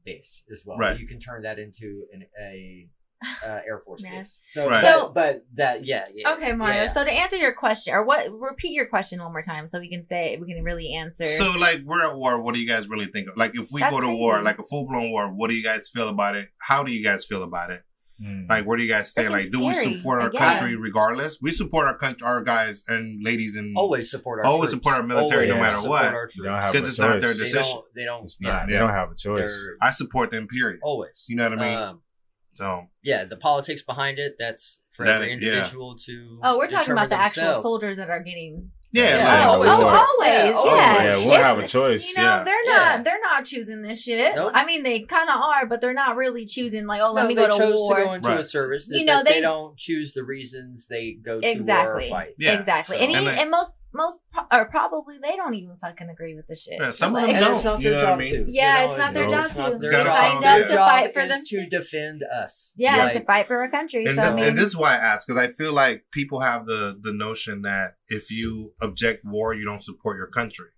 base 0.06 0.44
as 0.52 0.64
well. 0.66 0.78
Right. 0.78 1.00
You 1.00 1.08
can 1.08 1.20
turn 1.20 1.44
that 1.44 1.60
into 1.60 2.06
an 2.14 2.26
a 2.42 2.88
uh, 3.46 3.60
air 3.68 3.80
force 3.80 4.02
Yes. 4.02 4.14
base. 4.14 4.40
So, 4.48 4.70
Right. 4.70 4.82
but, 4.82 4.94
So- 4.94 5.12
but 5.14 5.46
that 5.56 5.86
yeah, 5.86 6.06
yeah 6.14 6.32
Okay, 6.34 6.54
Mario. 6.54 6.84
yeah. 6.84 6.94
So 6.94 7.04
to 7.04 7.12
answer 7.12 7.36
your 7.36 7.52
question, 7.54 7.94
or 7.94 8.04
what? 8.06 8.32
Repeat 8.32 8.72
your 8.72 8.86
question 8.86 9.20
one 9.22 9.34
more 9.34 9.42
time, 9.42 9.68
so 9.68 9.78
we 9.80 9.90
can 9.90 10.08
say 10.08 10.38
we 10.38 10.54
can 10.54 10.64
really 10.64 10.94
answer. 10.94 11.26
So, 11.26 11.52
like, 11.60 11.82
we're 11.84 12.06
at 12.10 12.16
war. 12.16 12.42
What 12.42 12.54
do 12.56 12.62
you 12.62 12.68
guys 12.68 12.88
really 12.88 13.08
think 13.08 13.28
of? 13.28 13.36
Like, 13.36 13.52
if 13.56 13.68
we 13.74 13.82
That's 13.82 13.94
go 13.94 14.00
to 14.00 14.08
crazy. 14.08 14.20
war, 14.20 14.42
like 14.42 14.58
a 14.58 14.64
full 14.64 14.88
blown 14.88 15.12
war, 15.12 15.28
what 15.34 15.50
do 15.50 15.56
you 15.56 15.64
guys 15.66 15.90
feel 15.94 16.08
about 16.08 16.36
it? 16.36 16.48
How 16.62 16.82
do 16.84 16.92
you 16.92 17.04
guys 17.04 17.26
feel 17.26 17.44
about 17.44 17.72
it? 17.72 17.82
Mm. 18.22 18.50
Like, 18.50 18.66
what 18.68 18.78
do 18.78 18.84
you 18.84 18.90
guys 18.90 19.14
say? 19.14 19.24
Freaking 19.26 19.32
Like, 19.32 19.52
do 19.52 19.64
we 19.66 19.74
support 19.74 20.22
our 20.22 20.30
guess. 20.30 20.42
country 20.60 20.76
regardless? 20.76 21.40
We 21.42 21.52
support 21.52 21.88
our 21.88 21.98
country, 21.98 22.28
our 22.28 22.44
guys 22.44 22.84
and 22.88 23.24
ladies, 23.24 23.56
and 23.56 23.78
always 23.78 24.12
support 24.12 24.40
our 24.40 24.46
Always 24.46 24.72
troops. 24.72 24.84
support 24.86 24.96
our 25.02 25.04
military 25.08 25.48
no 25.48 25.56
matter 25.56 25.76
support 25.78 25.90
what. 25.90 26.06
our 26.14 26.30
You 26.36 26.44
don't 26.44 26.54
have 26.62 26.72
troops. 26.74 26.74
because 26.74 26.88
a 26.88 26.90
it's 26.90 27.00
not 27.00 27.22
their 27.22 27.32
choice. 27.32 27.38
They 27.38 27.44
decision. 27.46 27.76
don't. 27.76 27.86
They 27.96 28.06
don't. 28.06 28.32
Not. 28.42 28.50
yeah, 28.52 28.66
They 28.68 28.78
don't 28.80 28.90
have 28.94 29.12
a 29.12 29.16
choice. 29.16 29.40
they're 29.40 29.78
I 29.82 29.92
support 29.92 30.32
them. 30.32 30.48
Period. 30.48 30.80
always. 30.84 31.26
You 31.30 31.38
know 31.38 31.50
what 31.50 31.60
I 31.60 31.62
mean? 31.70 31.78
Um, 31.78 32.02
So, 32.50 32.88
yeah, 33.04 33.24
the 33.24 33.38
politics 33.38 33.82
behind 33.84 34.20
it. 34.20 34.36
That's 34.38 34.82
for 34.92 35.06
That 35.06 35.22
every 35.22 35.34
is- 35.36 35.42
yeah. 35.42 35.54
individual 35.54 35.96
to. 36.06 36.40
oh, 36.44 36.58
we're 36.58 36.66
talking 36.68 36.80
determine 36.94 37.06
about 37.06 37.10
the 37.10 37.16
actual 37.24 37.62
soldiers 37.62 37.96
that 37.98 38.10
are 38.10 38.22
getting 38.22 38.72
Yeah, 38.92 39.04
Yeah, 39.18 39.28
like, 39.28 39.46
Oh, 39.46 39.50
always 39.52 39.70
oh, 39.70 39.88
always, 39.88 40.28
Yeah, 40.28 40.46
yeah. 40.46 40.52
always. 40.54 40.82
Yeah, 40.84 41.14
we'll 41.28 41.34
If- 41.36 41.42
have 41.44 41.60
a 41.60 41.68
choice. 41.68 42.08
You 42.08 42.14
know, 42.16 42.24
Yeah. 42.24 42.44
they're 42.44 42.66
Yeah. 42.66 42.72
not 42.76 43.04
they're 43.04 43.20
not 43.22 43.46
choosing 43.46 43.82
this 43.84 44.02
shit. 44.04 44.36
Nope. 44.36 44.52
I 44.56 44.66
mean, 44.66 44.82
they 44.84 45.02
kind 45.02 45.30
of 45.30 45.36
are, 45.36 45.66
but 45.68 45.80
they're 45.80 45.94
not 45.94 46.16
really 46.16 46.46
choosing. 46.48 46.88
Like, 46.88 47.02
oh, 47.02 47.14
let 47.14 47.24
No, 47.24 47.28
me 47.30 47.36
go 47.36 47.48
to 47.48 47.50
war. 47.52 47.60
They 47.60 47.66
chose 47.68 47.78
war. 47.80 47.98
to 47.98 48.04
go 48.06 48.14
into 48.14 48.38
a 48.40 48.44
service. 48.44 48.90
You 48.92 49.00
You 49.02 49.06
know, 49.06 49.18
know, 49.18 49.24
they, 49.24 49.34
they- 49.34 49.42
don't 49.42 49.78
choose 49.78 50.14
the 50.14 50.24
reasons 50.24 50.88
they 50.88 51.14
go 51.14 51.40
to 51.40 51.60
war 51.62 51.98
or 51.98 52.02
fight. 52.02 52.34
Yeah. 52.40 52.60
exactly. 52.60 52.98
So- 52.98 53.04
and, 53.04 53.12
And 53.14 53.22
even, 53.28 53.38
and 53.38 53.52
most 53.52 53.70
most 53.94 54.24
pro- 54.32 54.60
or 54.60 54.66
probably 54.66 55.16
they 55.22 55.36
don't 55.36 55.56
even 55.56 55.76
fucking 55.82 56.10
agree 56.10 56.36
with 56.36 56.46
the 56.48 56.56
shit. 56.56 56.76
Yeah, 56.80 56.92
some 56.92 57.16
of 57.16 57.22
Like- 57.24 57.34
them 57.34 57.44
And 57.44 57.52
it's 57.54 57.64
don't, 57.64 57.74
not 57.76 57.84
you 57.84 57.90
their 57.90 58.00
know 58.04 58.10
what 58.12 58.20
I 58.22 58.26
job 58.26 58.34
mean? 58.34 58.46
to. 58.46 58.52
Yeah, 58.52 58.86
it's 58.90 58.98
not 59.00 59.14
their 59.14 59.26
no, 59.26 59.32
job 59.32 59.46
it's 59.46 59.54
to. 59.56 59.60
not 59.62 59.80
their 59.82 59.92
They 59.92 59.98
job. 59.98 60.06
signed 60.08 60.44
Their 60.44 60.62
up 60.64 60.68
to 60.70 60.76
fight 60.78 61.14
for 61.14 61.28
them. 61.28 61.42
to 61.46 61.66
defend 61.70 62.24
us. 62.24 62.74
Yeah, 62.78 62.98
Like, 62.98 63.14
to 63.14 63.24
fight 63.26 63.48
for 63.48 63.58
our 63.58 63.70
country. 63.72 64.06
And, 64.06 64.16
so, 64.16 64.22
I 64.22 64.28
this, 64.30 64.36
mean, 64.38 64.46
and 64.50 64.58
this 64.58 64.66
is 64.66 64.78
why 64.78 64.94
I 64.94 64.98
ask 64.98 65.28
because 65.28 65.42
I 65.42 65.48
feel 65.54 65.74
like 65.74 66.06
people 66.12 66.40
have 66.42 66.66
the 66.66 66.98
the 67.02 67.14
notion 67.14 67.64
that 67.64 67.94
if 68.08 68.30
you 68.32 68.72
object 68.82 69.24
war, 69.26 69.54
you 69.56 69.66
don't 69.66 69.82
support 69.82 70.18
your 70.18 70.28
country, 70.28 70.70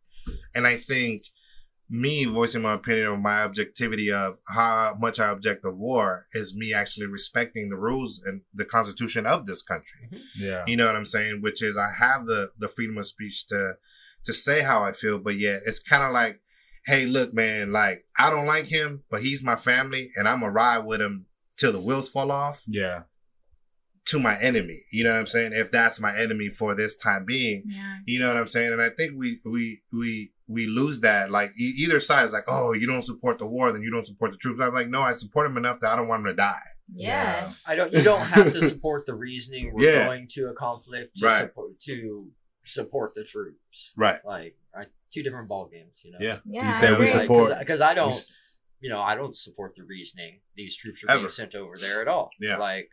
and 0.55 0.65
I 0.65 0.75
think 0.77 1.23
me 1.93 2.23
voicing 2.23 2.61
my 2.61 2.71
opinion 2.73 3.07
of 3.07 3.19
my 3.19 3.43
objectivity 3.43 4.09
of 4.09 4.37
how 4.47 4.95
much 4.97 5.19
I 5.19 5.27
object 5.27 5.65
of 5.65 5.77
war 5.77 6.25
is 6.31 6.55
me 6.55 6.73
actually 6.73 7.07
respecting 7.07 7.69
the 7.69 7.75
rules 7.75 8.21
and 8.25 8.41
the 8.53 8.63
constitution 8.63 9.25
of 9.25 9.45
this 9.45 9.61
country. 9.61 10.07
Mm-hmm. 10.07 10.17
Yeah. 10.37 10.63
You 10.65 10.77
know 10.77 10.85
what 10.85 10.95
I'm 10.95 11.05
saying? 11.05 11.41
Which 11.41 11.61
is 11.61 11.75
I 11.75 11.89
have 11.99 12.25
the 12.25 12.51
the 12.57 12.69
freedom 12.69 12.97
of 12.97 13.05
speech 13.07 13.45
to 13.47 13.73
to 14.23 14.31
say 14.33 14.61
how 14.61 14.83
I 14.83 14.93
feel, 14.93 15.19
but 15.19 15.35
yet 15.35 15.63
it's 15.65 15.79
kind 15.79 16.03
of 16.03 16.13
like, 16.13 16.39
hey, 16.85 17.05
look, 17.05 17.33
man, 17.33 17.73
like 17.73 18.05
I 18.17 18.29
don't 18.29 18.45
like 18.47 18.67
him, 18.69 19.03
but 19.11 19.21
he's 19.21 19.43
my 19.43 19.57
family, 19.57 20.11
and 20.15 20.29
I'm 20.29 20.39
gonna 20.39 20.51
ride 20.53 20.85
with 20.85 21.01
him 21.01 21.25
till 21.57 21.73
the 21.73 21.81
wheels 21.81 22.07
fall 22.07 22.31
off 22.31 22.63
Yeah. 22.67 23.03
to 24.05 24.19
my 24.19 24.39
enemy. 24.39 24.83
You 24.93 25.03
know 25.03 25.11
what 25.11 25.19
I'm 25.19 25.27
saying? 25.27 25.51
If 25.53 25.71
that's 25.71 25.99
my 25.99 26.15
enemy 26.17 26.47
for 26.49 26.73
this 26.73 26.95
time 26.95 27.25
being, 27.25 27.63
yeah. 27.67 27.97
you 28.05 28.17
know 28.19 28.29
what 28.29 28.37
I'm 28.37 28.47
saying? 28.47 28.71
And 28.71 28.81
I 28.81 28.89
think 28.89 29.13
we 29.17 29.39
we 29.45 29.81
we 29.91 30.31
we 30.51 30.67
lose 30.67 30.99
that. 31.01 31.31
Like 31.31 31.51
e- 31.57 31.75
either 31.79 31.99
side 31.99 32.25
is 32.25 32.33
like, 32.33 32.45
oh, 32.47 32.73
you 32.73 32.87
don't 32.87 33.01
support 33.03 33.39
the 33.39 33.47
war, 33.47 33.71
then 33.71 33.81
you 33.81 33.91
don't 33.91 34.05
support 34.05 34.31
the 34.31 34.37
troops. 34.37 34.59
I'm 34.61 34.73
like, 34.73 34.89
no, 34.89 35.01
I 35.01 35.13
support 35.13 35.47
them 35.47 35.57
enough 35.57 35.79
that 35.81 35.91
I 35.91 35.95
don't 35.95 36.07
want 36.07 36.23
them 36.23 36.31
to 36.33 36.35
die. 36.37 36.59
yeah, 36.93 37.51
I 37.65 37.75
don't. 37.75 37.91
You 37.93 38.03
don't 38.03 38.21
have 38.35 38.51
to 38.51 38.61
support 38.61 39.05
the 39.05 39.15
reasoning. 39.15 39.71
We're 39.73 39.85
Yeah. 39.85 40.05
going 40.05 40.27
to 40.31 40.47
a 40.47 40.53
conflict 40.53 41.15
to 41.17 41.25
Right. 41.25 41.39
support 41.41 41.79
to 41.87 42.29
support 42.65 43.13
the 43.13 43.23
troops. 43.23 43.93
Right. 43.97 44.19
Like 44.25 44.57
are 44.73 44.85
two 45.13 45.23
different 45.23 45.47
ball 45.47 45.67
games. 45.71 46.01
You 46.05 46.11
know. 46.11 46.17
Yeah. 46.19 46.37
yeah. 46.45 46.79
think 46.81 46.99
we 46.99 47.07
support- 47.07 47.57
because 47.59 47.81
I 47.81 47.93
don't. 47.93 48.15
You 48.83 48.89
know, 48.89 48.99
I 49.01 49.13
don't 49.15 49.37
support 49.37 49.75
the 49.75 49.83
reasoning 49.83 50.41
these 50.55 50.75
troops 50.75 51.03
are 51.03 51.11
Ever. 51.11 51.19
being 51.19 51.29
sent 51.29 51.53
over 51.55 51.77
there 51.77 52.01
at 52.01 52.07
all. 52.07 52.31
Yeah. 52.39 52.57
Like 52.57 52.89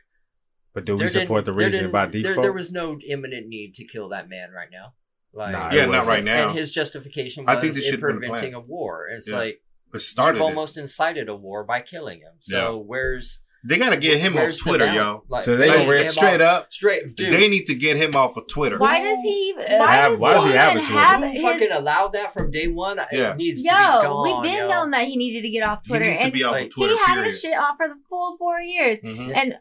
But 0.74 0.84
do 0.84 0.96
we 0.96 1.08
support 1.08 1.44
the 1.46 1.52
didn't- 1.52 1.58
there 1.72 1.80
reason 1.80 1.90
by 1.90 2.04
didn't- 2.06 2.12
default? 2.22 2.34
There, 2.36 2.42
there 2.42 2.52
was 2.52 2.70
no 2.70 2.98
imminent 3.08 3.48
need 3.48 3.74
to 3.76 3.84
kill 3.84 4.10
that 4.10 4.28
man 4.28 4.50
right 4.52 4.68
now. 4.70 4.92
Like, 5.32 5.52
Nah, 5.52 5.70
Yeah, 5.72 5.82
not 5.82 5.88
wasn't. 5.88 6.08
right 6.08 6.24
now. 6.24 6.48
And 6.50 6.58
his 6.58 6.70
justification 6.70 7.44
I 7.46 7.54
was 7.56 7.62
think 7.62 7.74
this 7.74 7.92
in 7.92 8.00
preventing 8.00 8.54
a 8.54 8.60
war. 8.60 9.08
It's 9.10 9.30
Yeah. 9.30 9.36
like 9.38 9.60
It 9.94 10.00
started. 10.00 10.38
you've 10.38 10.42
it. 10.46 10.50
almost 10.50 10.76
incited 10.78 11.28
a 11.28 11.34
war 11.36 11.64
by 11.64 11.80
killing 11.82 12.20
him. 12.20 12.32
So 12.40 12.78
where's 12.78 13.40
They 13.64 13.76
gotta 13.76 13.96
get 13.96 14.18
him 14.20 14.34
off 14.34 14.38
where's 14.38 14.58
the 14.58 14.70
Twitter, 14.70 14.84
balance? 14.86 14.96
yo. 14.96 15.24
Like, 15.28 15.42
So 15.42 15.56
they 15.56 15.68
like, 15.68 15.78
gonna 15.78 15.92
get 15.96 16.06
him 16.06 16.12
Straight 16.12 16.40
off- 16.40 16.62
up, 16.62 16.72
straight. 16.72 17.16
Dude, 17.16 17.32
they 17.32 17.48
need 17.48 17.64
to 17.66 17.74
get 17.74 17.96
him 17.96 18.14
off 18.14 18.36
of 18.36 18.46
Twitter. 18.46 18.78
Why 18.78 19.00
does 19.02 19.18
he? 19.22 19.52
Why 19.56 19.64
Have- 19.94 20.12
does 20.12 20.20
why 20.20 20.34
does 20.34 20.44
he 20.44 20.50
he 20.50 20.56
have 20.56 20.70
even 20.76 20.84
a 20.84 20.86
Twitter? 20.86 21.00
have 21.04 21.20
who 21.20 21.26
his? 21.30 21.42
fucking 21.42 21.72
allowed 21.72 22.12
that 22.12 22.32
from 22.32 22.50
day 22.52 22.68
one? 22.68 22.98
Yeah. 23.10 23.32
It 23.32 23.36
needs 23.36 23.62
to 23.64 23.68
be 23.68 23.74
Yo, 23.74 24.02
gone. 24.02 24.22
we've 24.22 24.52
been 24.52 24.62
yo. 24.62 24.68
known 24.68 24.90
that 24.92 25.06
he 25.08 25.16
needed 25.16 25.42
to 25.42 25.50
get 25.50 25.64
off 25.64 25.80
He 25.84 25.88
Twitter, 25.90 26.04
needs 26.04 26.20
to 26.20 26.30
be 26.30 26.44
off 26.44 26.52
like, 26.52 26.64
of 26.66 26.70
Twitter. 26.70 26.92
he 26.94 26.98
had 27.00 27.14
period. 27.14 27.26
his 27.26 27.40
shit 27.40 27.58
off 27.58 27.76
for 27.76 27.88
the 27.88 27.96
full 28.08 28.36
four 28.38 28.60
years. 28.60 29.00
Mhm. 29.00 29.32
And 29.36 29.54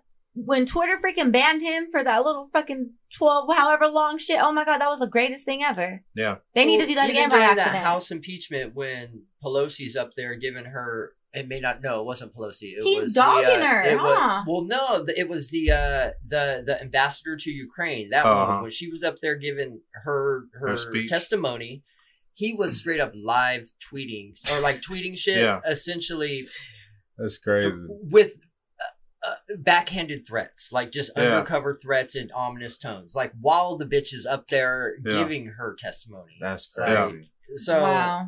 when 0.46 0.66
Twitter 0.66 0.98
freaking 1.04 1.32
banned 1.32 1.62
him 1.62 1.88
for 1.90 2.04
that 2.04 2.24
little 2.24 2.50
fucking 2.54 2.92
twelve, 3.16 3.50
however 3.56 3.88
long 3.88 4.18
shit, 4.20 4.40
oh 4.42 4.52
my 4.54 4.64
god, 4.64 4.80
that 4.82 4.90
was 4.90 5.00
the 5.00 5.08
greatest 5.08 5.46
thing 5.46 5.64
ever. 5.64 6.04
Yeah. 6.16 6.38
They 6.54 6.66
need 6.66 6.78
Well, 6.78 6.86
to 6.86 6.88
do 6.88 6.96
that 6.96 7.10
again 7.10 7.30
by 7.30 7.38
during 7.38 7.50
accident. 7.52 7.74
that 7.74 7.84
House 7.84 8.12
impeachment 8.12 8.76
when 8.76 9.24
Pelosi's 9.44 9.96
up 9.96 10.12
there 10.16 10.36
giving 10.36 10.66
her. 10.66 11.14
It 11.34 11.48
may 11.48 11.60
not. 11.60 11.82
No, 11.84 12.00
it 12.00 12.06
wasn't 12.06 12.34
Pelosi. 12.34 12.74
It 12.78 12.84
He's 12.84 13.04
was 13.04 13.14
dogging 13.14 13.60
the, 13.60 13.66
uh, 13.66 13.68
her, 13.68 13.82
it 13.84 13.98
was- 13.98 14.44
well, 14.48 14.64
no, 14.64 15.06
it 15.16 15.28
was 15.28 15.50
the 15.50 15.72
uh, 15.72 16.10
the 16.26 16.64
the 16.66 16.80
ambassador 16.82 17.36
to 17.36 17.52
Ukraine. 17.52 18.10
That 18.12 18.26
Uh-huh. 18.26 18.46
woman 18.48 18.62
when 18.64 18.72
she 18.72 18.90
was 18.90 19.04
up 19.04 19.16
there 19.22 19.36
giving 19.36 19.82
her 20.06 20.46
her, 20.54 20.78
Her 20.78 21.06
testimony, 21.08 21.84
he 22.34 22.54
was 22.54 22.78
straight 22.78 23.00
up 23.02 23.12
live 23.16 23.66
tweeting 23.92 24.34
or 24.52 24.60
like 24.62 24.82
tweeting 24.82 25.18
shit, 25.18 25.40
Yeah. 25.40 25.60
essentially 25.70 26.46
That's 27.18 27.38
crazy. 27.38 27.70
th- 27.72 27.82
with 27.88 28.34
uh, 29.28 29.56
backhanded 29.58 30.26
threats, 30.28 30.72
like 30.72 30.92
just 30.92 31.12
Yeah. 31.16 31.24
undercover 31.24 31.76
threats 31.76 32.16
in 32.16 32.32
ominous 32.32 32.78
tones, 32.78 33.16
like 33.16 33.32
while 33.40 33.76
the 33.76 33.86
bitch 33.86 34.14
is 34.14 34.26
up 34.26 34.48
there 34.48 34.96
Yeah. 35.04 35.18
giving 35.18 35.48
her 35.58 35.76
testimony. 35.78 36.38
That's 36.40 36.70
Yeah. 36.78 37.10
crazy. 37.10 37.32
So, 37.56 37.82
wow. 37.82 38.28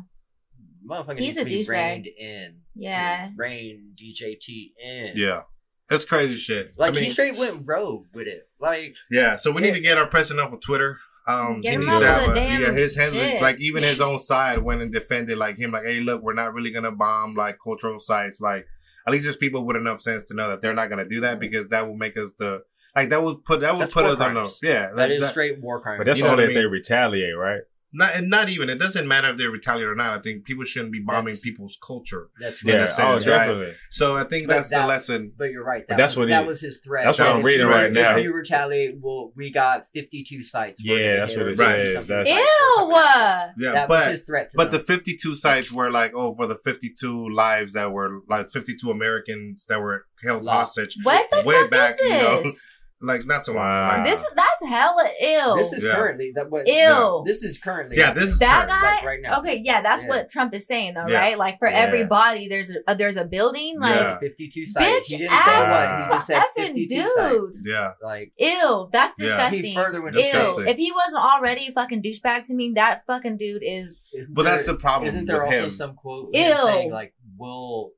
motherfucker 0.88 1.18
He's 1.18 1.36
needs 1.36 1.38
a 1.38 1.44
to 1.44 1.50
be 1.50 1.64
douchebag. 1.64 1.68
reined 1.68 2.06
in. 2.06 2.60
Yeah. 2.74 3.30
Rein 3.36 3.94
DJT 3.96 4.74
in. 4.82 5.12
Yeah. 5.16 5.42
That's 5.88 6.04
crazy 6.04 6.36
shit. 6.36 6.72
Like 6.78 6.92
I 6.92 6.94
mean, 6.94 7.04
he 7.04 7.10
straight 7.10 7.36
went 7.36 7.62
rogue 7.66 8.06
with 8.14 8.26
it. 8.28 8.44
Like 8.60 8.94
yeah. 9.10 9.36
So 9.36 9.50
we 9.50 9.60
need 9.60 9.74
to 9.74 9.80
get 9.80 9.98
our 9.98 10.06
president 10.06 10.46
off 10.46 10.52
of 10.52 10.60
Twitter. 10.60 10.98
Um, 11.28 11.60
Get 11.60 11.70
he 11.70 11.74
him 11.74 11.80
needs 11.82 11.94
off 11.96 12.00
to 12.02 12.08
of 12.08 12.14
have 12.16 12.26
the 12.26 12.32
a, 12.32 12.34
damn 12.34 12.60
yeah, 12.62 12.72
his 12.72 12.96
hands, 12.96 13.12
shit. 13.12 13.42
like 13.42 13.60
even 13.60 13.82
his 13.82 14.00
own 14.00 14.18
side 14.18 14.58
went 14.58 14.80
and 14.82 14.90
defended 14.92 15.36
like 15.36 15.58
him, 15.58 15.70
like, 15.72 15.84
hey, 15.84 16.00
look, 16.00 16.22
we're 16.22 16.32
not 16.32 16.54
really 16.54 16.70
gonna 16.72 16.92
bomb 16.92 17.34
like 17.34 17.58
cultural 17.62 18.00
sites. 18.00 18.40
Like, 18.40 18.66
at 19.06 19.12
least 19.12 19.24
there's 19.24 19.36
people 19.36 19.64
with 19.64 19.76
enough 19.76 20.00
sense 20.00 20.28
to 20.28 20.34
know 20.34 20.48
that 20.48 20.62
they're 20.62 20.74
not 20.74 20.90
gonna 20.90 21.08
do 21.08 21.20
that 21.20 21.32
mm-hmm. 21.32 21.40
because 21.40 21.68
that 21.68 21.86
will 21.88 21.96
make 21.96 22.16
us 22.16 22.32
the 22.38 22.62
like 22.94 23.10
that 23.10 23.22
would 23.22 23.44
put 23.44 23.60
that 23.60 23.72
would 23.72 23.82
That's 23.82 23.94
put 23.94 24.04
war 24.04 24.12
us 24.12 24.20
on 24.20 24.34
the 24.34 24.40
crimes. 24.40 24.60
yeah 24.62 24.90
that 24.96 25.10
is 25.10 25.26
straight 25.26 25.60
war 25.60 25.80
crime. 25.80 25.98
But 25.98 26.06
that's 26.06 26.18
You 26.18 26.24
know 26.24 26.32
only 26.32 26.44
what 26.44 26.50
I 26.50 26.52
if 26.52 26.56
they 26.56 26.66
retaliate, 26.66 27.36
right? 27.36 27.60
Not 27.92 28.14
and 28.14 28.30
not 28.30 28.48
even 28.48 28.70
it 28.70 28.78
doesn't 28.78 29.06
matter 29.08 29.28
if 29.30 29.36
they 29.36 29.46
retaliate 29.46 29.88
or 29.88 29.94
not. 29.94 30.18
I 30.18 30.20
think 30.20 30.44
people 30.44 30.64
shouldn't 30.64 30.92
be 30.92 31.00
bombing 31.00 31.24
That's- 31.26 31.40
people's 31.40 31.76
culture. 31.84 32.28
that's 32.40 32.62
In 32.62 32.70
a 32.70 32.72
Yeah. 32.74 32.84
sense, 32.86 33.26
oh, 33.26 33.30
right? 33.30 33.74
So 33.90 34.16
I 34.16 34.24
think 34.24 34.46
But 34.46 34.54
that's 34.54 34.70
the 34.70 34.86
lesson. 34.86 35.32
But 35.36 35.50
you're 35.50 35.64
right. 35.64 35.86
That, 35.88 35.98
that's 35.98 36.12
was, 36.14 36.20
what 36.20 36.28
that 36.28 36.42
he- 36.42 36.48
was 36.48 36.60
his 36.60 36.80
threat. 36.84 37.04
that's 37.06 37.18
what 37.18 37.28
I'm 37.28 37.42
reading 37.42 37.66
you- 37.66 37.72
right 37.72 37.90
now. 37.92 38.16
If 38.16 38.24
you 38.24 38.34
retaliate, 38.34 38.96
well, 39.00 39.32
we 39.36 39.50
got 39.50 39.84
52 39.92 40.42
sites. 40.42 40.80
Yeah, 40.84 41.16
that's 41.16 41.32
hit 41.34 41.38
what 41.38 41.48
it 41.52 41.56
50 41.56 41.84
says. 41.84 41.92
something 41.94 42.16
That's- 42.16 42.28
Ew. 42.28 42.76
coming. 42.76 43.54
Yeah, 43.58 43.72
that 43.72 43.88
was 43.88 44.06
his 44.06 44.22
threat 44.24 44.50
to 44.50 44.56
But 44.56 44.70
the 44.72 44.78
52 44.78 45.34
sites 45.34 45.72
were 45.72 45.90
like, 45.90 46.12
oh, 46.14 46.34
for 46.34 46.46
the 46.46 46.56
52 46.56 47.28
lives 47.30 47.72
that 47.74 47.92
were 47.92 48.20
like 48.28 48.50
52 48.50 48.90
Americans 48.90 49.66
that 49.68 49.80
were 49.80 50.06
held 50.24 50.42
Lot. 50.44 50.66
hostage. 50.66 50.96
What 51.02 51.28
the 51.30 51.42
Way 51.42 51.54
fuck 51.62 51.70
back, 51.70 51.96
is 52.00 52.04
you 52.04 52.10
know, 52.10 52.42
this? 52.44 52.72
Like, 53.02 53.24
not 53.24 53.46
so 53.46 53.54
long. 53.54 53.62
Wow. 53.64 53.88
Like, 53.96 54.04
This 54.04 54.18
is 54.20 54.26
that's 54.36 54.68
hella 54.68 55.08
ill. 55.22 55.56
This 55.56 55.72
is 55.72 55.82
Yeah. 55.82 55.94
currently 55.94 56.32
that. 56.34 56.50
What, 56.50 56.66
Ew. 56.68 57.22
This 57.24 57.42
is 57.42 57.56
currently. 57.56 57.96
yeah, 57.96 58.12
this 58.12 58.24
is 58.26 58.38
that 58.40 58.68
current. 58.68 58.82
guy. 58.82 58.94
like 58.96 59.04
right 59.04 59.20
now. 59.22 59.38
Okay, 59.40 59.62
yeah, 59.64 59.80
that's 59.80 60.02
Yeah. 60.02 60.08
what 60.10 60.28
Trump 60.28 60.52
is 60.54 60.66
saying 60.66 60.92
though, 60.94 61.06
Yeah. 61.08 61.18
right? 61.18 61.38
Like 61.38 61.58
for 61.58 61.66
Yeah. 61.68 61.78
everybody, 61.78 62.46
there's 62.48 62.70
a 62.70 62.78
uh, 62.86 62.92
there's 62.94 63.16
a 63.16 63.24
building. 63.24 63.80
Like, 63.80 63.94
Yeah. 63.94 64.18
52 64.18 64.66
sites. 64.66 64.86
bitch, 64.86 65.04
he 65.06 65.16
didn't 65.16 65.30
say 65.30 65.50
ass 65.50 65.98
what. 65.98 66.04
He 66.08 66.14
just 66.14 66.26
said 66.26 66.42
effing 66.42 66.66
52 66.74 66.94
dude. 66.94 67.08
sites. 67.08 67.64
Yeah. 67.66 67.92
Like 68.02 68.32
ill. 68.38 68.90
that's 68.92 69.18
Yeah. 69.18 69.26
disgusting. 69.28 69.64
he 69.64 69.74
further 69.74 70.02
went. 70.02 70.16
Ew. 70.16 70.22
If 70.68 70.76
he 70.76 70.92
wasn't 70.92 71.22
already 71.24 71.68
a 71.68 71.72
fucking 71.72 72.02
douchebag 72.02 72.46
to 72.48 72.54
me, 72.54 72.72
that 72.76 73.04
fucking 73.06 73.38
dude 73.38 73.62
is. 73.64 73.96
Isn't 74.12 74.34
But 74.34 74.42
there- 74.42 74.52
that's 74.52 74.66
the 74.66 74.74
problem 74.74 75.08
Isn't 75.08 75.24
there 75.24 75.38
with 75.42 75.46
also 75.54 75.64
him. 75.64 75.70
some 75.70 75.94
quote 75.94 76.34
Ew. 76.34 76.54
saying 76.64 76.90
like 76.92 77.14
will 77.38 77.92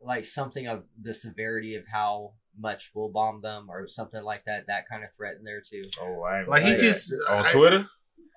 like 0.00 0.24
something 0.24 0.66
of 0.68 0.84
the 1.00 1.14
severity 1.14 1.74
of 1.74 1.84
how 1.92 2.34
much 2.58 2.90
we'll 2.94 3.08
bomb 3.08 3.40
them 3.42 3.66
or 3.70 3.86
something 3.86 4.22
like 4.22 4.44
that? 4.46 4.66
That 4.66 4.88
kind 4.88 5.04
of 5.04 5.10
threat 5.16 5.36
in 5.38 5.44
there 5.44 5.60
too. 5.60 5.84
Oh, 6.00 6.22
I 6.22 6.44
Like, 6.44 6.62
he 6.62 6.70
gonna 6.70 6.80
just. 6.82 7.12
on 7.30 7.44
I- 7.46 7.50
Twitter. 7.50 7.86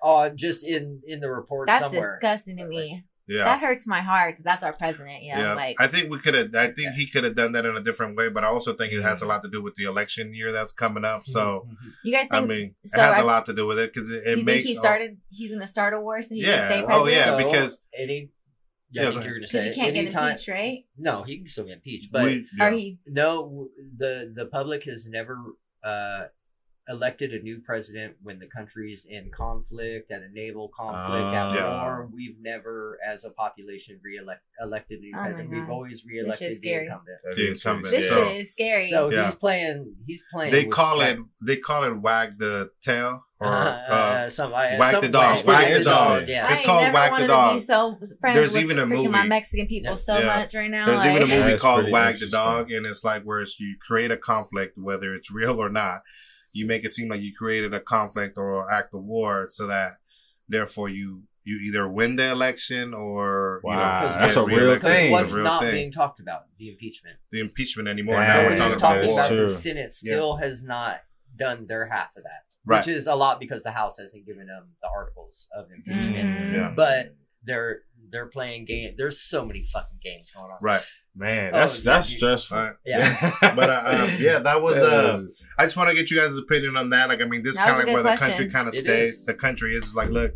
Oh, 0.02 0.28
just 0.30 0.64
in 0.66 1.00
in 1.06 1.20
the 1.20 1.30
report 1.30 1.66
That's 1.68 1.84
somewhere. 1.84 2.18
disgusting 2.20 2.56
to 2.58 2.66
me. 2.66 3.04
Yeah. 3.26 3.44
That 3.44 3.60
hurts 3.60 3.86
my 3.86 4.00
heart. 4.00 4.36
That's 4.42 4.62
our 4.64 4.72
president. 4.72 5.22
Yeah, 5.22 5.38
Yeah, 5.40 5.54
like 5.54 5.76
I 5.78 5.86
think 5.86 6.10
we 6.10 6.18
could 6.18 6.32
have. 6.34 6.54
I 6.54 6.68
think 6.68 6.94
he 6.94 7.06
could 7.10 7.24
have 7.24 7.34
done 7.34 7.52
that 7.52 7.66
in 7.66 7.76
a 7.76 7.80
different 7.82 8.16
way, 8.16 8.30
but 8.30 8.42
I 8.42 8.46
also 8.46 8.72
think 8.72 8.92
it 8.92 9.02
has 9.02 9.20
a 9.20 9.24
mm-hmm. 9.24 9.30
lot 9.30 9.42
to 9.42 9.50
do 9.50 9.62
with 9.62 9.74
the 9.74 9.84
election 9.84 10.32
year 10.32 10.50
that's 10.50 10.72
coming 10.72 11.04
up. 11.04 11.22
So, 11.26 11.66
Mhm. 11.68 11.74
you 12.04 12.12
guys 12.12 12.28
I 12.30 12.40
mean, 12.40 12.74
so 12.86 12.98
it 12.98 13.04
has 13.04 13.16
I- 13.16 13.20
a 13.20 13.24
lot 13.26 13.44
to 13.46 13.52
do 13.52 13.66
with 13.66 13.78
it 13.78 13.92
because 13.92 14.10
it, 14.10 14.14
you 14.14 14.20
it 14.20 14.34
think 14.36 14.46
makes. 14.46 14.68
he 14.70 14.76
started? 14.76 15.18
He's 15.28 15.52
gonna 15.52 15.68
start 15.68 15.92
a 15.92 16.00
war 16.00 16.22
so 16.22 16.34
he 16.34 16.40
Yeah. 16.40 16.68
can 16.68 16.70
stay 16.70 16.84
Oh, 16.88 17.06
yeah, 17.06 17.24
So, 17.26 17.36
because- 17.36 17.80
any 17.98 18.30
Yeah, 18.90 19.02
yeah, 19.02 19.08
I 19.08 19.12
think 19.12 19.24
you're 19.24 19.34
gonna 19.34 19.46
say 19.46 19.68
he 19.68 19.74
can't 19.74 19.94
get 19.94 20.14
impeached, 20.14 20.48
right? 20.48 20.84
No, 20.96 21.22
he 21.22 21.36
can 21.36 21.46
still 21.46 21.64
get 21.64 21.74
impeached, 21.74 22.10
but 22.10 22.24
we, 22.24 22.46
yeah. 22.58 22.66
Or 22.66 22.70
he? 22.72 22.98
no, 23.06 23.68
the 23.96 24.32
the 24.34 24.46
public 24.46 24.84
has 24.84 25.06
never 25.06 25.38
uh, 25.84 26.24
elected 26.88 27.32
a 27.32 27.40
new 27.40 27.58
president 27.60 28.16
when 28.22 28.38
the 28.38 28.46
country's 28.46 29.04
in 29.08 29.30
conflict, 29.30 30.10
at 30.10 30.22
a 30.22 30.28
naval 30.32 30.68
conflict, 30.68 31.32
at 31.32 31.46
Ah. 31.46 31.54
Yeah. 31.54 31.82
war. 31.84 32.08
We've 32.12 32.36
never, 32.40 32.98
as 33.06 33.24
a 33.24 33.30
population, 33.30 34.00
re-elect 34.02 34.40
elected 34.60 34.98
a 34.98 35.02
new 35.02 35.12
Oh 35.16 35.20
president. 35.22 35.50
We've 35.50 35.68
always 35.70 35.98
shit's 36.00 36.06
re-elected 36.06 36.50
the 36.50 36.54
scary. 36.56 36.86
incumbent. 36.86 37.18
The 37.36 37.48
incumbent. 37.50 37.90
This 37.94 38.06
scary. 38.08 38.22
So- 38.24 38.28
shit 38.30 38.40
is 38.40 38.52
scary. 38.52 38.84
So 38.86 39.10
Yeah. 39.10 39.24
he's 39.26 39.34
playing. 39.34 39.94
He's 40.06 40.22
playing. 40.32 40.52
they 40.52 40.64
call 40.64 40.98
respect. 40.98 41.20
it. 41.20 41.46
They 41.46 41.56
call 41.56 41.84
it 41.84 41.94
wag 42.00 42.38
the 42.38 42.70
tail 42.80 43.22
or 43.40 43.46
Uh, 43.46 43.50
uh, 43.50 43.92
uh, 43.92 44.28
some, 44.30 44.50
uh, 44.52 44.56
whack 44.78 44.90
some- 44.92 45.00
the 45.02 45.08
dog, 45.08 45.44
whack 45.44 45.72
the 45.74 45.84
dog. 45.84 46.26
Yeah. 46.28 46.50
It's 46.52 46.64
called 46.66 46.82
never 46.82 46.94
Whack 46.94 47.20
the 47.20 47.26
Dog. 47.28 47.52
To 47.52 47.58
be 47.60 47.64
so 47.64 47.98
friends 48.20 48.36
There's 48.36 48.54
with 48.54 48.62
even 48.64 48.78
a 48.78 48.86
freaking 48.86 49.10
my. 49.12 49.26
Mexican 49.26 49.66
people 49.68 49.92
Yeah. 49.92 49.96
so 49.98 50.18
Yeah. 50.18 50.26
much 50.38 50.54
right 50.54 50.70
now. 50.70 50.86
There's 50.86 50.98
like, 51.00 51.10
even 51.10 51.22
a 51.22 51.26
movie 51.26 51.50
That's 51.50 51.62
called 51.62 51.90
Wag 51.90 52.18
the. 52.18 52.28
Dog, 52.28 52.72
and 52.72 52.86
it's 52.86 53.04
like 53.04 53.22
where 53.24 53.40
it's, 53.42 53.60
you 53.60 53.76
create 53.86 54.10
a 54.10 54.16
conflict, 54.16 54.76
whether 54.76 55.14
it's 55.14 55.30
real 55.30 55.60
or 55.62 55.68
not. 55.68 56.00
You 56.52 56.66
make 56.66 56.84
it 56.84 56.90
seem 56.90 57.08
like 57.08 57.20
you 57.20 57.32
created 57.36 57.72
a 57.74 57.80
conflict 57.80 58.36
or 58.36 58.70
act 58.70 58.94
of 58.94 59.02
war, 59.04 59.46
so 59.50 59.66
that 59.66 59.98
therefore 60.48 60.88
you 60.88 61.22
you 61.44 61.56
either 61.66 61.88
win 61.88 62.16
the 62.16 62.30
election 62.30 62.92
or 62.92 63.60
you 63.64 63.70
know 63.70 63.76
Wow, 63.76 64.16
that's 64.18 64.36
a 64.36 64.44
real 64.46 64.78
thing. 64.78 65.10
What's 65.12 65.34
real 65.34 65.44
not 65.44 65.62
thing. 65.62 65.72
being 65.72 65.90
talked 65.90 66.20
about? 66.20 66.42
The 66.58 66.68
impeachment. 66.70 67.16
the 67.30 67.40
impeachment 67.40 67.88
anymore. 67.88 68.16
Yeah, 68.16 68.26
now 68.42 68.48
we're 68.48 68.56
talking 68.56 68.78
talking 68.78 69.04
about 69.12 69.30
about 69.30 69.38
the 69.42 69.48
Senate 69.48 69.92
still 69.92 70.36
has 70.36 70.62
not 70.62 71.00
done 71.36 71.66
their 71.66 71.86
half 71.86 72.16
of 72.16 72.24
that, 72.24 72.44
Right. 72.66 72.84
which 72.84 72.94
is 72.94 73.06
a 73.06 73.14
lot 73.14 73.40
because 73.40 73.62
the 73.62 73.70
House 73.70 73.96
hasn't 73.98 74.26
given 74.26 74.46
them 74.48 74.74
the 74.82 74.88
articles 74.94 75.48
of 75.56 75.66
impeachment. 75.70 76.28
Mhm. 76.28 76.52
Yeah. 76.52 76.72
But 76.76 77.14
they're 77.44 77.82
they're 78.10 78.26
playing 78.26 78.64
game. 78.64 78.94
There's 78.96 79.20
so 79.20 79.44
many 79.44 79.62
fucking 79.62 79.98
games 80.02 80.30
going 80.30 80.50
on. 80.50 80.58
Right. 80.60 80.82
Man, 81.16 81.50
Oh, 81.52 81.58
that's 81.58 81.84
yeah, 81.84 81.92
that's 81.94 82.08
stressful. 82.08 82.56
Right. 82.56 82.72
Yeah. 82.86 83.32
But 83.56 83.70
uh, 83.70 83.82
um, 84.04 84.16
yeah, 84.20 84.38
that 84.38 84.62
was. 84.62 84.74
Uh, 84.76 85.24
I 85.58 85.64
just 85.64 85.76
want 85.76 85.90
to 85.90 85.96
get 85.96 86.12
you 86.12 86.16
guys' 86.20 86.36
opinion 86.36 86.76
on 86.76 86.90
that. 86.90 87.08
Like, 87.08 87.20
I 87.20 87.24
mean, 87.24 87.42
this 87.42 87.56
kind 87.56 87.70
of 87.72 87.76
like 87.78 87.86
where 87.88 88.02
good 88.04 88.12
the 88.12 88.16
country 88.16 88.48
kind 88.48 88.68
of 88.68 88.74
stays. 88.74 89.14
is. 89.14 89.26
The 89.26 89.34
country 89.34 89.74
is 89.74 89.96
like, 89.96 90.10
look, 90.10 90.32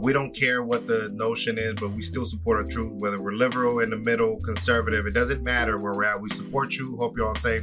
we 0.00 0.12
don't 0.12 0.34
care 0.34 0.64
what 0.64 0.88
the 0.88 1.08
notion 1.12 1.56
is, 1.56 1.74
but 1.74 1.90
we 1.92 2.02
still 2.02 2.24
support 2.24 2.64
our 2.64 2.68
truth. 2.72 2.94
Whether 2.96 3.22
we're 3.22 3.30
liberal, 3.34 3.78
in 3.78 3.90
the 3.90 3.96
middle, 3.96 4.36
conservative, 4.44 5.06
it 5.06 5.14
doesn't 5.14 5.44
matter 5.44 5.80
where 5.80 5.92
we're 5.92 6.04
at. 6.04 6.20
We 6.20 6.30
support 6.30 6.74
you. 6.74 6.96
Hope 6.98 7.16
you're 7.16 7.28
all 7.28 7.36
safe. 7.36 7.62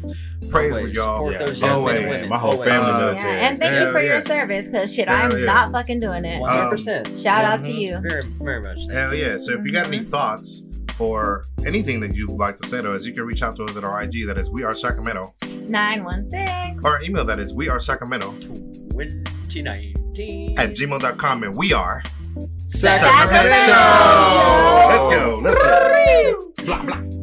Praise 0.50 0.72
Always 0.72 0.86
with 0.88 0.96
y'all. 0.96 1.30
Yeah. 1.30 1.38
those 1.40 1.60
young 1.60 1.84
men 1.86 1.96
and 1.98 2.06
Always. 2.06 2.28
My 2.28 2.38
whole 2.40 2.52
Always. 2.54 2.70
family 2.70 2.92
Uh, 2.92 3.00
military. 3.00 3.34
Yeah, 3.34 3.48
and 3.50 3.60
thank 3.60 3.74
Hell 3.74 3.86
you 3.88 3.92
for 3.92 4.00
yeah. 4.02 4.14
your 4.14 4.22
service, 4.22 4.68
because 4.70 4.96
shit, 4.96 5.10
Hell 5.10 5.32
I'm 5.34 5.38
yeah. 5.40 5.46
not 5.46 5.72
fucking 5.72 6.00
doing 6.00 6.24
it. 6.24 6.40
One 6.40 6.50
hundred 6.50 6.70
percent. 6.70 7.18
Shout 7.18 7.44
out 7.44 7.60
to 7.60 7.66
Mhm. 7.68 7.78
you. 7.82 7.98
Very, 8.00 8.22
very 8.40 8.62
much. 8.62 8.78
Thank 8.88 8.92
Hell 8.94 9.14
yeah. 9.14 9.38
So 9.46 9.54
if 9.54 9.66
you 9.66 9.72
got 9.72 9.88
any 9.88 10.00
Mhm. 10.00 10.06
thoughts 10.08 10.64
or 11.00 11.44
anything 11.66 12.00
that 12.02 12.16
you'd 12.16 12.30
like 12.30 12.58
to 12.58 12.68
say 12.68 12.82
to 12.82 12.94
us, 12.94 13.06
you 13.06 13.14
can 13.14 13.24
reach 13.26 13.42
out 13.42 13.56
to 13.58 13.64
us 13.66 13.76
at 13.76 13.84
our 13.84 14.02
IG. 14.02 14.24
That 14.26 14.38
is 14.38 14.50
We 14.52 14.64
Are 14.64 14.74
Sacramento. 14.74 15.34
916. 15.68 16.80
Or 16.84 16.92
our 16.98 17.02
email 17.04 17.26
that 17.26 17.40
is 17.40 17.54
We 17.54 17.70
Are 17.70 17.80
Sacramento 17.80 18.34
2019. 19.50 20.58
at 20.60 20.72
gmail.com. 20.76 21.44
And 21.44 21.56
we 21.56 21.74
are 21.74 22.04
Sacramento. 22.58 23.08
Sacramento. 23.08 23.74
Let's 24.92 25.16
go. 25.16 25.42
Let's 25.44 25.58
go. 25.58 26.54
Blah, 26.66 26.84
blah. 26.84 27.21